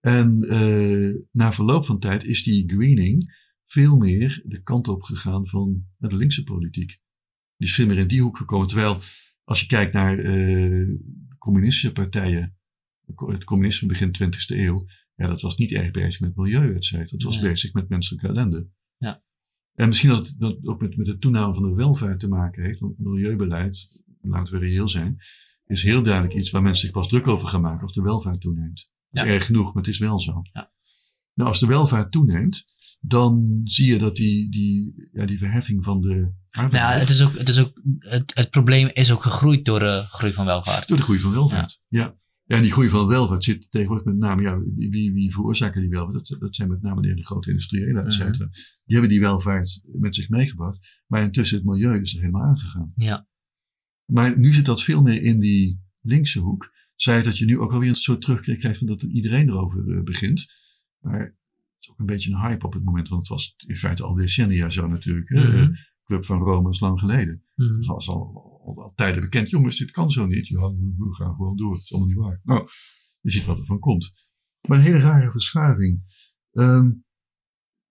[0.00, 5.48] En eh, na verloop van tijd is die greening veel meer de kant op gegaan
[5.48, 7.00] van de linkse politiek.
[7.56, 8.68] Die is veel meer in die hoek gekomen.
[8.68, 9.00] Terwijl
[9.44, 10.88] als je kijkt naar eh,
[11.38, 12.56] communistische partijen,
[13.16, 17.10] het communisme begin 20e eeuw, ja, dat was niet erg bezig met milieu, et cetera.
[17.10, 18.68] Het was bezig met menselijke ellende.
[18.96, 19.22] Ja.
[19.74, 22.62] En misschien dat het dat ook met, met de toename van de welvaart te maken
[22.62, 25.16] heeft, want milieubeleid, laten we reëel zijn,
[25.66, 28.40] is heel duidelijk iets waar mensen zich pas druk over gaan maken als de welvaart
[28.40, 28.90] toeneemt.
[29.10, 29.34] Dat is Ja.
[29.34, 30.42] erg genoeg, maar het is wel zo.
[30.52, 30.72] Ja.
[31.34, 32.64] Nou, als de welvaart toeneemt,
[33.00, 37.10] dan zie je dat die, die, ja, die verheffing van de Nou arbeid, ja, het,
[37.10, 40.44] is ook, het, is ook, het, het probleem is ook gegroeid door de groei van
[40.44, 40.88] welvaart.
[40.88, 41.80] door de groei van welvaart.
[41.88, 42.16] Ja.
[42.46, 42.56] ja.
[42.56, 46.28] en die groei van welvaart zit tegenwoordig met name, ja, wie, wie, veroorzaken die welvaart?
[46.28, 48.48] Dat, dat zijn met name de hele grote industriëlen, et cetera.
[48.84, 50.78] Die hebben die welvaart met zich meegebracht.
[51.06, 52.92] Maar intussen het milieu is er helemaal aangegaan.
[52.96, 53.26] Ja.
[54.12, 56.72] Maar nu zit dat veel meer in die linkse hoek.
[56.94, 60.02] zei dat je nu ook alweer een soort terugkrijgt krijgt van dat iedereen erover eh,
[60.02, 60.46] begint.
[60.98, 61.34] Maar het
[61.80, 64.14] is ook een beetje een hype op het moment, want het was in feite al
[64.14, 65.30] decennia zo natuurlijk.
[65.30, 65.68] Eh,
[66.04, 67.42] Club van Rome is lang geleden.
[67.54, 67.74] Mhm.
[67.74, 69.50] Het was al, al, al tijden bekend.
[69.50, 70.46] Jongens, dit kan zo niet.
[70.46, 71.74] Ja, we we gaan gewoon door.
[71.74, 72.40] Het is allemaal niet waar.
[72.42, 72.68] Nou,
[73.20, 74.12] je ziet wat er van komt.
[74.68, 76.02] Maar een hele rare verschuiving.
[76.52, 76.90] Ehm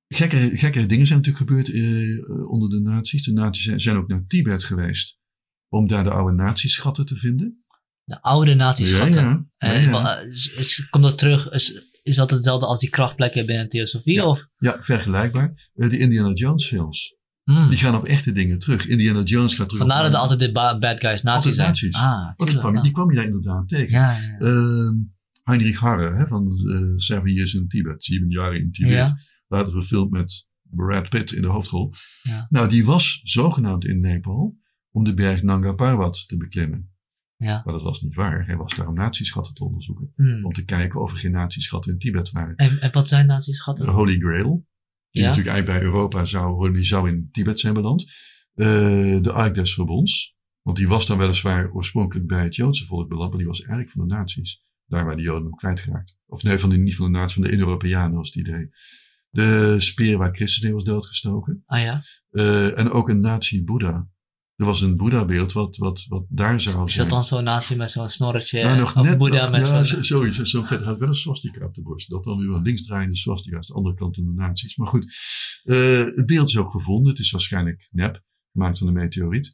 [0.08, 3.24] gekke, gekke dingen zijn natuurlijk gebeurd eh, eh, onder de nazi's.
[3.24, 5.20] De nazi's zijn, zijn ook naar Tibet geweest.
[5.70, 7.66] Om daar de oude nazi-schatten te vinden.
[8.04, 9.24] De oude nazi's ja, schatten.
[9.58, 10.86] ja, ja, Eh, ja.
[10.90, 11.50] Komt dat terug?
[11.50, 14.14] Is, is dat hetzelfde als die krachtplekken binnen Theosofie?
[14.14, 14.26] Ja.
[14.26, 14.48] Of?
[14.58, 15.70] Ja, vergelijkbaar.
[15.76, 17.16] Eh, de Indiana Jones films.
[17.44, 17.70] Hmm.
[17.70, 18.88] Die gaan op echte dingen terug.
[18.88, 21.68] Indiana Jones gaat terug Vandaar dat er altijd de ba- bad guys nazi's zijn.
[21.68, 21.96] nazi's.
[21.96, 23.90] Ah, Want die kwam, die kwam je daar inderdaad tegen.
[23.92, 24.18] Ja.
[24.40, 24.94] Ehm,
[25.44, 28.04] Heinrich Harre hè, van eh, Seven Years in Tibet.
[28.04, 28.94] Zeven jaar in Tibet.
[28.94, 29.18] Ja.
[29.48, 31.94] Later verfilmd met Brad Pitt in de hoofdrol.
[32.24, 32.48] Ja.
[32.50, 34.56] Nou, die was zogenaamd in Nepal
[34.98, 36.92] om de berg Nanga Parbat te beklimmen.
[37.36, 37.62] Ja.
[37.66, 38.46] Maar dat was niet waar.
[38.46, 40.12] Hij was daar om nazieschatten te onderzoeken.
[40.16, 40.46] Hmm.
[40.46, 42.56] Om te kijken of er geen nazieschatten in Tibet waren.
[42.56, 43.90] En, en wat zijn nazi's De?
[43.90, 44.66] Holy Grail.
[45.10, 45.28] Die Ja.
[45.28, 48.06] natuurlijk eigenlijk bij Europa zou, die zou in Tibet zijn beland.
[48.54, 48.68] Eh,
[49.22, 50.36] de Ark des Verbonds.
[50.62, 53.30] Want die was dan weliswaar oorspronkelijk bij het Joodse volk beland.
[53.30, 54.66] Maar die was eigenlijk van de nazi's.
[54.86, 56.18] Daar waar de Joden hem kwijtgeraakt.
[56.26, 58.70] Of nee, van de, niet van de nazi's, van de Indo-Europeanen was het idee.
[59.30, 61.64] De speer waar Christus in was doodgestoken.
[61.66, 62.02] Ah ja?
[62.30, 64.08] Eh, en ook een nazi-Boeddha.
[64.58, 67.08] Er was een Boeddha-beeld wat, wat, wat daar zou Is zijn.
[67.08, 68.64] dat dan zo'n nazi met zo'n snorretje?
[68.64, 70.04] Nou, nog of net, Boeddha nog- met ja, zo'n...
[70.04, 70.38] zoiets.
[70.38, 72.10] Zo'n vet had wel een swastika op de borst.
[72.10, 74.76] Dat dan weer een linksdraaiende swastika is de andere kant van de nazi's.
[74.76, 75.16] Maar goed,
[75.64, 77.10] eh, het beeld is ook gevonden.
[77.12, 79.52] Het is waarschijnlijk nep, gemaakt van een meteoriet.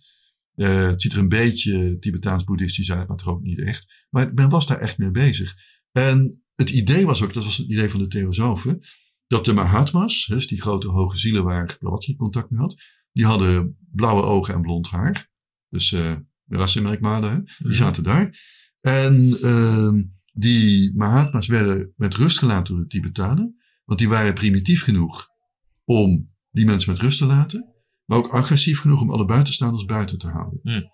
[0.55, 4.05] Eh, het ziet er een beetje Tibetaans-boeddhistisch uit, maar toch ook niet echt.
[4.09, 5.53] Maar men was daar echt mee bezig.
[5.91, 8.79] En het idee was ook, dat was het idee van de theosofen,
[9.27, 12.75] dat de Mahatma's, dus die grote hoge zielen waar Blavatsky contact mee had,
[13.13, 15.29] die hadden blauwe ogen en blond haar.
[15.69, 17.37] Dus eh de rassenmerkmalen, hè?
[17.37, 17.73] die Mhm.
[17.73, 18.39] zaten daar.
[18.81, 20.03] En ehm,
[20.33, 23.61] die Mahatma's werden met rust gelaten door de Tibetanen.
[23.85, 25.27] Want die waren primitief genoeg
[25.83, 27.73] om die mensen met rust te laten.
[28.05, 30.59] Maar ook agressief genoeg om alle buitenstaanders buiten te houden.
[30.63, 30.91] Hmm.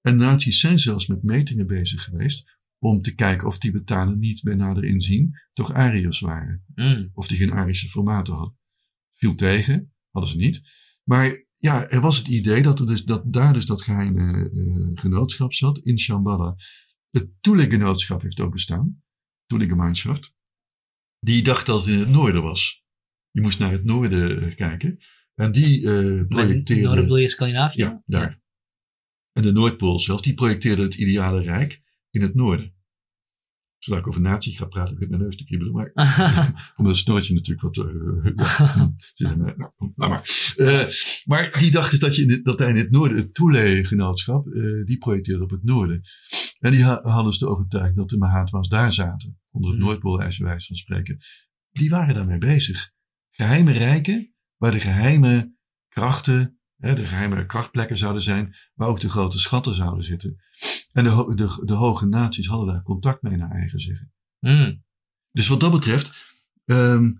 [0.00, 2.58] En nazi's zijn zelfs met metingen bezig geweest.
[2.78, 6.64] Om te kijken of Tibetanen niet bij nader inzien toch Ariërs waren.
[6.74, 7.10] Hmm.
[7.14, 8.58] Of die geen Arische formaten hadden.
[9.14, 10.62] Viel tegen, hadden ze niet.
[11.04, 15.02] Maar ja, er was het idee dat, er dus, dat daar dus dat geheime eh,
[15.02, 16.56] genootschap zat in Shambhala.
[17.10, 19.02] Het Thule-genootschap heeft ook bestaan.
[19.46, 20.32] Thule-gemeinschaft.
[21.18, 22.84] Die dacht dat het in het noorden was.
[23.30, 24.98] Je moest naar het noorden eh, kijken.
[25.34, 26.82] En die eh Maar projecteerde...
[26.82, 27.78] Noorden bedoel je Scandinavië?
[27.78, 28.40] Ja, daar.
[29.32, 32.74] En de Noordpool zelf, die projecteerde het ideale rijk in het noorden.
[33.82, 35.72] Zodat ik over natie ga praten, begint mijn neus te kriebelen.
[35.72, 35.92] Maar
[36.76, 37.86] omdat het snoortje natuurlijk wat...
[37.86, 40.52] eh, ja, zit er, nou, nou maar.
[40.56, 40.86] Eh,
[41.24, 44.46] maar die dacht dus dat, je in het, dat daar in het noorden, het Thule-genootschap,
[44.46, 46.00] eh, die projecteerde op het noorden.
[46.58, 49.40] En die ha- hadden dus de overtuiging dat de Mahatma's daar zaten.
[49.50, 49.88] Onder het Hmm.
[49.88, 51.18] Noordpoolijs, bij wijze van spreken.
[51.70, 52.90] Die waren daarmee bezig.
[53.30, 55.54] Geheime rijken, waar de geheime
[55.88, 60.36] krachten, hè, de geheime krachtplekken zouden zijn, maar ook de grote schatten zouden zitten.
[60.92, 64.12] En de, de, de hoge naties hadden daar contact mee naar eigen zeggen.
[64.38, 64.84] Hmm.
[65.30, 67.12] Dus wat dat betreft, ehm,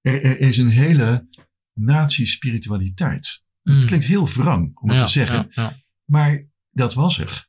[0.00, 1.28] er, er is een hele
[1.72, 3.44] nazi-spiritualiteit.
[3.62, 3.86] Het Hmm.
[3.86, 5.76] klinkt heel wrang om het Ja, te zeggen, ja, ja.
[6.04, 7.48] maar dat was er.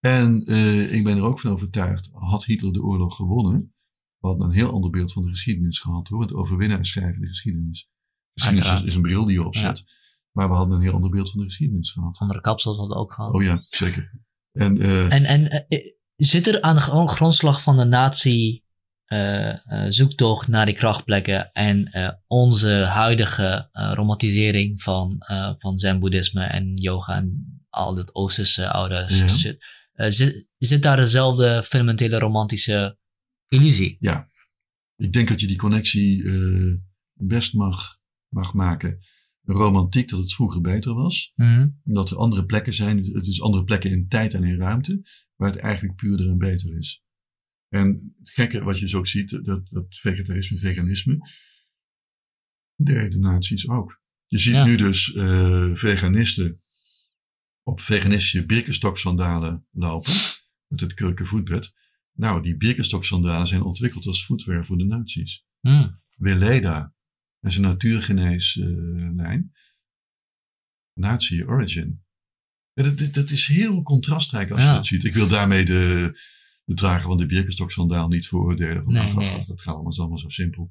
[0.00, 3.74] En eh, ik ben er ook van overtuigd, had Hitler de oorlog gewonnen,
[4.18, 6.20] we hadden een heel ander beeld van de geschiedenis gehad hoor.
[6.20, 7.90] Het overwinnen en schrijven de geschiedenis.
[8.34, 9.84] Geschiedenis is een bril die je opzet.
[10.32, 12.18] Maar we hadden een heel ander beeld van de geschiedenis gehad.
[12.18, 13.34] Andere kapsels hadden we ook gehad.
[13.34, 14.20] Oh ja, zeker.
[14.56, 15.78] En, eh, En, en eh,
[16.16, 18.64] zit er aan de gro- grondslag van de nazi
[19.06, 19.54] eh,
[19.88, 21.90] zoektocht naar die krachtplekken en
[22.26, 25.16] onze huidige romantisering van,
[25.56, 29.28] van zen-boeddhisme en yoga en al dat Oosterse oude Ja.
[29.28, 29.58] shit.
[29.94, 32.98] zit, zit daar dezelfde fundamentele romantische
[33.48, 33.96] illusie?
[34.00, 34.28] ja,
[34.96, 36.24] ik denk dat je die connectie
[37.12, 38.98] best mag, mag maken.
[39.46, 41.32] Romantiek, dat het vroeger beter was.
[41.34, 41.68] Mhm.
[41.84, 45.02] Dat er andere plekken zijn, het is andere plekken in tijd en in ruimte,
[45.36, 47.04] waar het eigenlijk puurder en beter is.
[47.68, 51.18] En het gekke wat je zo ook ziet, dat, dat vegetarisme, veganisme,
[52.76, 54.00] deden de nazi's ook.
[54.26, 54.64] Je ziet Ja.
[54.64, 56.60] nu dus eh, veganisten
[57.62, 60.12] op veganistische birkenstoksandalen lopen,
[60.66, 61.72] met het kurken voetbed.
[62.12, 65.46] Nou, die birkenstoksandalen zijn ontwikkeld als voetwear voor de nazi's.
[65.60, 66.00] Hmm.
[66.16, 66.94] Weleda,
[67.46, 69.52] is een natuurgeneeslijn.
[70.92, 72.04] Nazi origin.
[72.72, 74.68] Ja, dat, dat, dat is heel contrastrijk als Ja.
[74.68, 75.04] je dat ziet.
[75.04, 76.10] Ik wil daarmee de,
[76.64, 78.84] de drager van de Birkenstock-sandaal niet veroordelen.
[78.84, 79.34] Van, Nee, ach, ach, nee.
[79.34, 80.70] ach, dat gaat allemaal, allemaal zo simpel.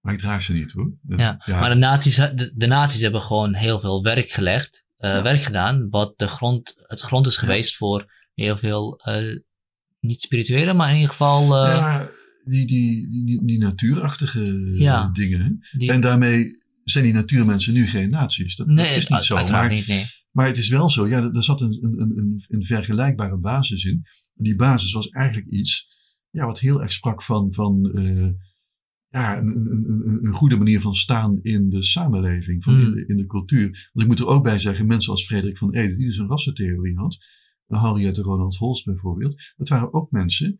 [0.00, 0.92] Maar ik draag ze niet hoor.
[1.06, 5.22] Ja, maar de nazi's, de, hebben gewoon heel veel werk gelegd, eh, Ja.
[5.22, 9.38] werk gedaan, wat de grond, het grond is geweest voor heel veel eh,
[10.00, 11.42] niet spirituele, maar in ieder geval...
[11.66, 12.06] eh, ja,
[12.50, 15.10] die, die, die, die natuurachtige Ja.
[15.10, 15.58] dingen.
[15.78, 16.44] die, En daarmee
[16.84, 18.56] zijn die natuurmensen nu geen nazi's.
[18.56, 19.34] Dat, nee, dat is niet zo.
[19.34, 20.04] Maar, niet, nee.
[20.30, 21.08] maar het is wel zo.
[21.08, 24.02] Ja, er er zat een, een, een, een vergelijkbare basis in.
[24.34, 25.88] Die basis was eigenlijk iets
[26.30, 28.28] ja, wat heel erg sprak van, van eh,
[29.08, 32.82] ja, een, een, een, een goede manier van staan in de samenleving, van Hmm.
[32.84, 33.90] in, de, in de cultuur.
[33.92, 36.28] Want ik moet er ook bij zeggen, mensen als Frederik van Ede, die dus een
[36.28, 37.18] rassentheorie had,
[37.66, 40.58] Henriette Ronald Holst bijvoorbeeld, dat waren ook mensen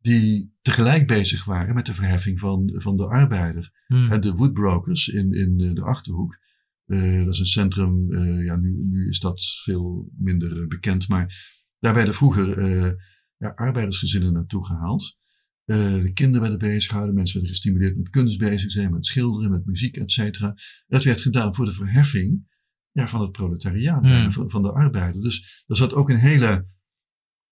[0.00, 3.70] die tegelijk bezig waren met de verheffing van, van de arbeider.
[3.86, 4.10] Hmm.
[4.10, 6.38] En de Woodbrokers in, in eh, de Achterhoek.
[6.86, 11.56] eh, dat is een centrum, eh, ja, nu, nu is dat veel minder bekend, maar
[11.78, 12.92] daar werden vroeger eh,
[13.36, 15.16] ja, arbeidersgezinnen naartoe gehaald.
[15.64, 19.50] Eh, de kinderen werden bezig gehouden, mensen werden gestimuleerd met kunst bezig zijn, met schilderen,
[19.50, 20.54] met muziek, et cetera.
[20.86, 22.46] Dat werd gedaan voor de verheffing
[22.90, 24.32] ja, van het proletariaat, Hmm.
[24.32, 25.22] van, van de arbeider.
[25.22, 26.66] Dus er zat ook een hele,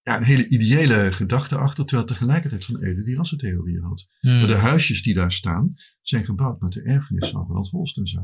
[0.07, 4.07] ja, een hele ideële gedachte achter, terwijl tegelijkertijd Van Ede die rassentheorie had.
[4.21, 4.39] Hmm.
[4.39, 8.07] Maar de huisjes die daar staan, zijn gebouwd met de erfenis van Ronald Holst en
[8.07, 8.21] zo.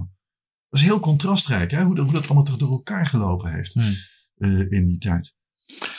[0.69, 1.83] Dat is heel contrastrijk, hè?
[1.83, 3.95] Hoe, dat- hoe dat allemaal toch door elkaar gelopen heeft Hmm.
[4.37, 5.35] eh, in die tijd.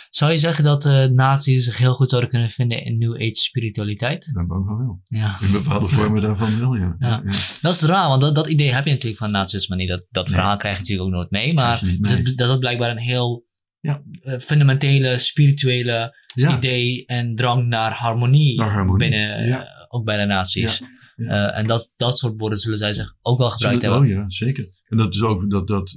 [0.10, 3.36] Zou je zeggen dat eh nazi's zich heel goed zouden kunnen vinden in New Age
[3.36, 4.28] spiritualiteit?
[4.28, 5.02] Ik ben bang van wel.
[5.04, 5.36] Ja.
[5.42, 6.96] In bepaalde vormen daarvan wel, ja.
[7.00, 7.22] Ja.
[7.62, 9.90] Dat is raar, want dat, dat idee heb je natuurlijk van nazisme niet.
[9.90, 10.36] Dat, dat Nee.
[10.36, 11.54] verhaal krijg je natuurlijk ook nooit mee.
[11.54, 12.00] Maar mee.
[12.00, 13.46] Dat, dat is blijkbaar een heel
[13.84, 14.04] Ja.
[14.22, 19.68] eh, fundamentele, spirituele Ja, idee en drang naar harmonie, Naar harmonie, binnen, eh, ja.
[19.90, 20.70] ook bij de ja.
[21.16, 24.18] Eh, en dat, dat soort woorden zullen zij zich ook wel gebruikt Zullen- hebben.
[24.18, 24.68] Oh ja, zeker.
[24.88, 25.90] En dat is ook dat, dat,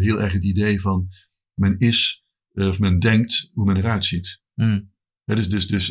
[0.00, 1.08] heel erg het idee van
[1.54, 4.40] men is, of men denkt hoe men eruit ziet.
[4.54, 4.90] Hmm.
[5.24, 5.90] Ja, dus dus, dus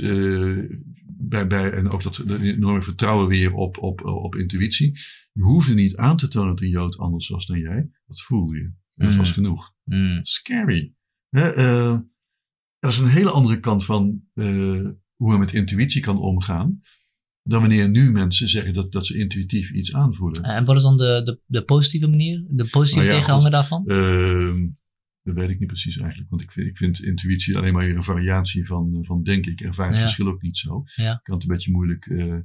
[1.18, 4.92] bij, bij, en ook dat, enorme vertrouwen weer op, op, op intuïtie.
[5.34, 7.90] Je hoefde niet aan te tonen dat een Jood anders was dan jij.
[8.06, 8.64] Dat voelde je.
[8.64, 9.18] En dat Mhm.
[9.18, 9.74] was genoeg.
[9.84, 10.20] Hmm.
[10.26, 10.94] Scary.
[11.32, 12.00] Hè, eh,
[12.80, 16.82] dat is een hele andere kant van eh, hoe men met intuïtie kan omgaan.
[17.44, 20.44] Dan wanneer nu mensen zeggen dat, dat ze intuïtief iets aanvoelen.
[20.44, 22.46] En wat is dan de, de, de positieve manier?
[22.50, 23.86] De positieve Nou ja, tegenhanger daarvan?
[23.88, 24.68] Ehm,
[25.24, 26.30] dat weet ik niet precies eigenlijk.
[26.30, 29.52] Want ik vind, ik vind intuïtie alleen maar een variatie van, eh, van denken.
[29.52, 30.02] Ik ervaar het Ja.
[30.02, 30.84] verschil ook niet zo.
[30.96, 31.12] Ja.
[31.14, 32.36] Ik kan het een beetje moeilijk eh,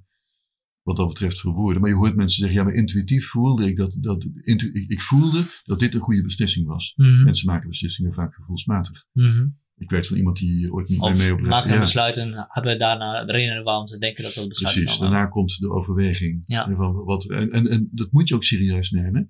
[0.86, 1.80] wat dat betreft verwoorden.
[1.80, 5.00] Maar je hoort mensen zeggen, ja, maar intuïtief voelde ik dat, dat intu- ik, ik
[5.00, 6.92] voelde dat dit een goede beslissing was.
[6.96, 7.24] Mhm.
[7.24, 9.04] Mensen maken beslissingen vaak gevoelsmatig.
[9.12, 9.46] Mhm.
[9.76, 12.46] Ik weet van iemand die ooit niet Of mee op maken een ja, besluit en
[12.48, 15.58] hebben daarna de reden waarom ze denken dat ze dat besluit Precies, genomen daarna komt
[15.58, 16.44] de overweging.
[16.46, 16.66] Ja.
[16.66, 19.26] En, van wat, en, en, en dat moet je ook serieus nemen.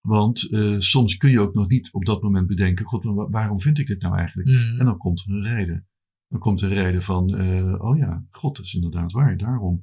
[0.00, 3.28] Want eh, soms kun je ook nog niet op dat moment bedenken, god, maar wa-
[3.28, 4.48] waarom vind ik dit nou eigenlijk?
[4.48, 4.78] Mhm.
[4.80, 5.86] En dan komt er een reden.
[6.28, 9.82] Dan komt er een reden van, eh, oh ja, god, dat is inderdaad waar, daarom.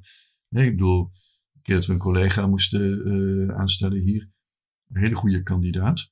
[0.52, 1.00] Nee, ik bedoel,
[1.54, 4.30] een keer dat we een collega moesten eh, aanstellen hier,
[4.88, 6.10] een hele goede kandidaat.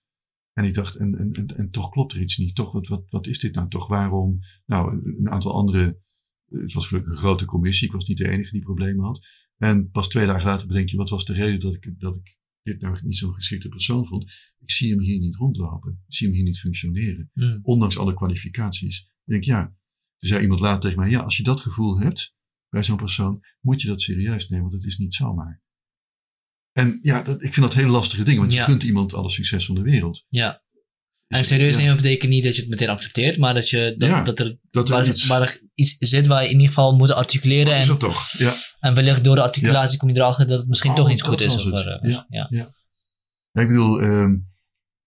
[0.52, 2.54] En ik dacht, en, en, en, en toch klopt er iets niet.
[2.54, 3.88] Toch, wat, wat, wat is dit nou toch?
[3.88, 4.38] Waarom?
[4.66, 6.00] Nou, een- aantal andere,
[6.46, 9.26] eh, het was gelukkig een grote commissie, ik was niet de enige die problemen had.
[9.56, 12.38] En pas twee dagen later bedenk je, wat was de reden dat ik, dat ik
[12.62, 14.32] dit nou niet zo'n geschikte persoon vond?
[14.58, 16.02] Ik zie hem hier niet rondlopen.
[16.06, 17.58] Ik zie hem hier niet functioneren Mhm.
[17.62, 19.00] ondanks alle kwalificaties.
[19.00, 19.64] Ik denk, ja,
[20.18, 22.34] toen zei iemand later tegen mij, ja, als je dat gevoel hebt
[22.70, 25.62] bij zo'n persoon, moet je dat serieus nemen, want het is niet zomaar.
[26.72, 28.58] En ja, dat, ik vind dat hele lastige dingen, want Ja.
[28.60, 30.24] je kunt iemand alle succes van de wereld.
[30.28, 30.62] Ja.
[31.26, 33.94] En Dus, serieus ja, nemen betekent niet dat je het meteen accepteert, maar dat, je,
[33.98, 36.54] dat, Ja, dat er, dat er waar, iets- waar er iets zit waar je in
[36.54, 37.72] ieder geval moet articuleren.
[37.72, 38.32] Is En, dat toch?
[38.38, 38.54] Ja.
[38.80, 41.30] en wellicht door de articulatie kom je erachter dat het misschien Oh, toch iets dat
[41.30, 41.54] goed is.
[41.66, 42.26] Of eh, Ja.
[42.28, 42.46] ja.
[42.50, 44.36] Ja, Ik bedoel, ehm,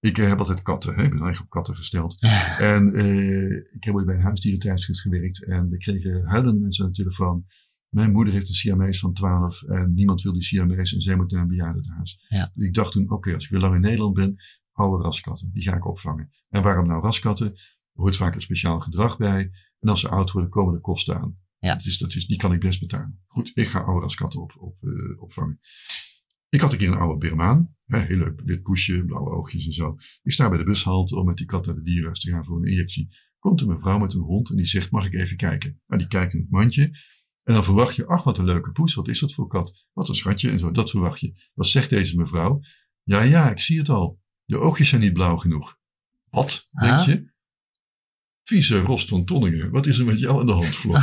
[0.03, 1.03] ik eh, heb altijd katten, hè?
[1.03, 2.21] ik ben eigenlijk op katten gesteld.
[2.59, 6.91] En eh, ik heb ooit bij een huisdierentijdschrift gewerkt en we kregen huilende mensen aan
[6.91, 7.45] de telefoon.
[7.89, 11.31] Mijn moeder heeft een Siamees van 12 en niemand wil die Siamees en zij moet
[11.31, 12.25] naar een bejaardentehuis.
[12.27, 12.51] Ja.
[12.55, 14.35] Ik dacht toen, oké, als ik weer lang in Nederland ben,
[14.71, 16.31] oude raskatten, die ga ik opvangen.
[16.49, 17.47] En waarom nou raskatten?
[17.47, 19.51] Er hoort vaak een speciaal gedrag bij.
[19.79, 21.37] En als ze oud worden, komen er kosten aan.
[21.59, 21.75] Ja.
[21.75, 23.23] Dus dat is, die kan ik best betalen.
[23.27, 25.59] Goed, ik ga oude raskatten op, op, eh, opvangen.
[26.49, 27.75] Ik had een keer een oude Birmaan.
[27.93, 29.97] Hè, heel leuk, wit poesje, blauwe oogjes en zo.
[30.23, 32.57] Ik sta bij de bushalte om met die kat naar de dierenarts te gaan voor
[32.57, 33.15] een injectie.
[33.39, 35.81] Komt er een vrouw met een hond en die zegt, mag ik even kijken?
[35.87, 36.83] Nou, die kijkt in het mandje.
[37.43, 39.87] En dan verwacht je, ach wat een leuke poes, wat is dat voor kat?
[39.93, 41.33] Wat een schatje en zo, dat verwacht je.
[41.53, 42.59] Wat zegt deze mevrouw?
[43.03, 44.21] Ja, ja, ik zie het al.
[44.45, 45.77] De oogjes zijn niet blauw genoeg.
[46.29, 47.32] Wat, denk je?
[48.43, 50.93] Vieze Rost van Tonningen, wat is er met jou aan de hand, Flop?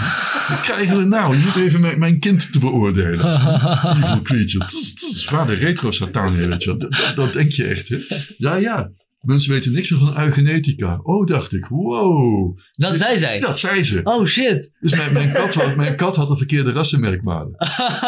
[0.49, 1.37] Wat krijgen we nou?
[1.37, 3.35] Je moet even mijn, mijn kind te beoordelen.
[4.03, 4.67] Evil creature.
[4.67, 6.79] Tss, tss, vader retro satan, weet je wel.
[6.79, 7.99] dat, dat, dat denk je echt, hè?
[8.37, 8.91] Ja, ja.
[9.21, 11.01] Mensen weten niks meer van eugenetica.
[11.03, 11.67] Oh, dacht ik.
[11.67, 12.59] Wow.
[12.75, 13.41] Dat zei zij.
[13.41, 14.01] Dat zei ze.
[14.05, 14.71] Oh shit.
[14.81, 17.55] Dus mijn, mijn, kat, had, mijn kat had een verkeerde rassenmerkmalen.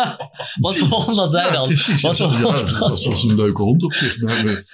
[0.61, 1.67] Wat voor hond had zij Ja, dan?
[1.67, 2.01] Precies.
[2.01, 4.21] Wat ja, dat was, was een leuke hond op zich.
[4.21, 4.65] Maar,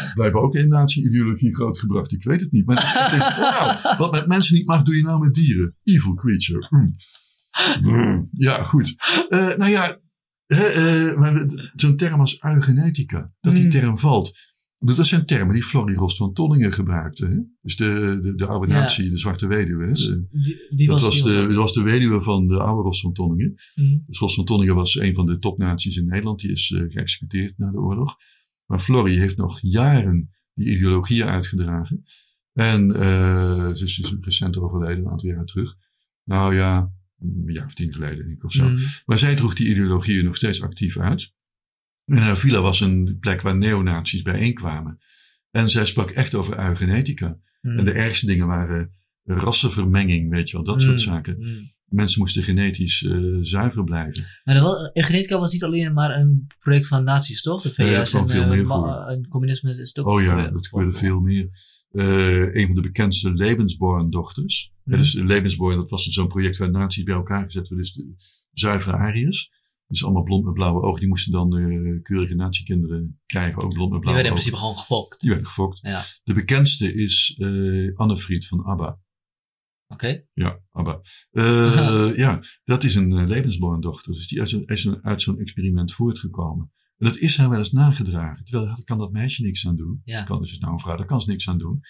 [0.14, 2.12] Blijven ook in nazi-ideologie grootgebracht.
[2.12, 2.66] Ik weet het niet.
[2.66, 5.76] Maar ik denk, wow, wat met mensen niet mag, doe je nou met dieren.
[5.84, 6.66] Evil creature.
[6.70, 6.92] Mm.
[7.82, 8.28] Mm.
[8.32, 8.94] Ja, goed.
[9.28, 9.98] Uh, nou ja,
[10.46, 11.42] uh,
[11.74, 13.70] zo'n term als eugenetica, dat die Mm.
[13.70, 14.50] term valt.
[14.78, 17.26] Dat zijn termen die Florie Rost van Tonningen gebruikte.
[17.26, 17.36] Hè?
[17.60, 18.80] Dus de, de, de oude Ja.
[18.80, 19.92] nazi, de zwarte weduwe.
[19.92, 22.58] De- Wie, wie dat was, was, wie de, was dat was de weduwe van de
[22.58, 23.54] oude Rost van Tonningen.
[23.74, 24.02] Mm.
[24.06, 26.40] Dus Rost van Tonningen was een van de topnaties in Nederland.
[26.40, 28.16] Die is eh, geëxecuteerd na de oorlog.
[28.72, 32.04] Maar Florie heeft nog jaren die ideologieën uitgedragen.
[32.52, 35.74] En eh, ze is dus recent overleden, een aantal jaar terug.
[36.24, 38.68] Nou ja, een jaar of tien geleden denk ik of zo.
[38.68, 38.78] Mm.
[39.06, 41.32] Maar zij droeg die ideologieën nog steeds actief uit.
[42.04, 44.98] En haar villa was een plek waar neonazies bijeenkwamen.
[45.50, 47.38] En zij sprak echt over eugenetica.
[47.60, 47.78] Mm.
[47.78, 50.98] En de ergste dingen waren rassenvermenging, weet je wel, dat soort Mm.
[50.98, 51.72] zaken.
[51.92, 54.26] Mensen moesten genetisch eh, zuiver blijven.
[54.44, 57.62] Maar was- eugenetica was niet alleen maar een project van nazi's, toch?
[57.62, 60.66] De VS dat kwam en, veel eh, meer en communisme is ook Oh ja, dat
[60.68, 61.48] gebeurde veel meer.
[61.90, 64.72] Eh, een van de bekendste Lebensborn-dochters.
[64.84, 64.96] Mhm.
[64.98, 67.76] dus Lebensborn, dat was zo'n project waar nazi's bij elkaar gezet werden.
[67.76, 68.14] Dus de
[68.52, 69.50] zuivere Ariërs.
[69.86, 71.00] Dus allemaal blond met blauwe ogen.
[71.00, 73.62] Die moesten dan eh, keurige nazi-kinderen krijgen.
[73.62, 74.32] Ook blond met Die blauwe werden in ogen.
[74.32, 75.20] principe gewoon gefokt.
[75.20, 75.78] Die werden gefokt.
[75.82, 76.04] Ja.
[76.24, 78.98] De bekendste is eh Annefried van ABBA.
[79.92, 80.24] Oké.
[80.32, 81.00] Ja, ABBA.
[81.30, 84.12] Eh, ja, dat is een uh, Lebensborn-dochter.
[84.12, 86.72] Dus die is, een- is een- uit zo'n experiment voortgekomen.
[86.96, 88.44] En dat is haar wel eens nagedragen.
[88.44, 90.00] Terwijl daar kan dat meisje niks aan doen.
[90.04, 90.24] Ja.
[90.24, 91.80] Kan, dus het nou een vrouw, daar kan ze niks aan doen.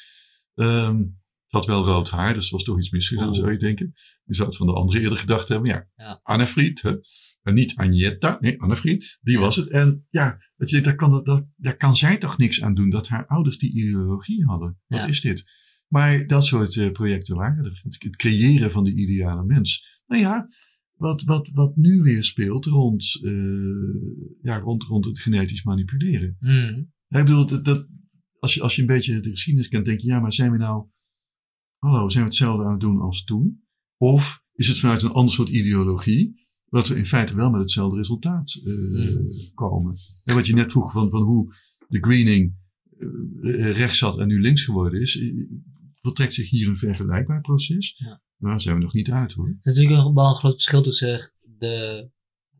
[0.54, 3.36] Ze had wel rood haar, dus er was toch iets misgegaan, Oeh.
[3.36, 3.92] zou je denken.
[4.24, 5.70] Je zou het van de andere eerder gedacht hebben.
[5.70, 6.20] Ja, Ja.
[6.22, 6.94] Annefried, hè.
[7.42, 9.68] En niet Agneta, nee, Annefried, die was het.
[9.68, 12.90] En ja, dat je, daar, kan, dat, dat, daar kan zij toch niks aan doen
[12.90, 14.80] dat haar ouders die ideologie hadden.
[14.86, 15.06] Wat Ja.
[15.06, 15.44] is dit?
[15.92, 17.80] Maar dat soort eh, projecten waren er.
[17.82, 20.00] Het, het creëren van de ideale mens.
[20.06, 20.48] Nou ja,
[20.96, 23.32] wat, wat, wat nu weer speelt rond, eh,
[24.42, 26.36] ja, rond, rond het genetisch manipuleren.
[26.40, 26.92] Mm.
[27.08, 27.86] Ik bedoel, dat, dat,
[28.38, 30.58] als, je, als je een beetje de geschiedenis kent, denk je, ja, maar zijn we
[30.58, 30.86] nou,
[31.78, 33.64] hallo, zijn we hetzelfde aan het doen als toen?
[33.96, 37.96] Of is het vanuit een ander soort ideologie, dat we in feite wel met hetzelfde
[37.96, 39.28] resultaat eh, Hmm.
[39.54, 39.96] komen?
[40.24, 41.54] En wat je net vroeg van, van hoe
[41.88, 42.60] de greening
[43.72, 45.16] rechts zat en nu links geworden is,
[46.02, 47.94] voltrekt zich hier een vergelijkbaar proces?
[47.96, 48.22] Ja.
[48.36, 49.46] Maar daar zijn we nog niet uit hoor.
[49.46, 52.08] Er is natuurlijk wel een groot verschil tussen de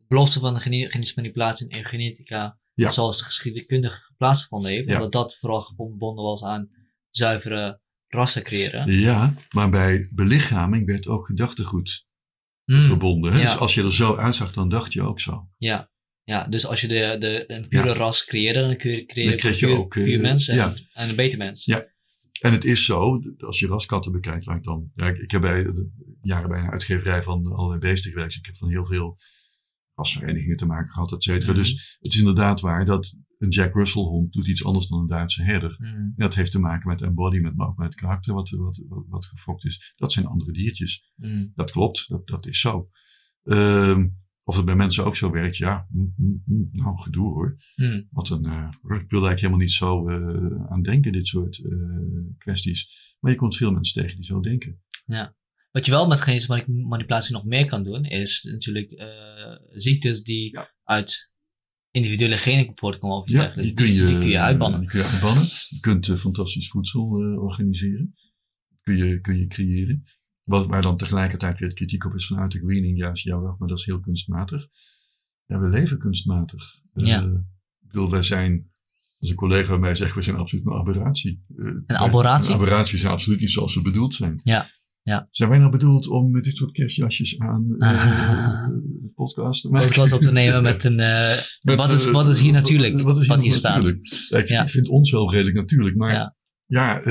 [0.07, 2.89] belofte van de gene- genetische manipulatie en genetica, Ja.
[2.89, 4.95] zoals de geschiedkundige plaatsgevonden heeft, Ja.
[4.95, 6.69] omdat dat vooral verbonden was aan
[7.09, 8.91] zuivere rassen creëren.
[8.91, 12.05] Ja, maar bij belichaming werd ook gedachtegoed
[12.65, 12.81] Mm.
[12.81, 13.31] verbonden.
[13.33, 13.37] Hè?
[13.39, 13.43] Ja.
[13.43, 15.49] Dus als je er zo uitzag, dan dacht je ook zo.
[15.57, 15.91] Ja.
[16.23, 19.39] ja, dus als je de, de, een pure ras creëerde, dan kun je creëren Dan
[19.39, 21.65] kreeg je puur, ook, eh, puur mens en, en een beter mens.
[21.65, 21.91] Ja.
[22.41, 24.91] En het is zo, als je raskatten bekijkt, waar ik dan.
[24.95, 25.73] Ja, ik, ik heb bij
[26.21, 28.35] jaren bij een uitgeverij van allerlei beesten gewerkt.
[28.35, 29.17] Ik heb van heel veel
[29.93, 31.51] rasverenigingen te maken gehad, et cetera.
[31.51, 31.61] Mhm.
[31.61, 35.07] Dus het is inderdaad waar dat een Jack Russell hond doet iets anders dan een
[35.07, 35.75] Duitse herder.
[35.77, 35.87] Mm.
[35.87, 39.05] En dat heeft te maken met embodiment, maar ook met het karakter wat, wat, wat,
[39.07, 39.93] wat gefokt is.
[39.95, 41.11] Dat zijn andere diertjes.
[41.15, 41.51] Mm.
[41.55, 42.89] Dat klopt, dat, dat is zo.
[43.43, 44.07] Ehm,
[44.43, 47.57] of het bij mensen ook zo werkt, ja, mm, mm, mm, nou gedoe hoor.
[47.75, 48.07] Mm.
[48.11, 51.65] Wat een, eh, ik wil er eigenlijk helemaal niet zo eh, aan denken, dit soort
[51.65, 51.71] eh,
[52.37, 53.13] kwesties.
[53.19, 54.81] Maar je komt veel mensen tegen die zo denken.
[55.71, 59.03] Wat je wel met genetische mani- manipulatie nog meer kan doen, is natuurlijk
[59.69, 60.73] ziektes die Ja.
[60.83, 61.31] uit
[61.91, 64.79] individuele genen voortkomen of Ja, die kun je, die kun je uitbannen.
[64.79, 65.43] die kun je uitbannen.
[65.69, 67.03] Je kunt fantastisch voedsel
[67.39, 68.13] organiseren.
[68.81, 70.03] Kun je, kun je creëren.
[70.43, 72.97] Wat, waar dan tegelijkertijd weer kritiek op is vanuit de greening.
[72.97, 74.67] Juist, ja, wel, maar dat is heel kunstmatig.
[75.45, 76.63] Ja, we leven kunstmatig.
[76.93, 77.21] Eh, Ja.
[77.21, 78.71] ik bedoel, wij zijn,
[79.19, 81.43] als een collega bij mij zegt, we zijn absoluut een aberratie.
[81.57, 82.49] Eh, wij- aberratie?
[82.53, 84.39] Een aberratie zijn absoluut niet zoals ze bedoeld zijn.
[84.43, 84.69] Ja,
[85.01, 85.27] ja.
[85.31, 88.67] Zijn wij nou bedoeld om met dit soort kerstjasjes aan eh Ah.
[89.15, 89.87] podcast te maken?
[89.87, 90.95] podcast op te nemen met een.
[91.61, 93.01] Met, wat, is, wat is hier natuurlijk?
[93.01, 93.87] Wat, is hier, hier nog staat.
[93.87, 94.63] ik, Ja.
[94.63, 95.95] ik vind ons wel redelijk natuurlijk.
[95.95, 96.35] Maar Ja.
[96.65, 97.01] ja,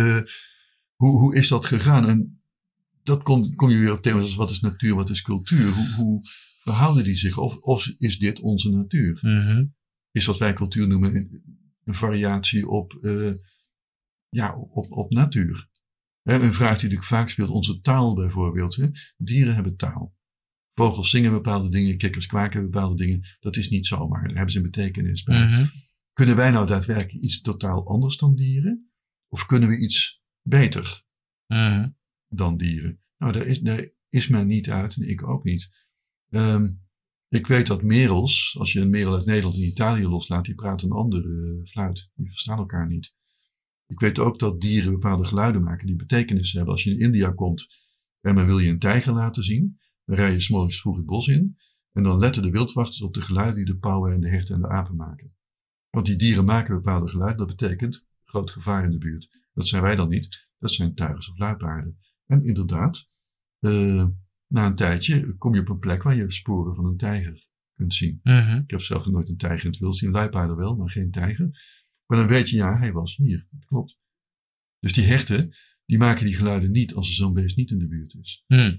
[0.94, 2.09] hoe, hoe is dat gegaan?
[2.09, 2.41] En
[3.02, 5.72] dat kom, kom je weer op thema's als wat is natuur, wat is cultuur?
[5.72, 6.20] Hoe, hoe
[6.62, 7.38] verhouden die zich?
[7.38, 9.18] Of, of is dit onze natuur?
[9.22, 9.64] Mhm.
[10.10, 13.32] Is wat wij cultuur noemen een, variatie op, eh,
[14.28, 15.70] ja, op, op natuur?
[16.22, 18.76] Een vraag die natuurlijk vaak speelt, onze taal bijvoorbeeld.
[18.76, 18.88] Hè?
[19.16, 20.14] Dieren hebben taal.
[20.74, 23.20] Vogels zingen bepaalde dingen, kikkers kwaken bepaalde dingen.
[23.40, 25.44] Dat is niet zomaar, daar hebben ze een betekenis bij.
[25.44, 25.66] Mhm.
[26.12, 28.90] Kunnen wij nou daadwerkelijk iets totaal anders dan dieren?
[29.28, 31.04] Of kunnen we iets beter
[31.46, 31.88] Mhm.
[32.32, 33.00] Dan dieren?
[33.18, 35.86] Nou, daar is, daar is men niet uit en ik ook niet.
[36.28, 36.72] Ehm,
[37.28, 40.90] ik weet dat merels, als je een merel uit Nederland en Italië loslaat, die praten
[40.90, 42.10] een andere eh, fluit.
[42.14, 43.14] Die verstaan elkaar niet.
[43.86, 46.72] Ik weet ook dat dieren bepaalde geluiden maken die betekenis hebben.
[46.72, 47.66] Als je in India komt
[48.20, 51.26] en men wil je een tijger laten zien, dan rij je s'morgens vroeg het bos
[51.26, 51.56] in.
[51.92, 54.60] En dan letten de wildwachters op de geluiden die de pauwen en de herten en
[54.60, 55.34] de apen maken.
[55.90, 57.46] Want die dieren maken bepaalde geluiden.
[57.46, 59.48] Dat betekent groot gevaar in de buurt.
[59.54, 60.48] Dat zijn wij dan niet.
[60.59, 62.00] Dat zijn tijgers of luipaarden.
[62.32, 63.09] En inderdaad,
[63.59, 64.06] eh,
[64.46, 67.94] na een tijdje kom je op een plek waar je sporen van een tijger kunt
[67.94, 68.20] zien.
[68.22, 68.56] Mhm.
[68.56, 70.10] Ik heb zelf nog nooit een tijger in het wild zien.
[70.10, 71.50] Luipaarden wel, maar geen tijger.
[72.06, 73.46] Maar dan weet je, ja, hij was hier.
[73.50, 73.98] Dat klopt.
[74.78, 75.54] Dus die herten,
[75.84, 78.44] die maken die geluiden niet als er zo'n beest niet in de buurt is.
[78.46, 78.76] Mhm.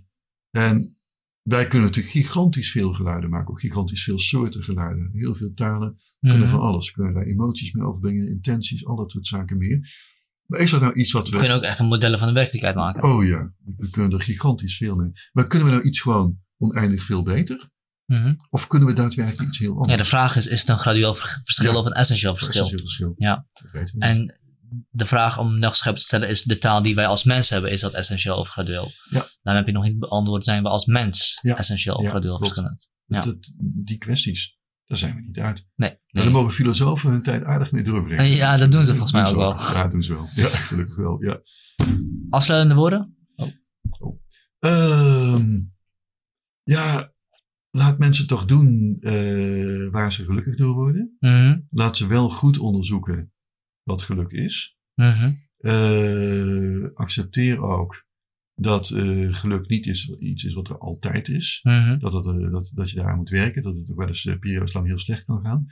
[0.50, 0.98] En
[1.42, 3.50] wij kunnen natuurlijk gigantisch veel geluiden maken.
[3.50, 5.10] Ook gigantisch veel soorten geluiden.
[5.14, 5.96] Heel veel talen.
[6.20, 6.58] We kunnen Mhm.
[6.58, 6.88] van alles.
[6.88, 10.12] We kunnen daar emoties mee overbrengen, intenties, al dat soort zaken meer.
[10.46, 11.38] Maar is dat nou iets wat We we...
[11.40, 13.04] kunnen ook echt een modellen van de werkelijkheid maken.
[13.04, 15.12] Oh ja, we kunnen er gigantisch veel mee.
[15.32, 17.72] Maar kunnen we nou iets gewoon oneindig veel beter?
[18.06, 18.34] Mhm.
[18.50, 19.88] Of kunnen we daadwerkelijk iets heel anders?
[19.90, 21.78] Ja, de vraag is, is het een gradueel ver- verschil Ja.
[21.78, 22.64] of een essentieel verschil?
[22.72, 23.14] een verschil.
[23.18, 23.46] Ja.
[23.98, 24.38] En
[24.90, 27.72] de vraag om nog scherp te stellen is, de taal die wij als mens hebben,
[27.72, 28.92] is dat essentieel of gradueel?
[29.10, 29.26] Ja.
[29.42, 31.58] Dan heb je nog niet beantwoord, zijn we als mens Ja.
[31.58, 32.90] essentieel of gradueel verschillend?
[33.06, 33.22] ja.
[33.22, 33.38] Dat,
[33.86, 34.58] die kwesties,
[34.94, 35.68] daar zijn we niet uit.
[35.76, 35.90] Nee.
[35.90, 36.24] Nee.
[36.24, 38.26] daar mogen filosofen hun tijd aardig mee doorbrengen.
[38.26, 39.58] En ja, dat doen ze volgens mij ook wel.
[39.58, 40.30] Ja, doen ze wel.
[40.34, 41.24] Ja, gelukkig wel.
[41.24, 41.42] Ja.
[42.30, 43.18] Afsluitende woorden?
[44.60, 45.62] Ehm,
[46.64, 47.14] ja,
[47.70, 51.18] laat mensen toch doen eh, waar ze gelukkig door worden.
[51.20, 51.60] Mhm.
[51.70, 53.34] Laat ze wel goed onderzoeken
[53.84, 54.78] wat geluk is.
[54.96, 55.34] Mhm.
[55.58, 58.06] Eh, accepteer ook
[58.56, 61.60] dat eh, geluk niet is, iets is wat er altijd is.
[61.64, 62.00] Mhm.
[62.00, 63.64] Dat, het, eh, dat, dat je daaraan moet werken.
[63.64, 65.66] Dat het ook wel eens uh, periodes lang heel slecht kan gaan.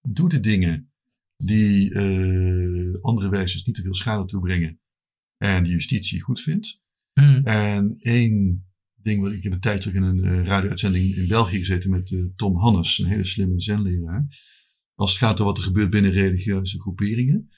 [0.00, 0.90] Doe de dingen
[1.36, 4.80] die eh, andere wezens niet te veel schade toebrengen.
[5.36, 6.82] En de justitie goed vindt.
[7.14, 7.46] Mhm.
[7.46, 11.58] En één ding, wat ik heb een tijd terug in een uh, radio-uitzending in België
[11.58, 14.26] gezeten met uh, Tom Hannes, een hele slimme zenleraar.
[14.94, 17.50] Als het gaat om wat er gebeurt binnen religieuze groeperingen.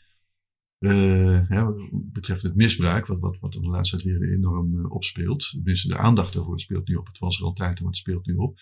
[0.85, 4.91] Uh, hè, betreft het misbruik, wat, wat, wat er de laatste tijd weer enorm uh,
[4.91, 5.51] opspeelt.
[5.51, 7.07] Tenminste, de aandacht daarvoor speelt nu op.
[7.07, 8.59] Het was er altijd, maar het speelt nu op.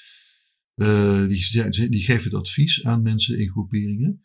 [0.75, 4.25] Uh, die, die geven het advies aan mensen in groeperingen.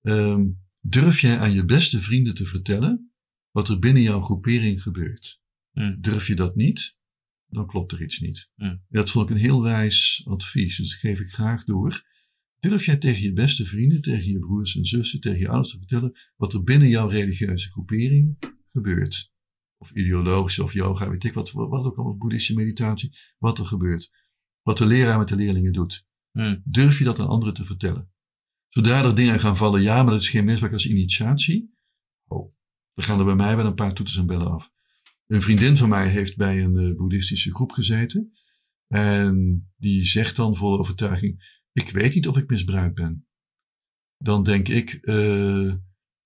[0.00, 3.12] Um, durf jij aan je beste vrienden te vertellen
[3.50, 5.42] wat er binnen jouw groepering gebeurt?
[5.72, 5.96] Mm.
[6.00, 6.98] Durf je dat niet,
[7.46, 8.50] dan klopt er iets niet.
[8.56, 8.84] Mm.
[8.88, 12.12] Dat vond ik een heel wijs advies, dus dat geef ik graag door.
[12.68, 15.78] Durf jij tegen je beste vrienden, tegen je broers en zussen, tegen je ouders te
[15.78, 18.36] vertellen wat er binnen jouw religieuze groepering
[18.72, 19.32] gebeurt?
[19.76, 24.10] Of ideologische of yoga, weet ik wat, wat ook allemaal, boeddhistische meditatie, wat er gebeurt.
[24.62, 26.06] Wat de leraar met de leerlingen doet.
[26.32, 26.62] Mm.
[26.64, 28.12] Durf je dat aan anderen te vertellen?
[28.68, 31.74] Zodra er dingen gaan vallen, ja, maar dat is geen misbruik als initiatie.
[32.26, 32.52] Oh,
[32.94, 34.72] dan gaan er bij mij wel een paar toeters en bellen af.
[35.26, 38.32] Een vriendin van mij heeft bij een uh, boeddhistische groep gezeten.
[38.86, 43.26] En die zegt dan vol overtuiging, ik weet niet of ik misbruikt ben.
[44.16, 45.74] Dan denk ik, uh,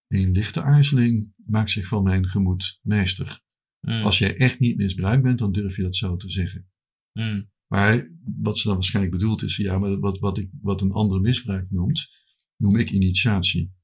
[0.06, 3.40] een lichte aarzeling maakt zich van mijn gemoed meester.
[3.80, 4.02] Mm.
[4.02, 6.70] Als jij echt niet misbruikt bent, dan durf je dat zo te zeggen.
[7.12, 7.50] Mm.
[7.66, 8.10] Maar
[8.40, 11.70] wat ze dan waarschijnlijk bedoelt is, ja, maar wat, wat, ik, wat een ander misbruik
[11.70, 12.08] noemt,
[12.56, 13.76] noem ik initiatie.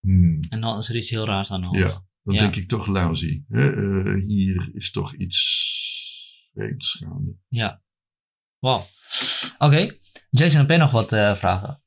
[0.00, 0.40] Hmm.
[0.48, 1.78] En dan is er iets heel raars aan de hand.
[1.78, 2.40] Ja, dan Ja.
[2.40, 3.44] denk ik toch lousy.
[3.48, 3.74] Hè?
[3.74, 7.36] Uh, hier is toch iets vreemds gaande.
[7.48, 7.82] Ja.
[8.58, 8.86] Wauw.
[9.58, 9.98] Oké.
[10.38, 11.82] Jason, heb jij nog wat uh, vragen?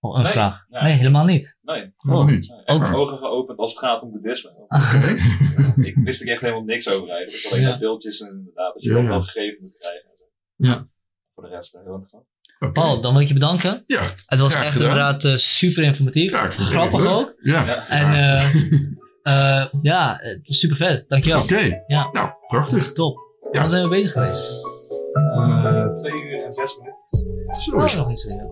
[0.00, 0.64] Oh, een Nee, vraag?
[0.68, 0.82] nee.
[0.82, 1.56] Nee, helemaal niet.
[1.62, 2.48] Nee, Oh, niet.
[2.48, 4.50] nee, echt Ook- mijn ogen geopend als het gaat om boeddhisme.
[4.68, 5.82] Oké.
[5.82, 7.44] ik wist er echt helemaal niks over eigenlijk.
[7.44, 7.78] Ik alleen Ja.
[7.78, 9.06] beeldjes en inderdaad, dat je ja.
[9.08, 10.08] wel gegeven moet krijgen.
[10.56, 10.86] Ja.
[11.34, 12.24] Voor de rest eh, heel interessant.
[12.58, 12.72] Oké.
[12.72, 13.82] Paul, dan wil ik je bedanken.
[13.86, 14.88] Ja, Het was echt gedaan.
[14.88, 16.30] inderdaad uh, super informatief.
[16.32, 17.34] ja ik Grappig ook.
[17.40, 17.66] Ja.
[17.66, 17.88] Ja.
[17.88, 18.42] En Ja.
[18.42, 21.04] uh, uh, ja, uh, super vet.
[21.08, 21.42] Dankjewel.
[21.42, 22.08] Oké, Ja.
[22.12, 22.92] nou, prachtig.
[22.92, 23.18] Top.
[23.52, 23.60] Ja.
[23.60, 24.64] Dan zijn we bezig geweest.
[25.12, 26.98] Eh, twee uur en zes minuten.
[27.10, 27.76] Zo.
[27.76, 28.46] Oh, nog iets weer.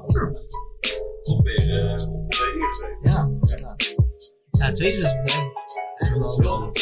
[1.22, 1.94] Ongeveer uh,
[2.28, 2.98] twee uur gezeten.
[3.02, 3.28] Ja.
[4.50, 5.32] Ja, twee uur is echt
[6.44, 6.72] wel.